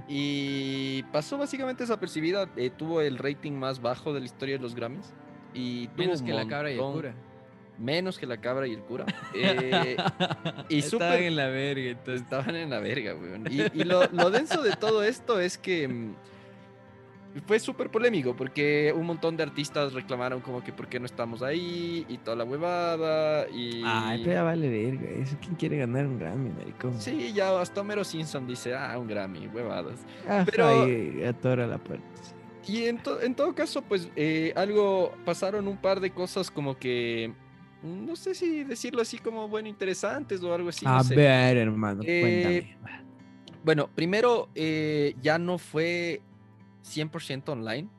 Y 0.08 1.04
pasó 1.12 1.38
básicamente 1.38 1.84
desapercibida. 1.84 2.50
Eh, 2.56 2.70
tuvo 2.70 3.02
el 3.02 3.18
rating 3.18 3.54
más 3.54 3.82
bajo 3.82 4.14
de 4.14 4.20
la 4.20 4.26
historia 4.26 4.56
de 4.56 4.62
los 4.62 4.76
Grammys. 4.76 5.14
Y 5.54 5.90
Menos 5.96 6.22
que 6.22 6.34
la 6.34 6.48
cabra 6.48 6.72
y 6.72 6.76
el 6.76 6.80
cura. 6.80 7.14
Menos 7.78 8.18
que 8.18 8.26
la 8.26 8.38
cabra 8.38 8.68
y 8.68 8.74
el 8.74 8.82
cura. 8.82 9.06
Eh, 9.34 9.98
y 10.70 10.80
Estaban 10.80 11.24
en 11.24 11.36
la 11.36 11.48
verga, 11.48 11.90
entonces. 11.90 12.22
Estaban 12.22 12.56
en 12.56 12.70
la 12.70 12.80
verga, 12.80 13.16
weón. 13.16 13.46
Y, 13.50 13.84
lo, 13.84 14.30
denso 14.30 14.62
de 14.62 14.72
todo 14.72 15.04
esto 15.04 15.40
es 15.40 15.58
que. 15.58 16.14
Fue 17.46 17.60
súper 17.60 17.92
polémico 17.92 18.34
porque 18.36 18.94
un 18.96 19.06
montón 19.06 19.36
de 19.36 19.44
artistas 19.44 19.92
reclamaron 19.94 20.40
como 20.40 20.64
que 20.64 20.72
por 20.72 20.88
qué 20.88 21.00
no 21.02 21.06
estamos 21.06 21.42
ahí 21.42 22.06
y 22.08 22.18
toda 22.20 22.38
la 22.38 22.44
huevada 22.46 23.50
y... 23.50 23.82
Ay, 23.86 24.22
pero 24.24 24.36
ya 24.36 24.44
vale 24.44 24.70
verga. 24.70 25.10
Eso, 25.22 25.36
¿quién 25.42 25.56
quiere 25.56 25.78
ganar 25.78 26.06
un 26.08 26.18
Grammy, 26.18 26.50
maricón? 26.52 27.00
Sí, 27.02 27.34
ya 27.34 27.60
hasta 27.60 27.82
Homero 27.82 28.06
Simpson 28.06 28.48
dice, 28.48 28.74
ah, 28.74 28.98
un 28.98 29.08
Grammy, 29.08 29.48
huevadas. 29.48 30.06
Ah, 30.28 30.46
pero- 30.50 30.68
ahí, 30.86 31.24
atora 31.24 31.68
la 31.68 31.78
puerta. 31.78 32.06
Y 32.68 32.86
en, 32.86 32.98
to- 33.04 33.22
en 33.22 33.36
todo 33.36 33.54
caso, 33.54 33.82
pues 33.82 34.10
eh, 34.16 34.54
algo, 34.56 35.14
pasaron 35.26 35.68
un 35.68 35.78
par 35.78 36.00
de 36.00 36.12
cosas 36.12 36.50
como 36.50 36.78
que, 36.78 37.34
mm, 37.84 38.06
no 38.06 38.16
sé 38.16 38.34
si 38.34 38.64
decirlo 38.64 39.02
así 39.02 39.18
como, 39.18 39.48
bueno, 39.50 39.68
interesantes 39.68 40.42
o 40.42 40.54
algo 40.54 40.70
así. 40.70 40.86
no 40.86 40.96
A 40.96 41.04
sé. 41.04 41.16
ver, 41.16 41.58
hermano, 41.58 42.02
Eh, 42.06 42.22
cuéntame. 42.80 43.02
Bueno, 43.64 43.90
primero, 43.94 44.48
eh, 44.56 45.16
ya 45.22 45.38
no 45.38 45.58
fue 45.58 46.22
100% 46.86 47.50
online. 47.50 47.90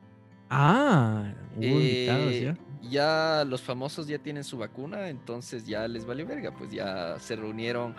Ah, 0.49 1.33
invitados 1.59 2.33
Eh, 2.33 2.55
ya. 2.81 2.89
ya 2.89 3.45
los 3.45 3.61
famosos 3.61 4.07
ya 4.07 4.17
tienen 4.17 4.43
su 4.45 4.57
vacuna, 4.57 5.09
entonces 5.09 5.65
ya 5.65 5.87
les 5.87 6.05
valió 6.05 6.25
verga, 6.25 6.51
pues 6.57 6.71
ya 6.71 7.19
se 7.19 7.35
reunieron. 7.35 7.95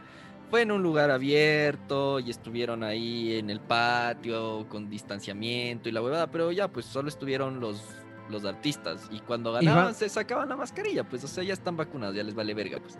Fue 0.50 0.62
en 0.62 0.72
un 0.72 0.82
lugar 0.82 1.10
abierto 1.10 2.20
y 2.20 2.30
estuvieron 2.30 2.82
ahí 2.82 3.34
en 3.36 3.50
el 3.50 3.60
patio 3.60 4.66
con 4.70 4.88
distanciamiento 4.88 5.90
y 5.90 5.92
la 5.92 6.00
huevada, 6.02 6.30
pero 6.30 6.50
ya 6.52 6.68
pues 6.68 6.86
solo 6.86 7.10
estuvieron 7.10 7.60
los, 7.60 7.84
los 8.30 8.46
artistas 8.46 9.08
y 9.12 9.20
cuando 9.20 9.50
Y 9.60 9.66
ganaban 9.66 9.94
se 9.94 10.08
sacaban 10.08 10.48
la 10.48 10.56
mascarilla, 10.56 11.04
pues 11.06 11.22
o 11.22 11.28
sea, 11.28 11.44
ya 11.44 11.52
están 11.52 11.76
vacunados, 11.76 12.16
ya 12.16 12.22
les 12.24 12.34
vale 12.34 12.54
verga, 12.54 12.78
pues. 12.80 12.98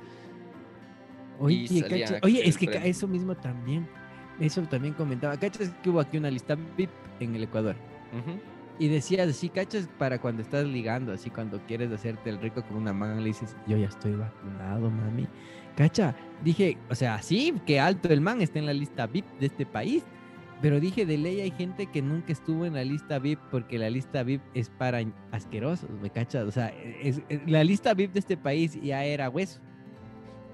Oye, 1.41 1.66
oye, 2.22 2.47
es 2.49 2.59
que 2.59 2.66
premio. 2.66 2.86
eso 2.89 3.07
mismo 3.09 3.34
también. 3.34 3.89
Eso 4.41 4.62
también 4.62 4.95
comentaba. 4.95 5.36
¿Cachas 5.36 5.70
que 5.82 5.91
hubo 5.91 6.01
aquí 6.01 6.16
una 6.18 6.30
lista 6.30 6.57
VIP 6.76 6.91
en 7.20 7.34
el 7.34 7.43
Ecuador? 7.45 7.76
Y 8.80 8.86
decías 8.89 9.28
así, 9.28 9.49
cachas, 9.49 9.89
para 9.99 10.20
cuando 10.20 10.41
estás 10.43 10.64
ligando, 10.64 11.12
así 11.12 11.30
cuando 11.30 11.61
quieres 11.66 11.91
hacerte 11.91 12.30
el 12.30 12.41
rico 12.41 12.62
con 12.62 12.76
una 12.76 12.93
man, 12.93 13.18
le 13.18 13.26
dices, 13.28 13.57
yo 13.66 13.76
ya 13.76 13.89
estoy 13.89 14.14
vacunado, 14.14 14.89
mami. 14.91 15.26
Cacha, 15.76 16.14
dije, 16.45 16.78
o 16.89 16.95
sea, 16.95 17.20
sí, 17.20 17.55
que 17.66 17.80
alto 17.80 18.09
el 18.12 18.20
man 18.20 18.41
está 18.41 18.61
en 18.61 18.66
la 18.66 18.72
lista 18.72 19.07
VIP 19.09 19.26
de 19.41 19.47
este 19.47 19.66
país. 19.66 20.05
Pero 20.62 20.80
dije, 20.80 21.07
de 21.07 21.18
ley 21.18 21.41
hay 21.41 21.51
gente 21.53 21.86
que 21.86 22.03
nunca 22.03 22.32
estuvo 22.32 22.64
en 22.66 22.74
la 22.74 22.82
lista 22.84 23.18
VIP 23.20 23.39
porque 23.51 23.78
la 23.78 23.91
lista 23.91 24.22
VIP 24.24 24.43
es 24.55 24.70
para 24.70 25.01
asquerosos, 25.32 25.89
¿me 26.01 26.11
cachas? 26.11 26.45
O 26.47 26.51
sea, 26.51 26.68
es- 27.03 27.20
es- 27.28 27.49
la 27.49 27.62
lista 27.64 27.95
VIP 27.95 28.12
de 28.12 28.18
este 28.20 28.36
país 28.36 28.80
ya 28.80 29.05
era 29.05 29.28
hueso. 29.30 29.61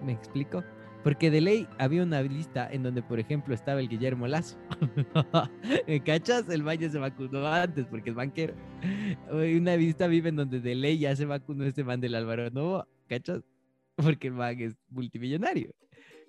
¿Me 0.05 0.13
explico? 0.13 0.63
Porque 1.05 1.31
de 1.31 1.43
ley 1.43 1.69
había 1.79 2.03
una 2.03 2.23
lista 2.23 2.67
en 2.73 2.83
donde, 2.83 3.03
por 3.03 3.21
ejemplo, 3.21 3.55
estaba 3.55 3.79
el 3.81 3.89
Guillermo 3.91 4.27
Lazo. 4.27 4.57
¿Me 5.87 6.03
cachas? 6.03 6.49
El 6.49 6.63
man 6.63 6.79
ya 6.79 6.89
se 6.91 6.99
vacunó 6.99 7.47
antes 7.47 7.87
porque 7.87 8.11
es 8.11 8.17
banquero. 8.17 8.55
Una 9.31 9.77
lista 9.77 10.07
vive 10.07 10.31
en 10.31 10.37
donde 10.37 10.61
de 10.61 10.75
ley 10.75 10.99
ya 10.99 11.15
se 11.15 11.27
vacunó 11.27 11.65
este 11.67 11.85
man 11.85 12.01
del 12.01 12.15
Álvaro 12.15 12.49
Novo, 12.51 12.87
¿cachas? 13.07 13.43
Porque 13.97 14.29
el 14.29 14.33
man 14.33 14.59
es 14.59 14.75
multimillonario. 14.89 15.73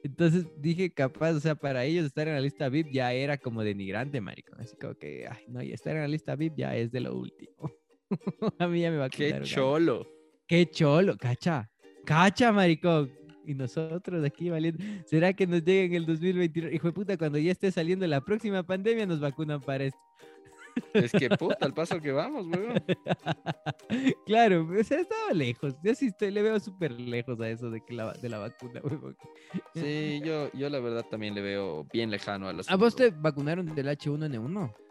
Entonces 0.03 0.45
dije, 0.59 0.91
capaz, 0.91 1.31
o 1.31 1.39
sea, 1.39 1.55
para 1.55 1.83
ellos 1.85 2.05
estar 2.05 2.27
en 2.27 2.35
la 2.35 2.41
lista 2.41 2.69
VIP 2.69 2.91
ya 2.91 3.11
era 3.13 3.37
como 3.37 3.63
denigrante, 3.63 4.21
maricón. 4.21 4.59
Así 4.59 4.75
como 4.75 4.93
que, 4.95 5.25
ay, 5.27 5.45
no, 5.47 5.63
y 5.63 5.71
estar 5.71 5.95
en 5.95 6.01
la 6.01 6.07
lista 6.07 6.35
VIP 6.35 6.57
ya 6.57 6.75
es 6.75 6.91
de 6.91 6.99
lo 6.99 7.15
último. 7.17 7.71
A 8.59 8.67
mí 8.67 8.81
ya 8.81 8.91
me 8.91 8.97
Qué 9.09 9.31
vacunaron. 9.31 9.43
cholo. 9.47 10.07
Qué 10.45 10.69
cholo, 10.69 11.17
cacha. 11.17 11.71
Cacha, 12.05 12.51
maricón. 12.51 13.09
Y 13.45 13.53
nosotros 13.53 14.23
aquí 14.23 14.49
valiendo. 14.49 14.83
¿Será 15.05 15.33
que 15.33 15.47
nos 15.47 15.63
llega 15.63 15.85
en 15.85 15.93
el 15.93 16.05
2022? 16.05 16.73
Hijo 16.73 16.87
de 16.87 16.93
puta, 16.93 17.17
cuando 17.17 17.37
ya 17.37 17.51
esté 17.51 17.71
saliendo 17.71 18.05
la 18.07 18.21
próxima 18.21 18.63
pandemia, 18.63 19.05
nos 19.05 19.19
vacunan 19.19 19.61
para 19.61 19.85
esto. 19.85 19.99
Es 20.93 21.11
que 21.11 21.29
puta, 21.29 21.65
al 21.65 21.73
paso 21.73 22.01
que 22.01 22.11
vamos, 22.11 22.45
weón. 22.47 22.83
claro, 24.25 24.67
o 24.67 24.83
sea, 24.83 24.99
estaba 24.99 25.31
lejos. 25.33 25.73
Yo 25.83 25.95
sí 25.95 26.07
estoy, 26.07 26.31
le 26.31 26.41
veo 26.41 26.59
súper 26.59 26.91
lejos 26.91 27.39
a 27.39 27.49
eso 27.49 27.69
de, 27.69 27.81
que 27.81 27.93
la, 27.93 28.11
de 28.13 28.29
la 28.29 28.39
vacuna, 28.39 28.81
huevón. 28.83 29.15
Sí, 29.73 30.21
yo, 30.23 30.51
yo 30.53 30.69
la 30.69 30.79
verdad 30.79 31.05
también 31.09 31.33
le 31.35 31.41
veo 31.41 31.85
bien 31.93 32.11
lejano 32.11 32.47
a 32.49 32.53
los. 32.53 32.69
¿A 32.69 32.75
vos 32.75 32.95
te 32.95 33.11
vacunaron 33.11 33.73
del 33.73 33.87
H1N1? 33.87 34.84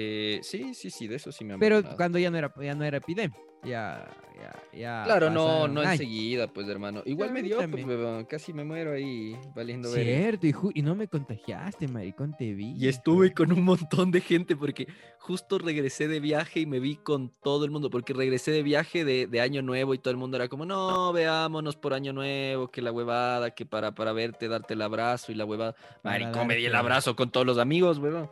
Eh, 0.00 0.40
sí, 0.42 0.74
sí, 0.74 0.90
sí, 0.90 1.08
de 1.08 1.16
eso 1.16 1.32
sí 1.32 1.44
me 1.44 1.54
han 1.54 1.60
Pero 1.60 1.82
cuando 1.96 2.18
ya 2.18 2.30
no 2.30 2.38
era, 2.38 2.52
ya 2.60 2.74
no 2.74 2.84
era 2.84 2.98
epidemia. 2.98 3.36
Ya, 3.64 4.08
ya, 4.36 4.78
ya. 4.78 5.02
Claro, 5.04 5.30
no, 5.30 5.66
no 5.66 5.80
años. 5.80 5.94
enseguida, 5.94 6.46
pues, 6.46 6.68
hermano. 6.68 7.02
Igual 7.04 7.32
me 7.32 7.42
dio, 7.42 7.58
pues, 7.68 7.84
casi 8.28 8.52
me 8.52 8.62
muero 8.62 8.92
ahí 8.92 9.36
valiendo 9.52 9.90
verga. 9.90 10.38
Cierto, 10.38 10.70
y, 10.74 10.82
no 10.82 10.94
me 10.94 11.08
contagiaste, 11.08 11.88
maricón, 11.88 12.36
te 12.38 12.54
vi. 12.54 12.76
Y 12.78 12.86
estuve 12.86 13.34
con 13.34 13.50
un 13.52 13.64
montón 13.64 14.12
de 14.12 14.20
gente 14.20 14.54
porque 14.54 14.86
justo 15.18 15.58
regresé 15.58 16.06
de 16.06 16.20
viaje 16.20 16.60
y 16.60 16.66
me 16.66 16.78
vi 16.78 16.96
con 16.96 17.32
todo 17.42 17.64
el 17.64 17.72
mundo, 17.72 17.90
porque 17.90 18.12
regresé 18.12 18.52
de 18.52 18.62
viaje 18.62 19.04
de, 19.04 19.26
de 19.26 19.40
Año 19.40 19.60
Nuevo 19.62 19.92
y 19.92 19.98
todo 19.98 20.12
el 20.12 20.18
mundo 20.18 20.36
era 20.36 20.46
como, 20.46 20.64
no, 20.64 21.12
veámonos 21.12 21.74
por 21.74 21.94
Año 21.94 22.12
Nuevo, 22.12 22.68
que 22.68 22.80
la 22.80 22.92
huevada, 22.92 23.50
que 23.50 23.66
para, 23.66 23.92
para 23.92 24.12
verte, 24.12 24.46
darte 24.46 24.74
el 24.74 24.82
abrazo 24.82 25.32
y 25.32 25.34
la 25.34 25.44
huevada. 25.44 25.74
Maricón, 26.04 26.46
me 26.46 26.54
di 26.54 26.66
el 26.66 26.76
abrazo 26.76 27.16
con 27.16 27.32
todos 27.32 27.44
los 27.44 27.58
amigos, 27.58 27.98
huevón. 27.98 28.30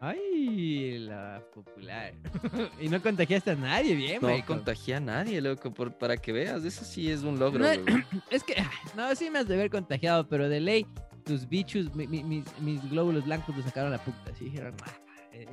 Ay, 0.00 0.98
la 0.98 1.42
popular. 1.54 2.12
y 2.80 2.88
no 2.88 3.00
contagiaste 3.02 3.52
a 3.52 3.54
nadie, 3.54 3.94
bien, 3.94 4.18
No 4.20 4.28
maricón. 4.28 4.58
contagié 4.58 4.96
a 4.96 5.00
nadie, 5.00 5.40
loco, 5.40 5.72
por, 5.72 5.92
para 5.96 6.16
que 6.16 6.32
veas, 6.32 6.64
eso 6.64 6.84
sí 6.84 7.10
es 7.10 7.22
un 7.22 7.38
logro, 7.38 7.64
No. 7.64 7.70
Es 8.30 8.44
que, 8.44 8.54
no, 8.96 9.14
sí 9.14 9.30
me 9.30 9.38
has 9.40 9.48
de 9.48 9.54
haber 9.54 9.70
contagiado, 9.70 10.28
pero 10.28 10.48
de 10.48 10.60
ley, 10.60 10.86
tus 11.24 11.48
bichos, 11.48 11.94
mi- 11.94 12.06
mi- 12.06 12.22
mis, 12.24 12.44
mis 12.60 12.90
glóbulos 12.90 13.24
blancos 13.24 13.56
lo 13.56 13.62
sacaron 13.62 13.90
la 13.92 13.98
puta. 14.04 14.30
Así 14.32 14.46
dijeron, 14.46 14.74
"Ah, 14.84 14.92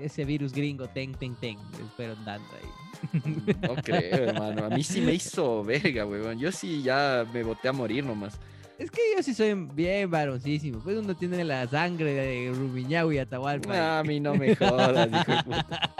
ese 0.01 0.25
virus 0.25 0.51
gringo, 0.51 0.87
ten, 0.89 1.13
ten, 1.13 1.35
ten. 1.35 1.57
Fueron 1.95 2.23
dando 2.25 2.47
ahí. 2.55 3.53
No 3.61 3.75
creo, 3.75 4.25
hermano. 4.29 4.65
A 4.65 4.69
mí 4.69 4.83
sí 4.83 4.99
me 4.99 5.13
hizo 5.13 5.63
verga, 5.63 6.05
huevón. 6.05 6.37
Yo 6.39 6.51
sí 6.51 6.81
ya 6.83 7.25
me 7.33 7.43
boté 7.43 7.69
a 7.69 7.71
morir 7.71 8.03
nomás. 8.03 8.37
Es 8.79 8.89
que 8.89 9.01
yo 9.13 9.21
sí 9.21 9.33
soy 9.33 9.53
bien 9.73 10.09
varoncísimo. 10.09 10.79
Pues 10.79 10.97
uno 10.97 11.13
tiene 11.13 11.43
la 11.43 11.67
sangre 11.67 12.13
de 12.13 12.51
Rumiñahui 12.55 13.17
y 13.17 13.19
Atahualpa. 13.19 13.73
Ah, 13.73 13.99
a 13.99 14.03
mí 14.03 14.21
no 14.21 14.33
me 14.35 14.55
jodas, 14.55 15.09
hijo 15.11 15.31
de 15.31 15.43
puta. 15.43 15.95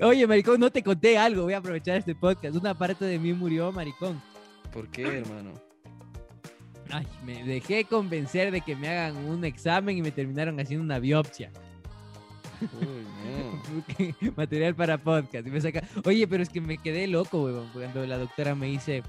Oye, 0.06 0.26
maricón, 0.28 0.60
no 0.60 0.70
te 0.70 0.84
conté 0.84 1.18
algo. 1.18 1.42
Voy 1.42 1.54
a 1.54 1.58
aprovechar 1.58 1.96
este 1.96 2.14
podcast. 2.14 2.54
Una 2.54 2.78
parte 2.78 3.04
de 3.04 3.18
mí 3.18 3.32
murió, 3.32 3.72
maricón. 3.72 4.22
¿Por 4.72 4.86
qué, 4.88 5.18
hermano? 5.18 5.54
Ay, 6.92 7.06
me 7.24 7.42
dejé 7.42 7.84
convencer 7.84 8.52
de 8.52 8.60
que 8.60 8.76
me 8.76 8.88
hagan 8.88 9.16
un 9.16 9.44
examen 9.44 9.98
y 9.98 10.02
me 10.02 10.12
terminaron 10.12 10.60
haciendo 10.60 10.84
una 10.84 11.00
biopsia. 11.00 11.50
Uy, 12.60 13.04
no. 14.20 14.32
Material 14.36 14.76
para 14.76 14.98
podcast. 14.98 15.44
Y 15.48 15.50
me 15.50 15.60
saca... 15.60 15.82
Oye, 16.04 16.28
pero 16.28 16.44
es 16.44 16.48
que 16.48 16.60
me 16.60 16.78
quedé 16.78 17.08
loco, 17.08 17.42
huevón, 17.42 17.70
cuando 17.72 18.06
la 18.06 18.18
doctora 18.18 18.54
me 18.54 18.66
dice... 18.66 19.02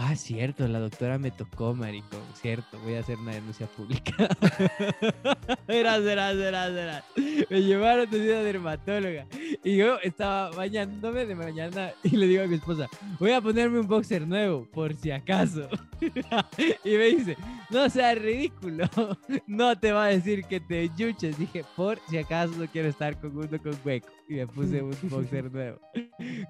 Ah, 0.00 0.14
cierto, 0.14 0.68
la 0.68 0.78
doctora 0.78 1.18
me 1.18 1.32
tocó, 1.32 1.74
maricón. 1.74 2.20
Cierto, 2.34 2.78
voy 2.84 2.94
a 2.94 3.00
hacer 3.00 3.18
una 3.18 3.32
denuncia 3.32 3.66
pública. 3.66 4.12
verás, 5.66 6.04
verás, 6.04 6.36
verás, 6.36 6.72
verás. 6.72 7.04
Me 7.50 7.62
llevaron 7.62 8.08
de 8.08 8.20
una 8.20 8.42
dermatóloga. 8.42 9.26
Y 9.64 9.76
yo 9.76 9.98
estaba 10.00 10.50
bañándome 10.50 11.26
de 11.26 11.34
mañana 11.34 11.90
y 12.04 12.10
le 12.10 12.28
digo 12.28 12.44
a 12.44 12.46
mi 12.46 12.54
esposa, 12.54 12.88
voy 13.18 13.32
a 13.32 13.40
ponerme 13.40 13.80
un 13.80 13.88
boxer 13.88 14.24
nuevo, 14.24 14.68
por 14.72 14.94
si 14.94 15.10
acaso. 15.10 15.68
y 16.84 16.90
me 16.90 17.04
dice, 17.06 17.36
no 17.68 17.90
seas 17.90 18.18
ridículo. 18.18 18.88
No 19.48 19.76
te 19.76 19.90
va 19.90 20.04
a 20.04 20.08
decir 20.08 20.44
que 20.44 20.60
te 20.60 20.90
yuches. 20.96 21.36
Dije, 21.36 21.64
por 21.74 21.98
si 22.08 22.18
acaso 22.18 22.52
no 22.56 22.68
quiero 22.68 22.88
estar 22.88 23.18
con 23.18 23.36
uno 23.36 23.58
con 23.60 23.76
hueco. 23.84 24.08
Y 24.28 24.34
me 24.34 24.46
puse 24.46 24.82
un 24.82 24.90
boxer 25.10 25.50
nuevo. 25.50 25.80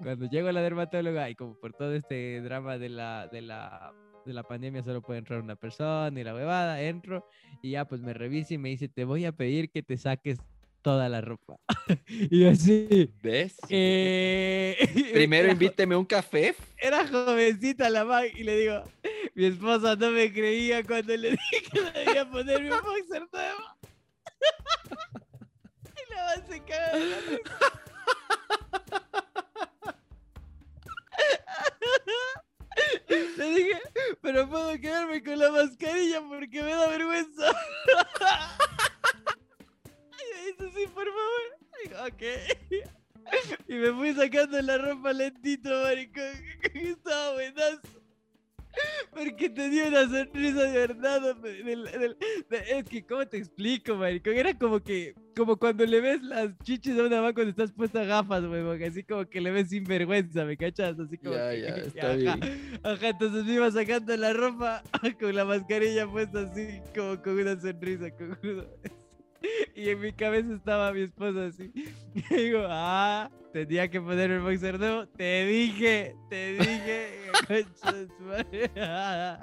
Cuando 0.03 0.29
llego 0.29 0.49
a 0.49 0.51
la 0.51 0.61
dermatóloga 0.61 1.29
y 1.29 1.35
como 1.35 1.55
por 1.57 1.73
todo 1.73 1.93
este 1.95 2.41
drama 2.41 2.77
de 2.77 2.89
la, 2.89 3.27
de 3.31 3.41
la, 3.41 3.93
de 4.25 4.33
la 4.33 4.43
pandemia 4.43 4.83
solo 4.83 5.01
puede 5.01 5.19
entrar 5.19 5.41
una 5.41 5.55
persona 5.55 6.19
y 6.19 6.23
la 6.23 6.35
huevada, 6.35 6.81
entro 6.81 7.25
y 7.61 7.71
ya 7.71 7.85
pues 7.85 8.01
me 8.01 8.13
revisa 8.13 8.53
y 8.53 8.57
me 8.57 8.69
dice, 8.69 8.89
te 8.89 9.05
voy 9.05 9.25
a 9.25 9.31
pedir 9.31 9.69
que 9.69 9.81
te 9.81 9.97
saques 9.97 10.39
toda 10.81 11.09
la 11.09 11.21
ropa. 11.21 11.57
y 12.07 12.41
yo 12.41 12.49
así... 12.49 13.11
¿Ves? 13.21 13.57
eh, 13.69 14.77
Primero 15.13 15.45
era 15.45 15.53
invíteme 15.53 15.95
un 15.95 16.05
café. 16.05 16.55
Era 16.77 17.07
jovencita 17.07 17.89
la 17.89 18.05
man 18.05 18.25
y 18.35 18.43
le 18.43 18.57
digo, 18.57 18.83
mi 19.35 19.45
esposa 19.45 19.95
no 19.95 20.11
me 20.11 20.31
creía 20.31 20.83
cuando 20.83 21.15
le 21.15 21.31
dije 21.31 21.63
que 21.71 21.99
debía 21.99 22.29
ponerme 22.29 22.73
un 22.73 22.81
boxer 22.81 23.27
nuevo. 23.31 23.59
Se 26.47 26.59
caga. 26.65 26.93
Le 33.37 33.45
dije, 33.55 33.81
pero 34.21 34.49
puedo 34.49 34.79
quedarme 34.79 35.23
con 35.23 35.39
la 35.39 35.51
mascarilla 35.51 36.21
porque 36.27 36.61
me 36.61 36.71
da 36.71 36.87
vergüenza. 36.87 37.51
y 40.19 40.61
me 40.61 40.71
sí, 40.71 40.87
por 40.93 41.07
favor. 41.07 41.59
Ok. 42.07 42.21
Y 43.67 43.75
me 43.75 43.93
fui 43.93 44.13
sacando 44.13 44.61
la 44.61 44.77
ropa 44.77 45.13
lentito, 45.13 45.69
maricón. 45.69 46.33
Estaba 46.73 47.33
buenazo. 47.33 47.98
Porque 49.11 49.49
tenía 49.49 49.87
una 49.87 50.07
sonrisa 50.07 50.63
de 50.63 50.71
verdad. 50.87 51.35
del- 51.41 51.83
de- 52.49 52.77
es 52.77 52.85
que, 52.85 53.05
¿cómo 53.05 53.27
te 53.27 53.37
explico, 53.37 53.95
maricón? 53.95 54.33
Era 54.35 54.53
como 54.57 54.79
que, 54.79 55.13
como 55.35 55.57
cuando 55.57 55.85
le 55.85 55.99
ves 55.99 56.21
las 56.23 56.57
chichis 56.63 56.97
a 56.97 57.03
una 57.03 57.17
mamá 57.17 57.33
cuando 57.33 57.49
estás 57.51 57.71
puesta 57.71 58.03
gafas, 58.05 58.43
weón. 58.43 58.81
Así 58.83 59.03
como 59.03 59.25
que 59.27 59.41
le 59.41 59.51
ves 59.51 59.69
sin 59.69 59.83
vergüenza, 59.83 60.45
¿me 60.45 60.55
cachas? 60.57 60.99
Así 60.99 61.17
como 61.17 61.35
Ya, 61.35 61.49
que- 61.51 61.61
ya, 61.61 61.67
está 61.87 62.11
ajá, 62.11 62.15
bien. 62.15 62.79
Ajá, 62.83 63.07
entonces 63.09 63.43
me 63.45 63.53
iba 63.53 63.71
sacando 63.71 64.15
la 64.15 64.33
ropa 64.33 64.83
con 65.19 65.35
la 65.35 65.45
mascarilla 65.45 66.07
puesta 66.07 66.41
así, 66.41 66.79
como 66.95 67.21
con 67.21 67.39
una 67.39 67.59
sonrisa, 67.59 68.09
cojudo. 68.11 68.69
Y 69.75 69.89
en 69.89 70.01
mi 70.01 70.11
cabeza 70.11 70.53
estaba 70.53 70.91
mi 70.91 71.01
esposa 71.01 71.45
así. 71.47 71.71
Y 72.15 72.35
digo, 72.35 72.63
ah, 72.67 73.29
tenía 73.53 73.89
que 73.89 74.01
poner 74.01 74.31
el 74.31 74.41
boxer 74.41 74.79
nuevo. 74.79 75.07
Te 75.07 75.45
dije, 75.45 76.15
te 76.29 76.53
dije. 76.53 77.09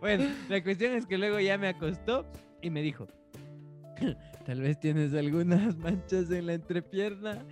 Bueno, 0.00 0.30
la 0.48 0.62
cuestión 0.62 0.92
es 0.94 1.04
que 1.06 1.18
luego 1.18 1.40
ya 1.40 1.58
me 1.58 1.66
acostó 1.68 2.24
y 2.62 2.70
me 2.70 2.80
dijo, 2.80 3.08
tal 4.46 4.60
vez 4.60 4.78
tienes 4.78 5.12
algunas 5.14 5.76
manchas 5.78 6.30
en 6.30 6.46
la 6.46 6.54
entrepierna. 6.54 7.44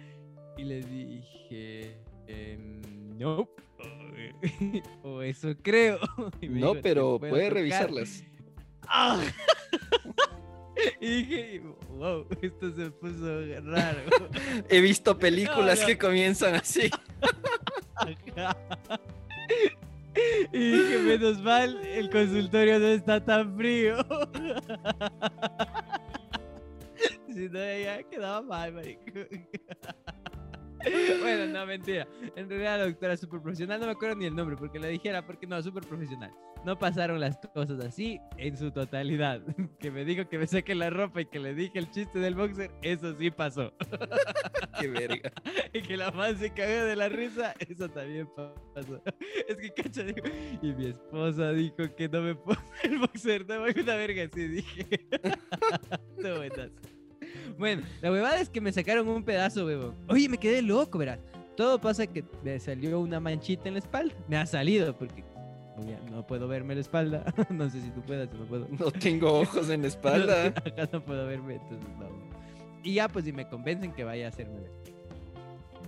Y 0.56 0.64
le 0.64 0.80
dije, 0.82 1.98
"Em, 2.28 2.80
no. 3.18 3.48
O 5.02 5.20
eso 5.22 5.54
creo. 5.62 5.98
No, 6.16 6.30
dijo, 6.40 6.72
"¿Te 6.74 6.82
pero 6.82 7.18
puede 7.18 7.32
tocar?". 7.32 7.52
revisarlas. 7.54 8.24
¡Ah! 8.86 9.20
Y 11.00 11.22
dije, 11.22 11.62
wow, 11.90 12.26
esto 12.42 12.70
se 12.74 12.90
puso 12.90 13.40
raro. 13.64 14.00
He 14.68 14.80
visto 14.80 15.18
películas 15.18 15.76
No, 15.78 15.82
no. 15.82 15.86
que 15.86 15.98
comienzan 15.98 16.54
así. 16.56 16.90
Ajá. 18.36 18.56
Y 20.52 20.58
dije, 20.72 20.98
menos 20.98 21.40
mal, 21.42 21.76
el 21.86 22.10
consultorio 22.10 22.78
no 22.78 22.86
está 22.88 23.24
tan 23.24 23.56
frío. 23.56 23.96
Si 27.28 27.48
no, 27.50 27.58
ya 27.58 28.02
quedaba 28.04 28.40
mal, 28.42 28.72
marico. 28.72 29.02
Bueno, 31.20 31.46
no, 31.52 31.66
mentira. 31.66 32.06
En 32.36 32.48
realidad 32.48 32.78
la 32.78 32.86
doctora 32.86 33.14
es 33.14 33.20
súper 33.20 33.40
profesional. 33.40 33.80
No 33.80 33.86
me 33.86 33.92
acuerdo 33.92 34.16
ni 34.16 34.26
el 34.26 34.34
nombre 34.34 34.56
porque 34.56 34.78
le 34.78 34.88
dijera, 34.88 35.26
porque 35.26 35.46
no, 35.46 35.60
súper 35.62 35.84
profesional. 35.84 36.30
No 36.64 36.78
pasaron 36.78 37.20
las 37.20 37.36
cosas 37.54 37.78
así 37.84 38.18
en 38.38 38.56
su 38.56 38.70
totalidad. 38.70 39.40
Que 39.78 39.90
me 39.90 40.04
dijo 40.04 40.28
que 40.28 40.38
me 40.38 40.46
saque 40.46 40.74
la 40.74 40.90
ropa 40.90 41.20
y 41.20 41.26
que 41.26 41.38
le 41.38 41.54
dije 41.54 41.78
el 41.78 41.90
chiste 41.90 42.18
del 42.18 42.34
boxer, 42.34 42.70
eso 42.82 43.14
sí 43.18 43.30
pasó. 43.30 43.72
Qué 44.80 44.88
verga. 44.88 45.32
Y 45.72 45.82
que 45.82 45.96
la 45.96 46.10
man 46.10 46.36
se 46.38 46.50
cagó 46.50 46.84
de 46.86 46.96
la 46.96 47.08
risa, 47.08 47.54
eso 47.58 47.88
también 47.88 48.26
pa- 48.34 48.54
pasó. 48.74 49.02
Es 49.48 49.56
que 49.56 49.70
cacha, 49.70 50.02
digo, 50.02 50.22
y 50.62 50.72
mi 50.72 50.86
esposa 50.86 51.52
dijo 51.52 51.76
que 51.96 52.08
no 52.08 52.22
me 52.22 52.34
ponga 52.34 52.62
el 52.84 52.98
boxer, 52.98 53.46
no 53.46 53.60
me 53.60 53.70
una 53.80 53.94
verga 53.96 54.24
así, 54.24 54.48
dije. 54.48 54.86
No, 56.18 56.36
buenas. 56.36 56.70
Bueno, 57.58 57.82
la 58.02 58.10
huevada 58.12 58.40
es 58.40 58.48
que 58.48 58.60
me 58.60 58.72
sacaron 58.72 59.08
un 59.08 59.22
pedazo, 59.24 59.66
huevón. 59.66 59.94
Oye, 60.08 60.28
me 60.28 60.38
quedé 60.38 60.62
loco, 60.62 60.98
verás. 60.98 61.18
Todo 61.56 61.80
pasa 61.80 62.06
que 62.06 62.24
me 62.44 62.58
salió 62.60 63.00
una 63.00 63.18
manchita 63.20 63.68
en 63.68 63.74
la 63.74 63.78
espalda. 63.80 64.14
Me 64.28 64.36
ha 64.36 64.44
salido 64.46 64.94
porque 64.96 65.24
no 66.10 66.26
puedo 66.26 66.48
verme 66.48 66.74
la 66.74 66.80
espalda. 66.82 67.24
No 67.50 67.68
sé 67.70 67.80
si 67.80 67.90
tú 67.90 68.00
puedas, 68.02 68.28
no 68.32 68.44
puedo. 68.44 68.66
No 68.78 68.90
tengo 68.90 69.40
ojos 69.40 69.70
en 69.70 69.82
la 69.82 69.88
espalda. 69.88 70.46
Acá 70.56 70.88
no 70.92 71.02
puedo 71.04 71.26
verme, 71.26 71.54
entonces 71.54 71.88
no. 71.98 72.08
Y 72.82 72.94
ya, 72.94 73.08
pues, 73.08 73.24
si 73.24 73.32
me 73.32 73.48
convencen 73.48 73.92
que 73.92 74.04
vaya 74.04 74.26
a 74.26 74.28
hacerme 74.28 74.60
ver. 74.60 74.70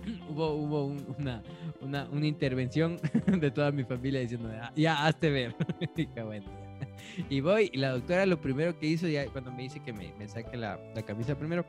Hubo, 0.29 0.53
hubo 0.55 0.85
un- 0.85 1.15
una, 1.19 1.43
una, 1.81 2.07
una 2.11 2.25
intervención 2.25 2.99
de 3.27 3.51
toda 3.51 3.71
mi 3.71 3.83
familia 3.83 4.21
diciendo, 4.21 4.49
"Ah, 4.61 4.71
ya, 4.75 5.05
hazte 5.05 5.29
ver. 5.29 5.55
Dije, 5.95 6.23
bueno, 6.23 6.45
ya. 6.47 6.68
Y 7.29 7.41
voy, 7.41 7.69
y 7.73 7.77
la 7.77 7.91
doctora 7.91 8.25
lo 8.25 8.39
primero 8.41 8.77
que 8.79 8.87
hizo, 8.87 9.07
ya 9.07 9.25
cuando 9.27 9.51
me 9.51 9.63
dice 9.63 9.79
que 9.81 9.93
me, 9.93 10.13
me 10.17 10.27
saque 10.27 10.57
la, 10.57 10.79
la 10.95 11.01
camisa 11.03 11.37
primero, 11.37 11.65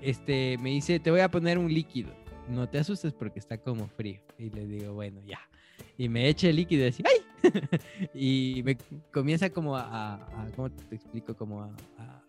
este, 0.00 0.56
me 0.60 0.70
dice, 0.70 0.98
te 1.00 1.10
voy 1.10 1.20
a 1.20 1.30
poner 1.30 1.58
un 1.58 1.72
líquido. 1.72 2.10
No 2.48 2.68
te 2.68 2.78
asustes 2.78 3.12
porque 3.12 3.38
está 3.38 3.58
como 3.58 3.86
frío. 3.88 4.20
Y 4.38 4.50
le 4.50 4.66
digo, 4.66 4.94
bueno, 4.94 5.20
ya. 5.26 5.38
Y 5.96 6.08
me 6.08 6.28
echa 6.28 6.48
el 6.48 6.56
líquido 6.56 6.84
y 6.84 6.88
así, 6.88 7.02
¡ay! 7.06 7.50
y 8.14 8.62
me 8.64 8.76
comienza 9.12 9.50
como 9.50 9.76
a, 9.76 9.82
a- 9.82 10.14
a- 10.14 10.46
¿cómo 10.56 10.70
te 10.70 10.94
explico? 10.96 11.36
Como 11.36 11.62
a, 11.62 11.66
a- 11.98 12.22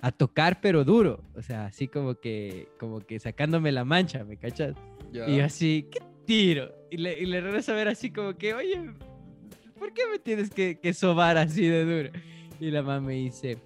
a- 0.00 0.12
tocar, 0.12 0.60
pero 0.60 0.84
duro. 0.84 1.22
O 1.34 1.42
sea, 1.42 1.66
así 1.66 1.88
como 1.88 2.16
que, 2.16 2.68
como 2.78 3.00
que 3.00 3.18
sacándome 3.18 3.72
la 3.72 3.84
mancha, 3.84 4.22
¿me 4.24 4.36
cachas? 4.36 4.74
Ya. 5.12 5.28
Y 5.28 5.36
yo 5.38 5.44
así, 5.44 5.88
¿qué 5.90 6.00
tiro? 6.26 6.74
Y 6.90 6.98
le, 6.98 7.18
y 7.18 7.26
le 7.26 7.40
regreso 7.40 7.72
a 7.72 7.76
ver 7.76 7.88
así 7.88 8.10
como 8.10 8.34
que, 8.36 8.52
oye, 8.54 8.90
¿por 9.84 9.92
qué 9.92 10.02
me 10.10 10.18
tienes 10.18 10.48
que, 10.48 10.94
sobar 10.94 11.36
así 11.36 11.66
de 11.66 11.84
duro? 11.84 12.18
Y 12.58 12.70
la 12.70 12.82
mamá 12.82 13.06
me 13.08 13.12
dice, 13.14 13.58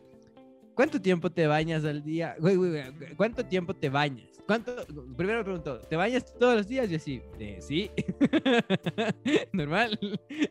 ¿cuánto 0.74 1.00
tiempo 1.00 1.30
te 1.30 1.46
bañas 1.46 1.84
al 1.84 2.02
día? 2.02 2.34
Güey, 2.40 2.56
güey, 2.56 2.70
güey, 2.70 3.14
¿cuánto 3.16 3.44
tiempo 3.44 3.72
te 3.72 3.88
bañas? 3.88 4.26
¿Cuánto? 4.44 4.74
Primero 5.16 5.38
me 5.38 5.44
preguntó, 5.44 5.78
¿te 5.78 5.94
bañas 5.94 6.24
todos 6.36 6.56
los 6.56 6.66
días? 6.66 6.90
Yo 6.90 6.96
así, 6.96 7.22
"Eh, 7.38 7.58
sí, 7.60 7.90
normal. 9.52 9.96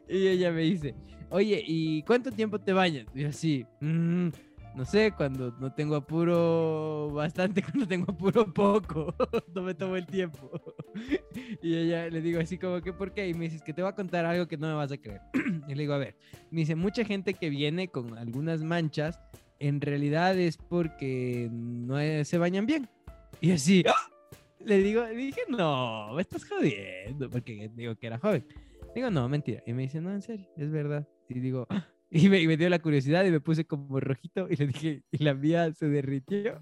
Y 0.08 0.28
ella 0.28 0.52
me 0.54 0.62
dice, 0.62 0.96
oye, 1.32 1.62
¿y 1.66 2.02
cuánto 2.04 2.32
tiempo 2.32 2.60
te 2.60 2.72
bañas? 2.72 3.06
Y 3.14 3.24
yo 3.24 3.28
así, 3.30 3.66
"Mm, 3.82 4.30
no 4.78 4.86
sé, 4.86 5.12
cuando 5.12 5.52
no 5.60 5.74
tengo 5.74 5.96
apuro 5.96 7.10
bastante, 7.12 7.62
cuando 7.64 7.88
tengo 7.88 8.12
apuro 8.12 8.54
poco, 8.54 9.14
no 9.56 9.64
me 9.64 9.74
tomo 9.74 9.96
el 9.96 10.06
tiempo. 10.06 10.52
Y 11.62 11.76
ella 11.76 12.10
le 12.10 12.22
digo 12.22 12.40
así 12.40 12.58
como 12.58 12.82
que, 12.82 12.94
¿por 12.94 13.14
qué? 13.14 13.28
Y 13.28 13.34
me 13.34 13.46
dice, 13.46 13.58
"Es 13.58 13.64
que 13.64 13.74
te 13.74 13.82
voy 13.82 13.90
a 13.90 13.96
contar 13.96 14.26
algo 14.26 14.48
que 14.48 14.58
no 14.58 14.68
me 14.68 14.74
vas 14.74 14.92
a 14.92 14.98
creer. 14.98 15.22
Y 15.68 15.76
le 15.76 15.82
digo, 15.84 15.94
a 15.94 15.98
ver, 15.98 16.16
me 16.52 16.62
dice, 16.62 16.76
mucha 16.76 17.04
gente 17.04 17.34
que 17.34 17.50
viene 17.50 17.90
con 17.90 18.18
algunas 18.18 18.64
manchas, 18.64 19.20
en 19.60 19.82
realidad 19.82 20.38
es 20.38 20.58
porque 20.58 21.50
no 21.52 21.98
se 22.24 22.38
bañan 22.38 22.66
bien. 22.66 22.88
Y 23.42 23.52
así, 23.52 23.84
¡ah! 23.88 24.10
le 24.60 24.78
digo, 24.80 25.06
dije, 25.08 25.42
no, 25.50 26.14
me 26.14 26.22
estás 26.22 26.46
jodiendo, 26.46 27.30
porque 27.30 27.70
digo 27.76 27.96
que 27.96 28.08
era 28.08 28.18
joven. 28.20 28.46
Digo, 28.96 29.10
no, 29.12 29.28
mentira. 29.28 29.62
Y 29.66 29.74
me 29.74 29.84
dice, 29.84 30.02
no, 30.02 30.12
en 30.12 30.22
serio, 30.22 30.48
es 30.56 30.72
verdad. 30.72 31.08
Y 31.30 31.40
digo, 31.40 31.68
"Ah". 31.70 31.86
Y 32.10 32.30
me, 32.30 32.40
y 32.42 32.48
me 32.48 32.58
dio 32.58 32.70
la 32.70 32.80
curiosidad 32.80 33.26
y 33.26 33.32
me 33.32 33.40
puse 33.40 33.66
como 33.66 34.00
rojito 34.00 34.48
y 34.50 34.56
le 34.56 34.68
dije, 34.68 35.04
y 35.12 35.24
la 35.24 35.34
mía 35.34 35.72
se 35.74 35.88
derritió. 35.88 36.60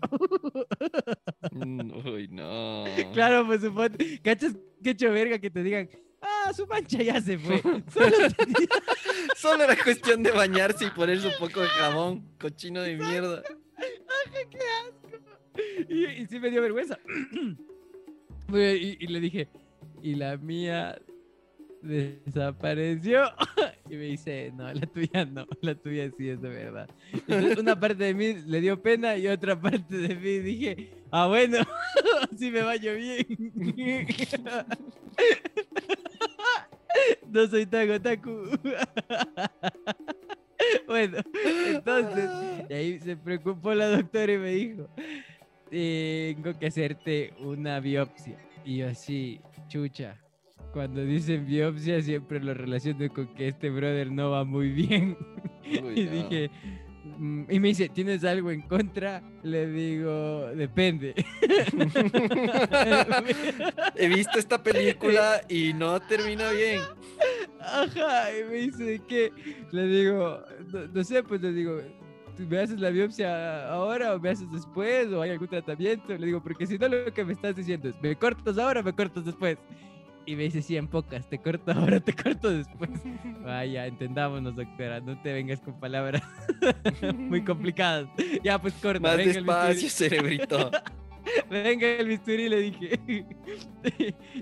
Mm, 1.52 1.92
Uy, 2.08 2.28
no. 2.30 2.84
claro, 3.14 3.46
pues 3.46 3.62
suponte, 3.62 4.20
¿cachas 4.22 4.56
qué 4.84 4.92
hecho 4.92 5.12
verga 5.12 5.40
que 5.40 5.50
te 5.52 5.64
digan, 5.64 5.90
ah, 6.22 6.52
su 6.54 6.66
mancha 6.68 7.02
ya 7.04 7.22
se 7.22 7.38
fue? 7.38 7.62
Solo 7.94 8.12
tenía- 8.38 8.68
Solo 9.36 9.64
era 9.64 9.76
cuestión 9.82 10.24
de 10.24 10.32
bañarse 10.32 10.86
y 10.86 10.90
ponerse 10.92 11.28
un 11.28 11.34
poco 11.40 11.62
de 11.62 11.68
jamón, 11.68 12.24
cochino 12.40 12.82
de 12.82 12.96
mierda. 12.96 13.44
¡Qué 14.50 14.58
asco! 14.58 15.20
Y, 15.90 16.06
y 16.06 16.26
sí 16.28 16.40
me 16.40 16.50
dio 16.50 16.62
vergüenza. 16.62 16.98
Y 18.48 19.08
le 19.08 19.20
dije, 19.20 19.48
y 20.04 20.14
la 20.16 20.38
mía 20.38 21.00
desapareció. 21.86 23.24
Y 23.88 23.98
me 23.98 24.06
dice, 24.06 24.52
no, 24.56 24.74
la 24.74 24.82
tuya 24.88 25.26
no, 25.26 25.46
la 25.62 25.76
tuya 25.76 26.10
sí 26.18 26.28
es 26.28 26.42
de 26.42 26.50
verdad. 26.50 26.90
Entonces, 27.14 27.58
una 27.60 27.80
parte 27.80 28.04
de 28.06 28.16
mí 28.16 28.34
le 28.34 28.60
dio 28.60 28.82
pena 28.82 29.16
y 29.16 29.28
otra 29.28 29.62
parte 29.62 29.96
de 29.96 30.16
mí 30.16 30.40
dije, 30.40 30.90
ah, 31.12 31.28
bueno, 31.28 31.60
sí 32.38 32.50
me 32.50 32.64
baño 32.64 32.94
bien. 32.96 33.26
No 37.30 37.46
soy 37.48 37.66
tan 37.66 37.92
otaku. 37.92 38.58
Bueno, 40.88 41.18
entonces, 41.68 42.30
y 42.70 42.74
ahí 42.74 43.00
se 43.00 43.18
preocupó 43.18 43.74
la 43.74 43.90
doctora 43.90 44.34
y 44.34 44.38
me 44.38 44.52
dijo, 44.52 44.90
tengo 45.70 46.58
que 46.58 46.68
hacerte 46.68 47.34
una 47.40 47.80
biopsia. 47.82 48.38
Y 48.64 48.78
yo 48.78 48.88
así, 48.88 49.42
chucha. 49.68 50.18
Cuando 50.76 51.04
dicen 51.06 51.46
biopsia 51.46 52.02
siempre 52.02 52.42
lo 52.42 52.54
relaciono 52.54 53.08
con 53.14 53.34
que 53.34 53.48
este 53.48 53.70
brother 53.70 54.12
no 54.12 54.32
va 54.32 54.44
muy 54.44 54.72
bien. 54.72 55.18
Uy, 55.64 56.02
y 56.02 56.04
no. 56.04 56.12
dije, 56.12 56.52
mm, 57.18 57.44
y 57.50 57.60
me 57.62 57.70
dice, 57.70 57.88
¿tienes 57.88 58.26
algo 58.26 58.52
en 58.52 58.64
contra? 58.64 59.24
Le 59.42 59.68
digo, 59.68 60.48
depende. 60.54 61.16
He 63.96 64.10
visto 64.10 64.38
esta 64.38 64.62
película 64.62 65.40
y 65.48 65.72
no 65.72 65.98
termina 66.02 66.52
bien. 66.52 66.82
Ajá, 67.62 68.38
y 68.38 68.44
me 68.44 68.56
dice 68.56 69.02
que 69.08 69.32
le 69.72 69.88
digo, 69.88 70.42
no, 70.74 70.88
no 70.88 71.04
sé, 71.06 71.24
pues 71.24 71.42
le 71.42 71.54
digo, 71.54 71.80
¿tú 72.36 72.44
¿me 72.50 72.60
haces 72.60 72.82
la 72.82 72.90
biopsia 72.90 73.70
ahora 73.70 74.14
o 74.14 74.20
me 74.20 74.30
haces 74.30 74.52
después 74.52 75.08
o 75.14 75.22
hay 75.22 75.30
algún 75.30 75.48
tratamiento? 75.48 76.18
Le 76.18 76.26
digo, 76.26 76.44
porque 76.44 76.68
si 76.68 76.78
no 76.78 76.90
lo 76.90 77.14
que 77.14 77.24
me 77.24 77.32
estás 77.32 77.56
diciendo 77.56 77.88
es, 77.88 77.96
¿me 78.02 78.14
cortas 78.18 78.58
ahora 78.58 78.82
o 78.82 78.84
me 78.84 78.92
cortas 78.92 79.24
después? 79.24 79.58
Y 80.28 80.36
me 80.36 80.44
dice, 80.44 80.62
sí, 80.62 80.76
en 80.76 80.88
pocas, 80.88 81.30
te 81.30 81.38
corto 81.40 81.72
ahora, 81.76 82.00
te 82.00 82.14
corto 82.14 82.50
después. 82.52 82.90
Vaya, 83.44 83.86
entendámonos, 83.86 84.56
doctora, 84.56 85.00
no 85.00 85.22
te 85.22 85.34
vengas 85.34 85.62
con 85.62 85.80
palabras 85.80 86.24
muy 87.16 87.44
complicadas. 87.44 88.08
Ya, 88.44 88.60
pues 88.60 88.74
corta. 88.76 89.00
Más 89.00 89.18
venga 89.18 89.32
el 89.32 89.46
despacio, 89.46 89.84
bisturí. 89.84 90.10
cerebrito. 90.10 90.72
Venga 91.50 91.88
el 91.88 92.08
bisturí, 92.08 92.50
le 92.50 92.62
dije. 92.62 93.00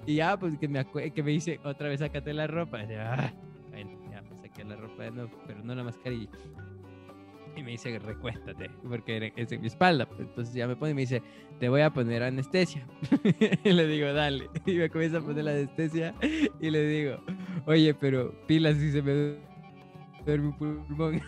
y 0.05 0.15
ya, 0.15 0.37
pues 0.37 0.57
que 0.57 0.67
me, 0.67 0.85
que 0.85 1.23
me 1.23 1.31
dice, 1.31 1.59
otra 1.63 1.89
vez 1.89 1.99
sácate 1.99 2.33
la 2.33 2.47
ropa. 2.47 2.83
Y 2.83 2.93
"Ah, 2.95 3.33
bueno, 3.69 3.91
ya 4.11 4.21
me 4.21 4.35
saqué 4.35 4.47
saqué 4.49 4.63
la 4.65 4.75
ropa 4.75 5.03
de 5.03 5.11
nuevo, 5.11 5.31
pero 5.47 5.63
no 5.63 5.75
la 5.75 5.83
mascarilla. 5.83 6.29
Y 7.55 7.61
me 7.61 7.71
dice, 7.71 7.99
recuéstate, 7.99 8.69
porque 8.87 9.31
es 9.35 9.51
en 9.51 9.61
mi 9.61 9.67
espalda. 9.67 10.07
Entonces 10.17 10.55
ya 10.55 10.67
me 10.67 10.75
pone 10.75 10.91
y 10.91 10.95
me 10.95 11.01
dice, 11.01 11.21
te 11.59 11.69
voy 11.69 11.81
a 11.81 11.91
poner 11.91 12.23
anestesia. 12.23 12.85
y 13.63 13.71
le 13.71 13.87
digo, 13.87 14.11
dale. 14.13 14.49
Y 14.65 14.75
me 14.75 14.89
comienza 14.89 15.19
a 15.19 15.21
poner 15.21 15.43
la 15.43 15.51
anestesia 15.51 16.15
y 16.59 16.69
le 16.69 16.87
digo, 16.87 17.23
oye, 17.65 17.93
pero 17.93 18.33
pilas 18.47 18.77
si 18.77 18.91
se 18.91 19.01
me 19.01 19.35
duerme 20.25 20.47
un 20.47 20.57
pulmón. 20.57 21.15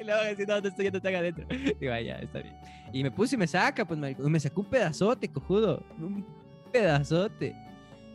y 0.00 0.04
luego 0.04 0.22
me 0.22 0.30
dice, 0.30 0.46
no, 0.46 0.60
no 0.60 0.68
estoy 0.68 0.84
yendo 0.86 1.00
tan 1.00 1.14
adentro. 1.14 1.46
Y 1.80 1.86
vaya, 1.86 2.18
está 2.18 2.40
bien. 2.40 2.56
Y 2.92 3.02
me 3.02 3.10
puse 3.10 3.34
y 3.34 3.38
me 3.38 3.46
saca, 3.46 3.84
pues 3.84 4.00
y 4.00 4.30
me 4.30 4.40
sacó 4.40 4.62
un 4.62 4.70
pedazote, 4.70 5.28
cojudo. 5.28 5.84
Un 5.98 6.24
pedazote. 6.72 7.54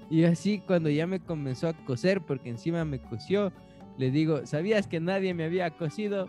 Y 0.09 0.23
así 0.25 0.59
cuando 0.59 0.89
ya 0.89 1.07
me 1.07 1.19
comenzó 1.19 1.69
a 1.69 1.73
coser, 1.73 2.21
porque 2.21 2.49
encima 2.49 2.83
me 2.83 2.99
cosió, 2.99 3.53
le 4.01 4.09
digo, 4.09 4.45
¿sabías 4.47 4.87
que 4.87 4.99
nadie 4.99 5.33
me 5.35 5.43
había 5.45 5.69
cosido? 5.69 6.27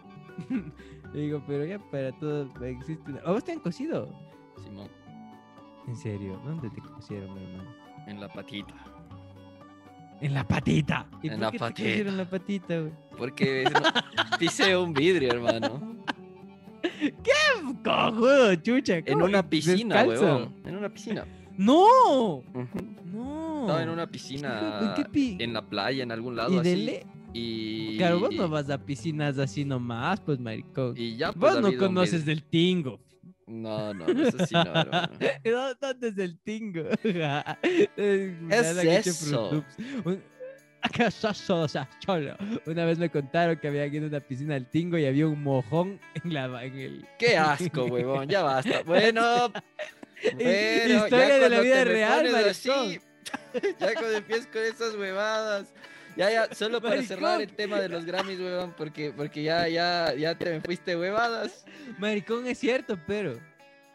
le 1.15 1.21
digo, 1.23 1.43
pero 1.47 1.65
ya 1.65 1.79
para 1.91 2.13
todo 2.13 2.47
existe 2.67 3.11
una... 3.11 3.21
¿A 3.21 3.33
vos 3.33 3.43
te 3.43 3.53
han 3.53 3.61
cosido? 3.61 4.09
Simón, 4.63 4.89
En 5.89 5.97
serio, 5.97 6.39
¿dónde 6.45 6.69
te 6.69 6.83
cosieron, 6.83 7.31
hermano? 7.39 7.71
en 8.07 8.21
la 8.21 8.29
patita. 8.29 8.75
En 10.21 10.35
la 10.35 10.47
patita. 10.47 11.07
¿Y 11.23 11.29
En 11.29 11.33
por 11.35 11.41
la 11.41 11.51
qué 11.51 11.59
patita. 11.59 11.75
te 11.83 11.89
cosieron 11.91 12.17
la 12.19 12.29
patita, 12.29 12.79
güey? 12.81 12.93
Porque 13.17 13.65
no- 13.73 14.39
pisé 14.39 14.77
un 14.77 14.93
vidrio, 14.93 15.33
hermano. 15.33 15.97
Cojudo, 17.85 18.55
chucha. 18.57 18.99
En 19.07 19.23
una 19.23 19.43
piscina, 19.49 20.05
huevón. 20.05 20.55
En 20.65 20.77
una 20.77 20.89
piscina. 20.91 21.25
¡No! 21.57 22.43
No. 23.13 23.61
Estaba 23.63 23.83
en 23.83 23.89
una 23.91 24.03
¿En 24.05 24.09
piscina 24.11 24.93
qué 24.97 25.05
pi- 25.05 25.37
en 25.41 25.53
la 25.53 25.63
playa, 25.63 26.03
en 26.03 26.11
algún 26.13 26.35
lado 26.37 26.51
Y 26.53 26.61
de 26.61 26.73
así. 26.73 26.83
le- 26.85 27.07
Y... 27.33 27.97
Claro, 27.97 28.21
vos 28.21 28.35
no 28.35 28.49
vas 28.49 28.69
a 28.71 28.79
piscinas 28.79 29.39
así 29.39 29.65
nomás, 29.65 30.21
pues, 30.21 30.39
maricón. 30.39 30.95
Y 30.97 31.17
ya, 31.17 31.33
pues, 31.33 31.55
Vos 31.55 31.63
no 31.63 31.69
un 31.69 31.77
conoces 31.77 32.25
del 32.25 32.43
tingo. 32.43 33.01
No, 33.47 33.93
no, 33.93 34.07
eso 34.07 34.47
sí 34.47 34.55
no, 34.55 34.63
hermano. 34.63 35.13
¿Dó- 35.45 35.75
¿Dónde 35.81 36.09
es 36.09 36.19
el 36.19 36.39
tingo? 36.41 36.85
¿Qué 37.03 37.89
es 37.97 39.07
eso? 39.07 39.65
¿Qué 40.93 41.09
cholo? 42.01 42.37
Una 42.67 42.85
vez 42.85 42.99
me 42.99 43.11
contaron 43.11 43.57
que 43.57 43.69
había 43.69 43.85
aquí 43.85 43.99
en 43.99 44.05
una 44.05 44.21
piscina 44.21 44.55
del 44.55 44.67
tingo 44.67 44.99
y 44.99 45.07
había 45.07 45.27
un 45.27 45.43
mojón 45.43 46.01
en, 46.23 46.35
la, 46.35 46.65
en 46.65 46.79
el... 46.79 47.07
Qué 47.19 47.37
asco, 47.37 47.85
huevón, 47.85 48.29
ya 48.29 48.43
basta. 48.43 48.83
Bueno, 48.85 49.53
bueno 50.35 51.05
historia 51.05 51.39
de 51.39 51.49
la 51.51 51.61
vida 51.61 51.85
real, 51.85 52.33
maricón. 52.33 52.51
así, 52.51 53.01
ya 53.79 53.95
cuando 53.95 54.17
empiezas 54.17 54.47
con 54.47 54.63
esas 54.63 54.95
huevadas. 54.97 55.73
Ya, 56.17 56.31
ya, 56.31 56.55
solo 56.55 56.81
para 56.81 56.97
Maricón. 56.97 57.17
cerrar 57.17 57.41
el 57.41 57.53
tema 57.53 57.81
de 57.81 57.89
los 57.89 58.05
Grammys, 58.05 58.39
huevón, 58.39 58.75
porque, 58.77 59.13
porque 59.17 59.43
ya, 59.43 59.69
ya, 59.69 60.15
ya 60.15 60.35
te 60.37 60.51
me 60.51 60.61
fuiste 60.61 60.97
huevadas. 60.97 61.65
Maricón 61.99 62.47
es 62.47 62.59
cierto, 62.59 62.99
pero... 63.07 63.39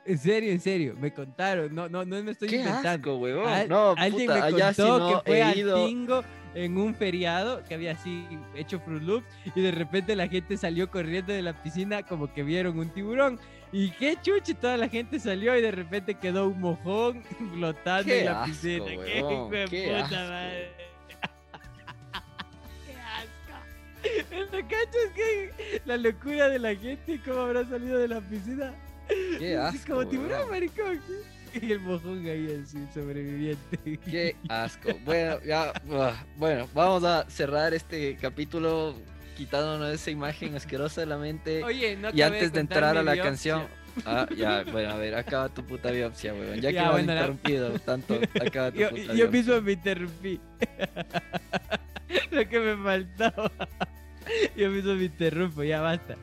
En 0.06 0.18
serio, 0.18 0.54
en 0.54 0.62
serio, 0.62 0.96
me 0.98 1.14
contaron. 1.14 1.76
No, 1.76 1.90
no, 1.90 2.06
no 2.06 2.24
me 2.24 2.32
estoy 2.32 2.48
Qué 2.48 2.56
inventando. 2.58 2.90
asco, 3.12 3.18
huevón. 3.18 3.46
Al- 3.50 3.68
no, 3.68 3.94
alguien 3.98 4.28
puta, 4.28 4.40
me 4.40 4.46
allá 4.56 4.68
contó 4.74 5.00
no 5.00 5.22
que 5.24 5.30
fue 5.32 5.44
al. 5.44 5.54
Tingo 5.86 6.24
en 6.56 6.78
un 6.78 6.96
feriado 6.96 7.62
que 7.66 7.74
había 7.74 7.92
así 7.92 8.26
hecho 8.56 8.80
Fruit 8.80 9.04
Loops 9.04 9.26
y 9.54 9.60
de 9.60 9.72
repente 9.72 10.16
la 10.16 10.30
gente 10.30 10.56
salió 10.56 10.90
corriendo 10.90 11.34
de 11.34 11.42
la 11.42 11.62
piscina 11.62 12.04
como 12.04 12.34
que 12.34 12.42
vieron 12.44 12.80
un 12.80 12.90
tiburón 12.90 13.38
y 13.74 13.92
qué 13.92 14.16
chuche 14.22 14.54
toda 14.54 14.78
la 14.78 14.88
gente 14.88 15.20
salió 15.20 15.56
y 15.58 15.62
de 15.62 15.72
repente 15.72 16.16
quedó 16.16 16.48
un 16.48 16.62
mojón 16.62 17.22
flotando 17.54 18.06
Qué 18.06 18.20
en 18.20 18.26
la 18.28 18.44
asco, 18.44 18.46
piscina 18.54 18.86
qué 19.06 19.22
huevón, 19.22 19.52
de 19.52 19.66
qué 19.70 19.84
puta 19.88 20.00
asco. 20.06 20.16
madre 20.16 20.72
¿Me 24.52 24.62
cachas 24.64 25.12
que 25.16 25.80
la 25.86 25.98
locura 25.98 26.50
de 26.50 26.60
la 26.60 26.76
gente 26.76 27.20
cómo 27.26 27.42
habrá 27.42 27.68
salido 27.68 27.98
de 28.00 28.08
la 28.08 28.22
piscina 28.22 28.74
Qué 29.40 29.56
asco, 29.58 29.94
como 29.96 30.08
tiburón 30.08 30.50
maricón 30.50 31.00
y 31.62 31.72
el 31.72 31.80
mojón 31.80 32.26
ahí 32.28 32.62
así 32.64 32.78
sobreviviente 32.94 34.00
Qué 34.06 34.36
asco. 34.50 34.90
Bueno, 35.06 35.40
ya, 35.46 35.72
ah, 35.92 36.24
bueno, 36.36 36.68
vamos 36.74 37.04
a 37.04 37.28
cerrar 37.30 37.74
este 37.74 38.16
capítulo 38.18 38.96
quitándonos 39.38 39.94
esa 39.94 40.12
imagen 40.12 40.56
asquerosa 40.56 41.02
de 41.02 41.08
la 41.08 41.18
mente. 41.18 41.64
Oye, 41.64 41.96
no 41.96 42.10
y 42.14 42.22
antes 42.22 42.52
de 42.52 42.60
entrar 42.60 42.98
a 42.98 43.04
la 43.04 43.14
biopsia. 43.14 43.24
canción. 43.24 43.68
Ah, 44.06 44.28
ya, 44.36 44.64
bueno, 44.72 44.90
a 44.92 44.98
ver, 44.98 45.16
acaba 45.16 45.50
tu 45.50 45.64
puta 45.66 45.90
biopsia, 45.90 46.34
weón. 46.34 46.60
Ya, 46.62 46.70
Ya, 46.70 46.72
que 46.72 46.74
me 46.76 46.86
has 46.86 46.92
bueno, 46.92 47.08
la- 47.08 47.14
interrumpido 47.14 47.80
tanto, 47.80 48.20
acaba 48.40 48.72
tu 48.72 48.78
Yo, 48.80 48.90
puta 48.90 49.02
yo 49.02 49.14
biopsia. 49.14 49.28
mismo 49.30 49.62
me 49.62 49.72
interrumpí. 49.72 50.40
Lo 52.32 52.48
que 52.50 52.60
me 52.60 52.84
faltaba. 52.84 53.52
Yo 54.56 54.70
mismo 54.70 54.94
me 54.94 55.06
interrumpo, 55.06 55.64
ya 55.64 55.82
basta. 55.82 56.16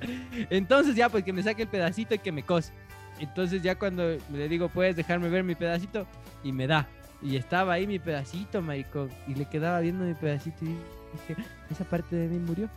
Entonces 0.50 0.94
ya, 0.94 1.08
pues 1.08 1.24
que 1.24 1.32
me 1.32 1.42
saque 1.42 1.62
el 1.62 1.68
pedacito 1.68 2.14
y 2.14 2.18
que 2.18 2.32
me 2.32 2.42
cose. 2.42 2.72
Entonces 3.20 3.62
ya 3.62 3.76
cuando 3.76 4.16
le 4.32 4.48
digo, 4.48 4.68
puedes 4.68 4.96
dejarme 4.96 5.28
ver 5.28 5.44
mi 5.44 5.54
pedacito, 5.54 6.06
y 6.42 6.52
me 6.52 6.66
da. 6.66 6.86
Y 7.22 7.36
estaba 7.36 7.74
ahí 7.74 7.86
mi 7.86 7.98
pedacito, 7.98 8.60
maricón. 8.60 9.10
Y 9.26 9.34
le 9.34 9.46
quedaba 9.46 9.80
viendo 9.80 10.04
mi 10.04 10.14
pedacito 10.14 10.64
y 10.64 10.68
dije, 10.68 11.42
esa 11.70 11.84
parte 11.84 12.14
de 12.16 12.28
mí 12.28 12.38
murió. 12.38 12.68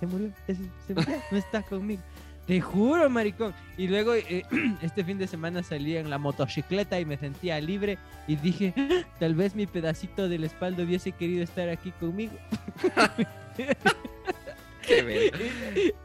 Se 0.00 0.06
murió. 0.06 0.30
se 0.46 0.94
murió, 0.94 1.16
no 1.30 1.38
está 1.38 1.62
conmigo. 1.62 2.02
Te 2.46 2.60
juro, 2.60 3.08
maricón. 3.08 3.54
Y 3.76 3.88
luego 3.88 4.14
eh, 4.14 4.44
este 4.82 5.04
fin 5.04 5.18
de 5.18 5.26
semana 5.26 5.62
salí 5.62 5.96
en 5.96 6.10
la 6.10 6.18
motocicleta 6.18 7.00
y 7.00 7.04
me 7.04 7.16
sentía 7.16 7.60
libre 7.60 7.98
y 8.26 8.36
dije, 8.36 8.74
"Ah, 8.76 9.02
tal 9.18 9.34
vez 9.34 9.54
mi 9.54 9.66
pedacito 9.66 10.28
de 10.28 10.38
la 10.38 10.46
espalda 10.46 10.82
hubiese 10.82 11.12
querido 11.12 11.42
estar 11.42 11.68
aquí 11.68 11.90
conmigo. 11.92 12.34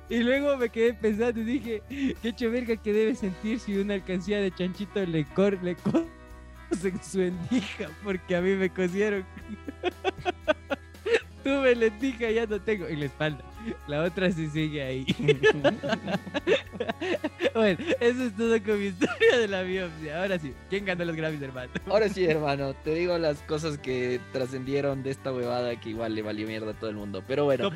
Y 0.10 0.24
luego 0.24 0.58
me 0.58 0.70
quedé 0.70 0.94
pensando 0.94 1.42
y 1.42 1.44
dije, 1.44 1.84
qué 1.90 2.30
hecho 2.30 2.50
verga 2.50 2.76
que 2.76 2.94
debe 2.94 3.16
sentir 3.16 3.60
si 3.60 3.78
una 3.78 3.94
alcancía 3.96 4.40
de 4.40 4.52
chanchito 4.52 5.06
le, 5.06 5.26
cor 5.26 5.62
le 5.62 5.76
cosen 5.76 7.04
su 7.04 7.22
endija, 7.22 7.90
porque 8.04 8.36
a 8.36 8.42
mí 8.42 8.56
me 8.56 8.70
cosieron. 8.70 9.26
Tuve 11.44 11.76
lentija, 11.76 12.32
ya 12.32 12.46
no 12.46 12.60
tengo. 12.60 12.88
En 12.88 13.00
la 13.00 13.06
espalda. 13.06 13.44
La 13.88 14.03
otra 14.03 14.32
sí 14.32 14.47
sigue 14.49 14.82
ahí. 14.82 15.05
bueno, 17.53 17.80
eso 17.99 18.24
es 18.24 18.36
todo 18.36 18.62
con 18.64 18.80
mi 18.80 18.86
historia 18.88 19.38
de 19.38 19.47
la 19.47 19.62
biopsia. 19.64 20.22
Ahora 20.22 20.39
sí, 20.39 20.53
¿quién 20.70 20.86
ganó 20.86 21.05
los 21.05 21.16
Grammys, 21.16 21.41
hermano? 21.41 21.72
Ahora 21.88 22.10
sí, 22.10 22.26
hermano, 22.26 22.74
te 22.74 22.93
digo 22.93 23.18
las 23.18 23.41
cosas 23.43 23.78
que 23.78 24.20
trascendieron 24.32 25.03
de 25.03 25.12
esta 25.12 25.34
huevada 25.34 25.80
que 25.80 25.89
igual 25.89 26.16
le 26.16 26.22
valió 26.22 26.47
mierda 26.47 26.72
a 26.72 26.74
todo 26.74 26.89
el 26.89 26.95
mundo. 26.95 27.24
Pero 27.28 27.45
bueno, 27.45 27.72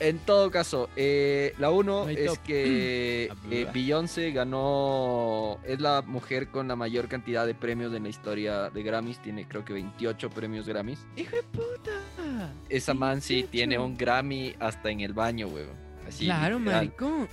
en 0.00 0.18
todo 0.20 0.50
caso, 0.50 0.88
eh, 0.96 1.54
la 1.58 1.70
uno 1.70 2.04
No 2.04 2.08
es 2.08 2.26
top. 2.26 2.38
que 2.44 3.24
eh. 3.50 3.66
Beyoncé 3.72 4.32
ganó, 4.32 5.58
es 5.64 5.80
la 5.80 6.02
mujer 6.02 6.48
con 6.48 6.68
la 6.68 6.76
mayor 6.76 7.08
cantidad 7.08 7.46
de 7.46 7.54
premios 7.54 7.92
en 7.94 8.04
la 8.04 8.08
historia 8.08 8.70
de 8.70 8.82
Grammys, 8.82 9.18
tiene 9.22 9.46
creo 9.46 9.64
que 9.64 9.72
28 9.72 10.30
premios 10.30 10.66
Grammys. 10.66 11.04
¡Hijo 11.16 11.36
de 11.36 11.42
puta! 11.42 12.52
Esa 12.68 12.94
man 12.94 13.20
sí 13.20 13.34
28. 13.34 13.50
tiene 13.50 13.78
un 13.78 13.96
Grammy 13.96 14.54
hasta 14.58 14.90
en 14.90 15.00
el 15.02 15.12
baño, 15.12 15.48
huevón. 15.48 15.76
Así, 16.08 16.24
claro, 16.26 16.58
maricón. 16.58 17.28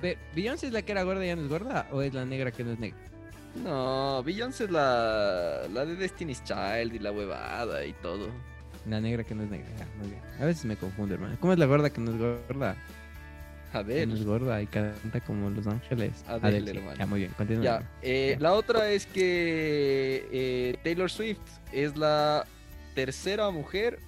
Be- 0.00 0.16
¿Beyoncé 0.34 0.68
es 0.68 0.72
la 0.72 0.82
que 0.82 0.92
era 0.92 1.02
gorda 1.02 1.24
y 1.24 1.28
ya 1.28 1.36
no 1.36 1.42
es 1.42 1.48
gorda? 1.48 1.86
¿O 1.92 2.02
es 2.02 2.14
la 2.14 2.24
negra 2.24 2.50
que 2.52 2.64
no 2.64 2.72
es 2.72 2.78
negra? 2.78 2.98
No, 3.64 4.22
Beyoncé 4.22 4.64
es 4.64 4.70
la, 4.70 5.62
la 5.72 5.84
de 5.84 5.96
Destiny's 5.96 6.42
Child 6.44 6.94
y 6.94 6.98
la 7.00 7.10
huevada 7.12 7.84
y 7.84 7.92
todo. 7.94 8.28
La 8.88 9.00
negra 9.00 9.24
que 9.24 9.34
no 9.34 9.42
es 9.42 9.50
negra, 9.50 9.68
ya, 9.78 9.86
muy 9.98 10.08
bien. 10.08 10.20
A 10.40 10.44
veces 10.44 10.64
me 10.64 10.76
confundo, 10.76 11.14
hermano. 11.14 11.36
¿Cómo 11.40 11.52
es 11.52 11.58
la 11.58 11.66
gorda 11.66 11.90
que 11.90 12.00
no 12.00 12.12
es 12.12 12.18
gorda? 12.18 12.76
A 13.72 13.78
Que 13.78 13.84
ver. 13.84 14.08
no 14.08 14.14
es 14.14 14.24
gorda 14.24 14.62
y 14.62 14.66
canta 14.66 15.20
como 15.20 15.50
Los 15.50 15.66
Ángeles. 15.66 16.24
Adele, 16.26 16.72
sí. 16.72 16.78
hermano. 16.78 16.96
Ya, 16.98 17.06
muy 17.06 17.20
bien, 17.20 17.32
continúa. 17.36 17.62
Ya, 17.64 17.90
eh, 18.02 18.32
Ya. 18.34 18.40
la 18.40 18.52
otra 18.54 18.88
es 18.90 19.06
que 19.06 20.26
eh, 20.32 20.76
Taylor 20.82 21.10
Swift 21.10 21.38
es 21.72 21.96
la 21.96 22.46
tercera 22.94 23.50
mujer, 23.50 23.98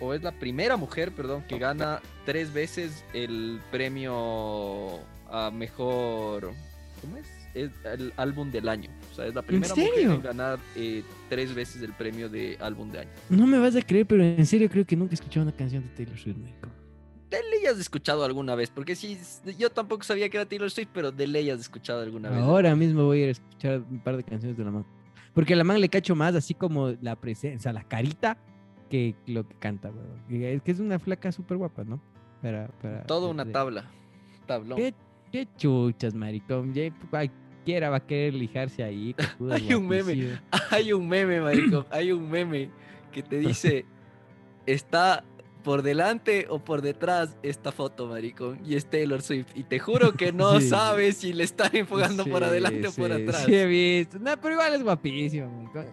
o 0.00 0.14
es 0.14 0.22
la 0.22 0.32
primera 0.32 0.76
mujer, 0.76 1.12
perdón, 1.12 1.44
que 1.48 1.58
gana 1.58 2.00
tres 2.24 2.52
veces 2.52 3.04
el 3.12 3.60
premio 3.70 5.00
a 5.30 5.50
mejor. 5.50 6.52
¿Cómo 7.00 7.16
es? 7.16 7.26
Es 7.54 7.70
el 7.84 8.12
álbum 8.16 8.50
del 8.50 8.68
año. 8.68 8.90
O 9.10 9.14
sea, 9.14 9.26
es 9.26 9.34
la 9.34 9.42
primera 9.42 9.74
mujer 9.74 9.98
en 9.98 10.22
ganar 10.22 10.58
eh, 10.74 11.02
tres 11.30 11.54
veces 11.54 11.82
el 11.82 11.94
premio 11.94 12.28
de 12.28 12.58
álbum 12.60 12.90
de 12.90 13.00
año. 13.00 13.10
No 13.30 13.46
me 13.46 13.58
vas 13.58 13.74
a 13.76 13.82
creer, 13.82 14.06
pero 14.06 14.22
en 14.22 14.44
serio 14.44 14.68
creo 14.68 14.84
que 14.84 14.94
nunca 14.94 15.12
he 15.12 15.14
escuchado 15.14 15.44
una 15.44 15.56
canción 15.56 15.82
de 15.82 15.88
Taylor 15.90 16.18
Swift, 16.18 16.36
marico. 16.36 16.68
De 17.30 17.38
ley 17.50 17.66
has 17.66 17.78
escuchado 17.78 18.24
alguna 18.24 18.54
vez, 18.54 18.70
porque 18.70 18.94
sí, 18.94 19.18
yo 19.58 19.70
tampoco 19.70 20.04
sabía 20.04 20.28
que 20.28 20.36
era 20.36 20.46
Taylor 20.46 20.70
Swift, 20.70 20.90
pero 20.92 21.10
de 21.10 21.26
ley 21.26 21.50
has 21.50 21.60
escuchado 21.60 22.02
alguna 22.02 22.28
vez. 22.30 22.38
Ahora 22.38 22.76
mismo 22.76 23.04
voy 23.04 23.20
a 23.20 23.22
ir 23.22 23.28
a 23.28 23.32
escuchar 23.32 23.80
un 23.90 24.00
par 24.00 24.16
de 24.16 24.22
canciones 24.22 24.56
de 24.56 24.64
la 24.64 24.70
man. 24.70 24.86
Porque 25.32 25.54
a 25.54 25.56
la 25.56 25.64
man 25.64 25.80
le 25.80 25.88
cacho 25.88 26.14
más 26.14 26.34
así 26.34 26.54
como 26.54 26.94
la 27.00 27.16
presencia, 27.16 27.72
la 27.72 27.82
carita, 27.84 28.38
que 28.88 29.14
lo 29.26 29.46
que 29.48 29.54
canta, 29.56 29.90
weón. 29.90 30.22
Y 30.28 30.44
Es 30.44 30.62
que 30.62 30.70
es 30.72 30.80
una 30.80 30.98
flaca 30.98 31.32
súper 31.32 31.56
guapa, 31.56 31.84
¿no? 31.84 32.00
Para, 32.42 32.68
para, 32.82 33.04
Toda 33.04 33.28
una 33.28 33.44
de- 33.44 33.52
tabla. 33.52 33.90
Tablón. 34.46 34.76
¿Qué, 34.78 34.94
qué 35.32 35.48
chuchas, 35.56 36.14
maricón. 36.14 36.72
Ya 36.72 36.90
Cualquiera 37.10 37.90
va 37.90 37.96
a 37.96 38.06
querer 38.06 38.34
lijarse 38.34 38.84
ahí. 38.84 39.14
cojudo, 39.38 39.54
Hay 39.54 39.74
un 39.74 39.88
meme. 39.88 40.38
Hay 40.70 40.92
un 40.92 41.08
meme, 41.08 41.40
marico. 41.40 41.84
Hay 41.90 42.12
un 42.12 42.30
meme 42.30 42.70
que 43.12 43.22
te 43.22 43.38
dice: 43.38 43.84
Está 44.66 45.24
por 45.64 45.82
delante 45.82 46.46
o 46.48 46.60
por 46.64 46.80
detrás 46.80 47.36
esta 47.42 47.72
foto, 47.72 48.06
maricón, 48.06 48.60
y 48.64 48.76
es 48.76 48.86
Taylor 48.88 49.20
Swift. 49.20 49.48
Y 49.56 49.64
te 49.64 49.80
juro 49.80 50.12
que 50.12 50.32
no 50.32 50.60
Sí. 50.60 50.68
sabes 50.68 51.16
si 51.16 51.32
le 51.32 51.42
están 51.42 51.74
enfocando 51.74 52.24
por 52.24 52.42
Sí, 52.42 52.48
adelante 52.48 52.86
o 52.86 52.92
por 52.92 53.12
sí, 53.12 53.22
atrás. 53.22 53.42
Sí, 53.46 53.54
he 53.56 53.66
visto. 53.66 54.18
No, 54.20 54.40
pero 54.40 54.52
igual 54.54 54.74
es 54.74 54.82
guapísimo. 54.84 55.48
marico. 55.74 55.84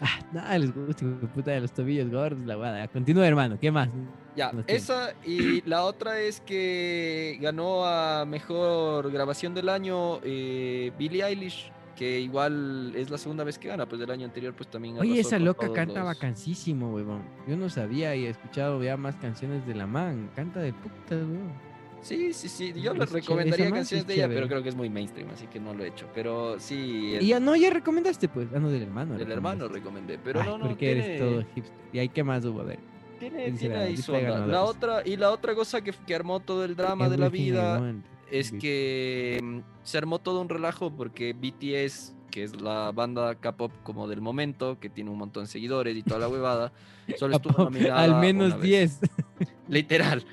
Ah, 0.00 0.20
nada 0.32 0.58
les 0.58 0.74
gusta, 0.74 1.04
puta 1.34 1.50
de 1.50 1.60
los 1.60 1.72
tobillos 1.72 2.10
gordos, 2.10 2.40
la 2.46 2.54
guada. 2.54 2.86
Continúa, 2.88 3.26
hermano. 3.26 3.58
¿Qué 3.60 3.70
más? 3.70 3.88
Ya, 4.36 4.52
Nos 4.52 4.64
esa 4.68 5.14
y 5.24 5.62
la 5.68 5.82
otra 5.84 6.20
es 6.20 6.40
que 6.40 7.38
ganó 7.40 7.84
a 7.84 8.24
mejor 8.24 9.10
grabación 9.10 9.54
del 9.54 9.68
año 9.68 10.20
eh, 10.22 10.92
Billie 10.96 11.24
Eilish, 11.24 11.72
que 11.96 12.20
igual 12.20 12.92
es 12.94 13.10
la 13.10 13.18
segunda 13.18 13.42
vez 13.42 13.58
que 13.58 13.66
gana, 13.66 13.86
pues 13.88 13.98
del 13.98 14.10
año 14.12 14.24
anterior 14.26 14.54
pues 14.54 14.68
también 14.70 14.96
Oye, 15.00 15.18
esa 15.18 15.40
loca 15.40 15.72
canta 15.72 15.94
los- 16.00 16.04
vacancísimo, 16.04 16.94
huevón. 16.94 17.22
Yo 17.48 17.56
no 17.56 17.68
sabía 17.68 18.14
y 18.14 18.26
he 18.26 18.30
escuchado 18.30 18.80
ya 18.82 18.96
más 18.96 19.16
canciones 19.16 19.66
de 19.66 19.74
la 19.74 19.88
man. 19.88 20.30
Canta 20.36 20.60
de 20.60 20.72
puta, 20.72 21.16
huevón. 21.16 21.52
Sí, 22.00 22.32
sí, 22.32 22.48
sí, 22.48 22.72
yo 22.80 22.92
Es 22.92 22.98
les 22.98 23.10
recomendaría 23.12 23.70
canciones 23.70 23.92
es 24.02 24.06
de 24.06 24.14
ella, 24.14 24.28
pero 24.28 24.46
creo 24.46 24.62
que 24.62 24.68
es 24.68 24.76
muy 24.76 24.88
mainstream, 24.88 25.28
así 25.30 25.46
que 25.48 25.58
no 25.58 25.74
lo 25.74 25.84
he 25.84 25.88
hecho, 25.88 26.06
pero 26.14 26.58
sí, 26.60 27.14
el- 27.16 27.22
Y 27.22 27.28
ya 27.28 27.40
no, 27.40 27.56
ya 27.56 27.70
recomendaste, 27.70 28.28
pues. 28.28 28.48
Ah, 28.54 28.58
no, 28.60 28.70
del 28.70 28.82
hermano. 28.82 29.16
del 29.18 29.30
hermano 29.30 29.68
recomendé, 29.68 30.18
pero 30.22 30.40
Ay, 30.40 30.46
no, 30.46 30.58
no, 30.58 30.68
porque 30.68 30.94
tiene, 30.94 31.04
eres 31.06 31.20
todo 31.20 31.44
hipster. 31.54 31.76
¿Y 31.92 31.98
ahí 31.98 32.08
qué 32.08 32.22
más 32.22 32.44
hubo? 32.44 32.60
A 32.60 32.64
ver. 32.64 32.78
tiene, 33.18 33.50
tiene 33.52 33.76
ahí 33.76 33.96
su 33.96 34.12
onda. 34.12 34.46
La 34.46 34.62
otra, 34.62 35.02
y 35.04 35.16
la 35.16 35.30
otra 35.32 35.54
cosa 35.54 35.82
que, 35.82 35.92
que 35.92 36.14
armó 36.14 36.38
todo 36.40 36.64
el 36.64 36.76
drama 36.76 37.08
de 37.08 37.18
la 37.18 37.28
vida 37.28 37.82
es 38.30 38.52
que 38.52 39.40
mm, 39.42 39.58
se 39.82 39.98
armó 39.98 40.18
todo 40.20 40.40
un 40.40 40.48
relajo 40.48 40.90
porque 40.92 41.32
BTS, 41.32 42.14
que 42.30 42.44
es 42.44 42.60
la 42.60 42.92
banda 42.92 43.34
K-pop 43.34 43.72
como 43.82 44.06
del 44.06 44.20
momento, 44.20 44.78
que 44.78 44.88
tiene 44.88 45.10
un 45.10 45.18
montón 45.18 45.44
de 45.44 45.48
seguidores 45.50 45.96
y 45.96 46.02
toda 46.02 46.20
la 46.20 46.28
huevada, 46.28 46.72
solo 47.18 47.36
estuvo 47.42 47.64
nominada 47.64 48.02
Al 48.04 48.20
menos 48.20 48.52
vez. 48.60 49.00
10. 49.00 49.00
Literal. 49.68 50.24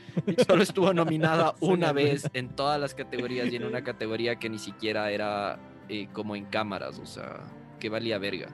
Solo 0.47 0.63
estuvo 0.63 0.93
nominada 0.93 1.55
una 1.59 1.91
vez 1.91 2.29
en 2.33 2.49
todas 2.49 2.79
las 2.79 2.95
categorías 2.95 3.51
y 3.51 3.55
en 3.55 3.65
una 3.65 3.83
categoría 3.83 4.37
que 4.37 4.49
ni 4.49 4.59
siquiera 4.59 5.11
era 5.11 5.59
eh, 5.89 6.07
como 6.13 6.35
en 6.35 6.45
cámaras, 6.45 6.99
o 6.99 7.05
sea, 7.05 7.41
que 7.79 7.89
valía 7.89 8.17
verga. 8.17 8.47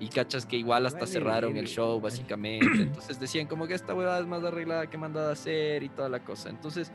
Y 0.00 0.08
cachas 0.08 0.46
que 0.46 0.56
igual 0.56 0.86
hasta 0.86 1.00
Vale 1.00 1.12
cerraron 1.12 1.50
el 1.50 1.64
verga. 1.64 1.70
show, 1.70 2.00
básicamente. 2.00 2.82
Entonces 2.82 3.18
decían 3.18 3.46
como 3.46 3.66
que 3.66 3.74
esta 3.74 3.94
huevada 3.94 4.20
es 4.20 4.26
más 4.26 4.44
arreglada 4.44 4.88
que 4.88 4.96
mandada 4.96 5.30
a 5.30 5.32
hacer 5.32 5.82
y 5.82 5.88
toda 5.88 6.08
la 6.08 6.20
cosa. 6.20 6.50
Entonces, 6.50 6.92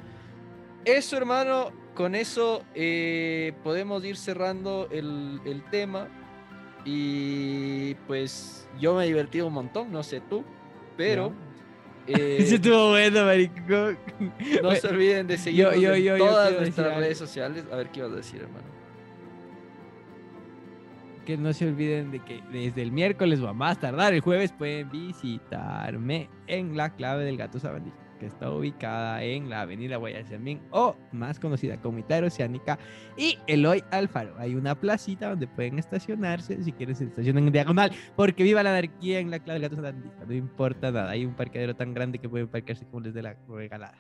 eso, 0.86 1.18
hermano, 1.18 1.72
con 1.96 2.16
eso 2.16 2.64
eh, 2.76 3.54
podemos 3.64 4.06
ir 4.06 4.16
cerrando 4.16 4.88
el, 4.92 5.42
el 5.46 5.64
tema. 5.70 6.08
Y 6.86 7.96
pues 8.08 8.68
yo 8.80 8.96
me 8.96 9.04
he 9.04 9.08
divertido 9.08 9.48
un 9.48 9.54
montón, 9.54 9.92
no 9.92 10.04
sé 10.04 10.22
tú, 10.22 10.44
pero... 10.98 11.34
eh, 12.08 12.38
Ese 12.40 12.56
estuvo 12.56 12.90
bueno, 12.90 13.24
marico. 13.26 13.94
no 14.62 14.72
se 14.76 14.88
olviden 14.88 15.28
de 15.28 15.38
seguirnos 15.38 15.76
yo- 15.80 15.96
yo- 15.96 16.18
todas 16.18 16.48
decir 16.50 16.62
nuestras 16.62 16.98
redes 16.98 17.18
sociales. 17.18 17.66
A 17.72 17.76
ver 17.78 17.90
qué 17.90 18.00
ibas 18.00 18.12
a 18.12 18.16
decir, 18.16 18.42
hermano. 18.42 18.66
Que 21.26 21.38
no 21.38 21.54
se 21.54 21.66
olviden 21.68 22.12
de 22.12 22.20
que 22.20 22.42
desde 22.52 22.82
el 22.82 22.92
miércoles 22.92 23.40
o 23.40 23.48
a 23.48 23.54
más 23.54 23.80
tardar 23.80 24.14
el 24.14 24.20
jueves 24.20 24.52
pueden 24.52 24.90
visitarme 24.92 26.30
en 26.48 26.76
la 26.76 26.90
clave 26.94 27.24
del 27.24 27.38
gato 27.38 27.60
sabandija, 27.60 27.96
está 28.26 28.52
ubicada 28.52 29.24
en 29.24 29.50
la 29.50 29.62
avenida 29.62 29.98
Guayasamín 29.98 30.62
o 30.72 30.96
más 31.12 31.40
conocida 31.40 31.80
como 31.82 32.00
Italia 32.00 32.28
Oceánica 32.28 32.80
y 33.18 33.38
Eloy 33.48 33.84
Alfaro. 33.92 34.36
Hay 34.38 34.56
una 34.56 34.76
placita 34.76 35.30
donde 35.30 35.48
pueden 35.48 35.80
estacionarse 35.80 36.64
si 36.64 36.72
quieren 36.72 36.96
se 36.96 37.06
estacionan 37.06 37.48
en 37.48 37.54
diagonal 37.54 37.92
porque 38.16 38.44
viva 38.44 38.64
la 38.64 38.72
anarquía 38.72 39.20
en 39.20 39.32
la 39.32 39.40
clave 39.40 39.60
del 39.60 39.70
gato 39.70 39.76
sabandija. 39.76 40.26
No 40.26 40.34
importa 40.34 40.92
nada, 40.92 41.10
hay 41.10 41.26
un 41.26 41.36
parqueadero 41.36 41.76
tan 41.76 41.94
grande 41.94 42.20
que 42.20 42.30
pueden 42.30 42.48
parquearse 42.48 42.86
como 42.86 43.02
les 43.02 43.14
dé 43.14 43.22
la 43.22 43.36
regalada. 43.48 43.98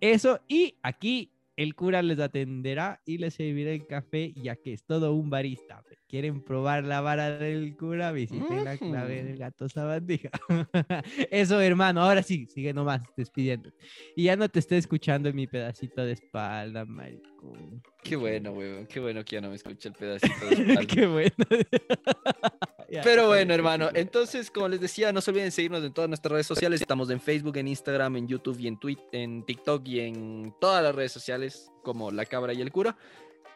Eso 0.00 0.40
y 0.48 0.76
aquí 0.82 1.30
el 1.56 1.74
cura 1.74 2.02
les 2.02 2.18
atenderá 2.18 3.00
y 3.04 3.18
les 3.18 3.34
servirá 3.34 3.70
el 3.70 3.86
café, 3.86 4.32
ya 4.34 4.56
que 4.56 4.72
es 4.72 4.84
todo 4.84 5.14
un 5.14 5.30
barista. 5.30 5.82
¿Quieren 6.08 6.42
probar 6.42 6.84
la 6.84 7.00
vara 7.00 7.38
del 7.38 7.76
cura? 7.76 8.12
Visiten 8.12 8.64
la 8.64 8.76
clave 8.76 9.24
del 9.24 9.36
gato 9.36 9.68
sabandija. 9.68 10.30
Eso, 11.30 11.60
hermano. 11.60 12.02
Ahora 12.02 12.22
sí, 12.22 12.46
sigue 12.46 12.72
nomás 12.72 13.02
despidiendo. 13.16 13.70
Y 14.14 14.24
ya 14.24 14.36
no 14.36 14.48
te 14.48 14.60
estoy 14.60 14.78
escuchando 14.78 15.28
en 15.28 15.36
mi 15.36 15.46
pedacito 15.46 16.04
de 16.04 16.12
espalda, 16.12 16.84
maricón. 16.84 17.82
Qué 18.02 18.16
bueno, 18.16 18.52
weón. 18.52 18.86
Qué 18.86 19.00
bueno 19.00 19.24
que 19.24 19.36
ya 19.36 19.40
no 19.40 19.48
me 19.48 19.56
escucha 19.56 19.88
el 19.88 19.94
pedacito 19.94 20.46
de 20.46 20.54
espalda. 20.54 20.86
Qué 20.86 21.06
bueno. 21.06 21.34
Pero 23.02 23.28
bueno, 23.28 23.54
hermano, 23.54 23.88
entonces, 23.94 24.50
como 24.50 24.68
les 24.68 24.80
decía, 24.80 25.12
no 25.12 25.20
se 25.20 25.30
olviden 25.30 25.50
seguirnos 25.50 25.82
en 25.82 25.92
todas 25.92 26.08
nuestras 26.08 26.32
redes 26.32 26.46
sociales. 26.46 26.80
Estamos 26.80 27.10
en 27.10 27.20
Facebook, 27.20 27.56
en 27.56 27.68
Instagram, 27.68 28.16
en 28.16 28.28
YouTube 28.28 28.58
y 28.60 28.68
en 28.68 28.78
Twitter, 28.78 29.04
en 29.12 29.44
TikTok 29.44 29.86
y 29.88 30.00
en 30.00 30.54
todas 30.60 30.82
las 30.82 30.94
redes 30.94 31.12
sociales 31.12 31.70
como 31.82 32.10
La 32.10 32.24
Cabra 32.26 32.52
y 32.52 32.60
el 32.60 32.70
Cura. 32.70 32.96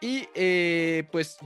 Y 0.01 0.29
eh, 0.35 1.09
pues 1.13 1.39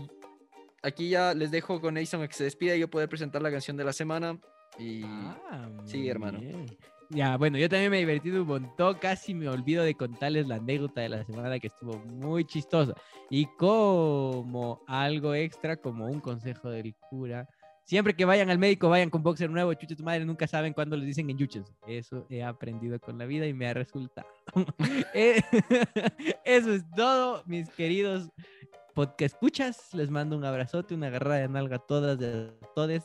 aquí 0.82 1.08
ya 1.08 1.34
les 1.34 1.50
dejo 1.50 1.80
con 1.80 1.96
a 1.96 2.00
que 2.00 2.32
se 2.32 2.44
despida 2.44 2.76
y 2.76 2.80
yo 2.80 2.88
poder 2.88 3.08
presentar 3.08 3.42
la 3.42 3.50
canción 3.50 3.76
de 3.76 3.84
la 3.84 3.92
semana. 3.92 4.38
Y 4.78 5.02
Ah, 5.04 5.68
Sí, 5.84 6.08
hermano. 6.08 6.40
bien. 6.40 6.66
Ya, 7.10 7.36
bueno, 7.36 7.58
yo 7.58 7.68
también 7.68 7.90
me 7.90 7.98
he 7.98 8.00
divertido 8.00 8.40
un 8.40 8.48
montón. 8.48 8.96
Casi 8.98 9.34
me 9.34 9.46
olvido 9.46 9.84
de 9.84 9.94
contarles 9.94 10.48
la 10.48 10.54
anécdota 10.56 11.02
de 11.02 11.10
la 11.10 11.24
semana 11.24 11.58
que 11.58 11.66
estuvo 11.66 11.98
muy 11.98 12.46
chistosa. 12.46 12.94
Y 13.28 13.46
como 13.56 14.82
algo 14.86 15.34
extra, 15.34 15.76
como 15.76 16.06
un 16.06 16.20
consejo 16.20 16.70
del 16.70 16.94
cura. 17.10 17.46
Siempre 17.84 18.14
que 18.14 18.24
vayan 18.24 18.48
al 18.48 18.58
médico, 18.58 18.88
vayan 18.88 19.10
con 19.10 19.22
boxer 19.22 19.50
nuevo, 19.50 19.74
chuche 19.74 19.96
tu 19.96 20.04
madre, 20.04 20.24
nunca 20.24 20.46
saben 20.46 20.72
cuándo 20.72 20.96
les 20.96 21.06
dicen 21.06 21.28
enchuches. 21.28 21.64
Eso 21.86 22.26
he 22.30 22.42
aprendido 22.42 22.98
con 23.00 23.18
la 23.18 23.26
vida 23.26 23.46
y 23.46 23.52
me 23.52 23.66
ha 23.66 23.74
resultado. 23.74 24.26
Eh, 25.14 25.42
Eso 26.44 26.72
es 26.72 26.84
todo, 26.94 27.42
mis 27.46 27.68
queridos 27.70 28.30
podcast 28.92 29.34
escuchas. 29.34 29.94
Les 29.94 30.10
mando 30.10 30.36
un 30.36 30.44
abrazote, 30.44 30.94
una 30.94 31.08
agarrada 31.08 31.40
de 31.40 31.48
nalga 31.48 31.76
a 31.76 31.78
todas, 31.80 32.18
de 32.18 32.52
todes. 32.74 33.02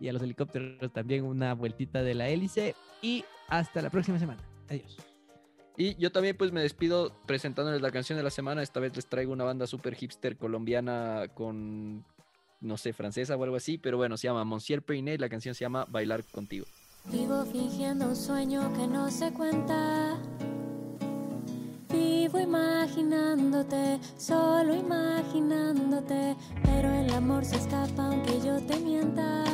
Y 0.00 0.08
a 0.08 0.12
los 0.12 0.22
helicópteros 0.22 0.92
también 0.92 1.24
una 1.24 1.54
vueltita 1.54 2.02
de 2.02 2.14
la 2.14 2.28
hélice. 2.28 2.74
Y 3.02 3.24
hasta 3.48 3.82
la 3.82 3.90
próxima 3.90 4.18
semana. 4.18 4.42
Adiós. 4.68 4.96
Y 5.76 5.94
yo 5.96 6.10
también 6.10 6.36
pues 6.36 6.50
me 6.50 6.60
despido 6.60 7.12
presentándoles 7.26 7.80
la 7.80 7.90
canción 7.90 8.16
de 8.16 8.22
la 8.22 8.30
semana. 8.30 8.62
Esta 8.62 8.80
vez 8.80 8.94
les 8.96 9.06
traigo 9.06 9.32
una 9.32 9.44
banda 9.44 9.66
super 9.66 9.94
hipster 9.94 10.36
colombiana 10.36 11.28
con, 11.34 12.04
no 12.60 12.76
sé, 12.76 12.92
francesa 12.92 13.36
o 13.36 13.42
algo 13.42 13.56
así. 13.56 13.78
Pero 13.78 13.96
bueno, 13.96 14.16
se 14.16 14.28
llama 14.28 14.44
Monsieur 14.44 14.82
Periné 14.82 15.14
y 15.14 15.18
la 15.18 15.28
canción 15.28 15.54
se 15.54 15.64
llama 15.64 15.86
Bailar 15.88 16.24
Contigo. 16.24 16.66
Vivo 17.06 17.44
fingiendo 17.46 18.06
un 18.08 18.16
sueño 18.16 18.72
que 18.74 18.86
no 18.86 19.10
se 19.10 19.32
cuenta. 19.32 20.18
Vivo 21.90 22.38
imaginándote, 22.38 23.98
solo 24.18 24.74
imaginándote. 24.74 26.36
Pero 26.64 26.92
el 26.92 27.10
amor 27.14 27.44
se 27.44 27.56
escapa 27.56 28.08
aunque 28.08 28.40
yo 28.44 28.60
te 28.66 28.78
mienta. 28.80 29.44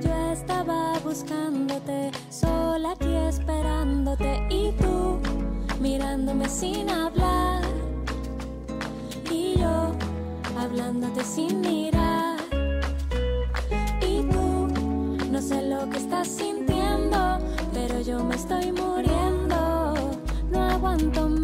Yo 0.00 0.32
estaba 0.32 0.98
buscándote, 1.00 2.12
sola 2.30 2.92
aquí 2.92 3.12
esperándote. 3.28 4.46
Y 4.50 4.70
tú 4.80 5.20
mirándome 5.80 6.48
sin 6.48 6.88
hablar. 6.88 7.73
Hablándote 10.64 11.22
sin 11.22 11.60
mirar. 11.60 12.38
Y 14.00 14.22
tú 14.22 14.66
no 15.30 15.42
sé 15.42 15.60
lo 15.60 15.90
que 15.90 15.98
estás 15.98 16.26
sintiendo, 16.26 17.38
pero 17.74 18.00
yo 18.00 18.24
me 18.24 18.34
estoy 18.34 18.72
muriendo. 18.72 19.94
No 20.50 20.62
aguanto 20.62 21.28
más 21.28 21.43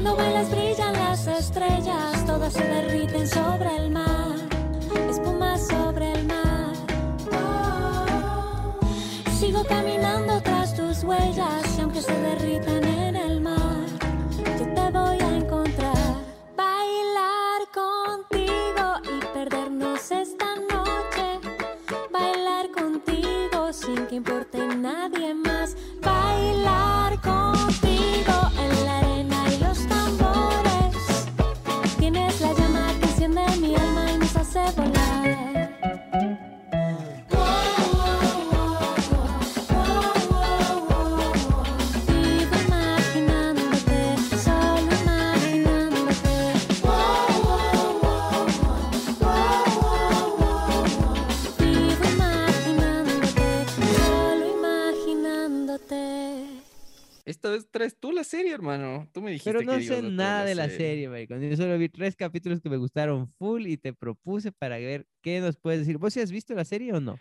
Cuando 0.00 0.14
bailas 0.14 0.48
brillan 0.48 0.92
las 0.92 1.26
estrellas, 1.26 2.24
todas 2.24 2.52
se 2.52 2.62
derriten 2.62 3.07
dijiste 59.38 59.52
Pero 59.52 59.64
no 59.64 59.78
que 59.78 59.84
sé 59.84 60.02
nada 60.02 60.44
de 60.44 60.54
la 60.54 60.68
serie, 60.68 61.08
maricón. 61.08 61.40
Yo 61.40 61.56
solo 61.56 61.78
vi 61.78 61.88
tres 61.88 62.16
capítulos 62.16 62.60
que 62.60 62.68
me 62.68 62.76
gustaron 62.76 63.28
full 63.38 63.66
y 63.66 63.76
te 63.76 63.92
propuse 63.92 64.52
para 64.52 64.78
ver 64.78 65.06
qué 65.22 65.40
nos 65.40 65.56
puedes 65.56 65.80
decir. 65.80 65.98
¿Vos 65.98 66.12
sí 66.12 66.20
has 66.20 66.30
visto 66.30 66.54
la 66.54 66.64
serie 66.64 66.92
o 66.92 67.00
no? 67.00 67.18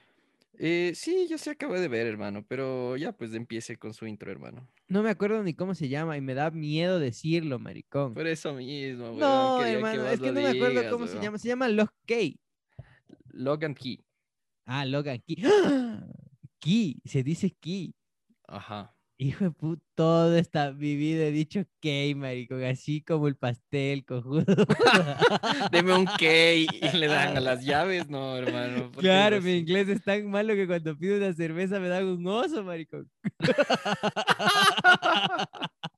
Eh, 0.60 0.94
sí, 0.96 1.28
yo 1.30 1.38
sí 1.38 1.52
acabé 1.52 1.80
de 1.80 1.88
ver, 1.88 2.08
hermano, 2.08 2.44
pero 2.48 2.98
ya 2.98 3.12
pues 3.12 3.34
empiece 3.36 3.78
con 3.78 3.94
su 3.94 4.08
intro, 4.08 4.32
hermano. 4.32 4.68
No 4.88 5.04
me 5.04 5.12
acuerdo 5.12 5.44
ni 5.44 5.54
cómo 5.54 5.76
se 5.76 5.88
llama 5.88 6.18
y 6.18 6.22
me 6.22 6.34
da 6.34 6.50
miedo 6.50 7.00
decirlo, 7.00 7.60
maricón. 7.60 8.16
Por 8.16 8.26
eso 8.26 8.54
mismo, 8.56 9.06
weón, 9.06 9.20
No, 9.20 9.64
hermano, 9.64 10.08
es 10.08 10.20
que 10.20 10.32
no 10.32 10.42
me 10.42 10.48
acuerdo 10.48 10.90
cómo 10.90 11.06
se 11.08 11.20
llama. 11.20 11.38
Se 11.38 11.48
llama 11.48 11.68
Lock 11.68 11.94
Key. 12.06 12.40
Logan 13.34 13.76
Key. 13.76 14.04
Ah, 14.66 14.86
Logan 14.86 15.20
Key. 15.20 15.38
¡Ah! 15.46 16.08
Key, 16.60 17.00
se 17.06 17.22
dice 17.22 17.52
Key. 17.52 17.94
Ajá. 18.48 18.97
Hijo 19.20 19.46
de 19.46 19.52
puta, 19.52 19.82
todo 19.96 20.38
está 20.38 20.74
mi 20.74 20.96
vida 20.96 21.24
he 21.24 21.32
dicho 21.32 21.64
Key, 21.80 22.14
maricón, 22.14 22.64
así 22.64 23.02
como 23.02 23.28
el 23.28 23.36
pastel, 23.36 24.06
cojudo. 24.06 24.46
Deme 25.72 25.96
un 25.96 26.06
key 26.20 26.68
y 26.72 26.96
le 26.96 27.08
dan 27.08 27.36
a 27.36 27.40
las 27.40 27.62
llaves, 27.66 28.08
no, 28.10 28.38
hermano. 28.38 28.92
¿por 28.92 29.02
qué 29.02 29.08
Claro, 29.08 29.42
mi 29.42 29.54
inglés 29.54 29.90
es 29.90 30.04
tan 30.04 30.30
malo 30.30 30.54
que 30.54 30.68
cuando 30.68 30.96
pido 30.96 31.18
una 31.18 31.34
cerveza 31.34 31.80
me 31.80 31.88
dan 31.88 32.06
un 32.06 32.28
oso, 32.28 32.64
maricón. 32.64 33.10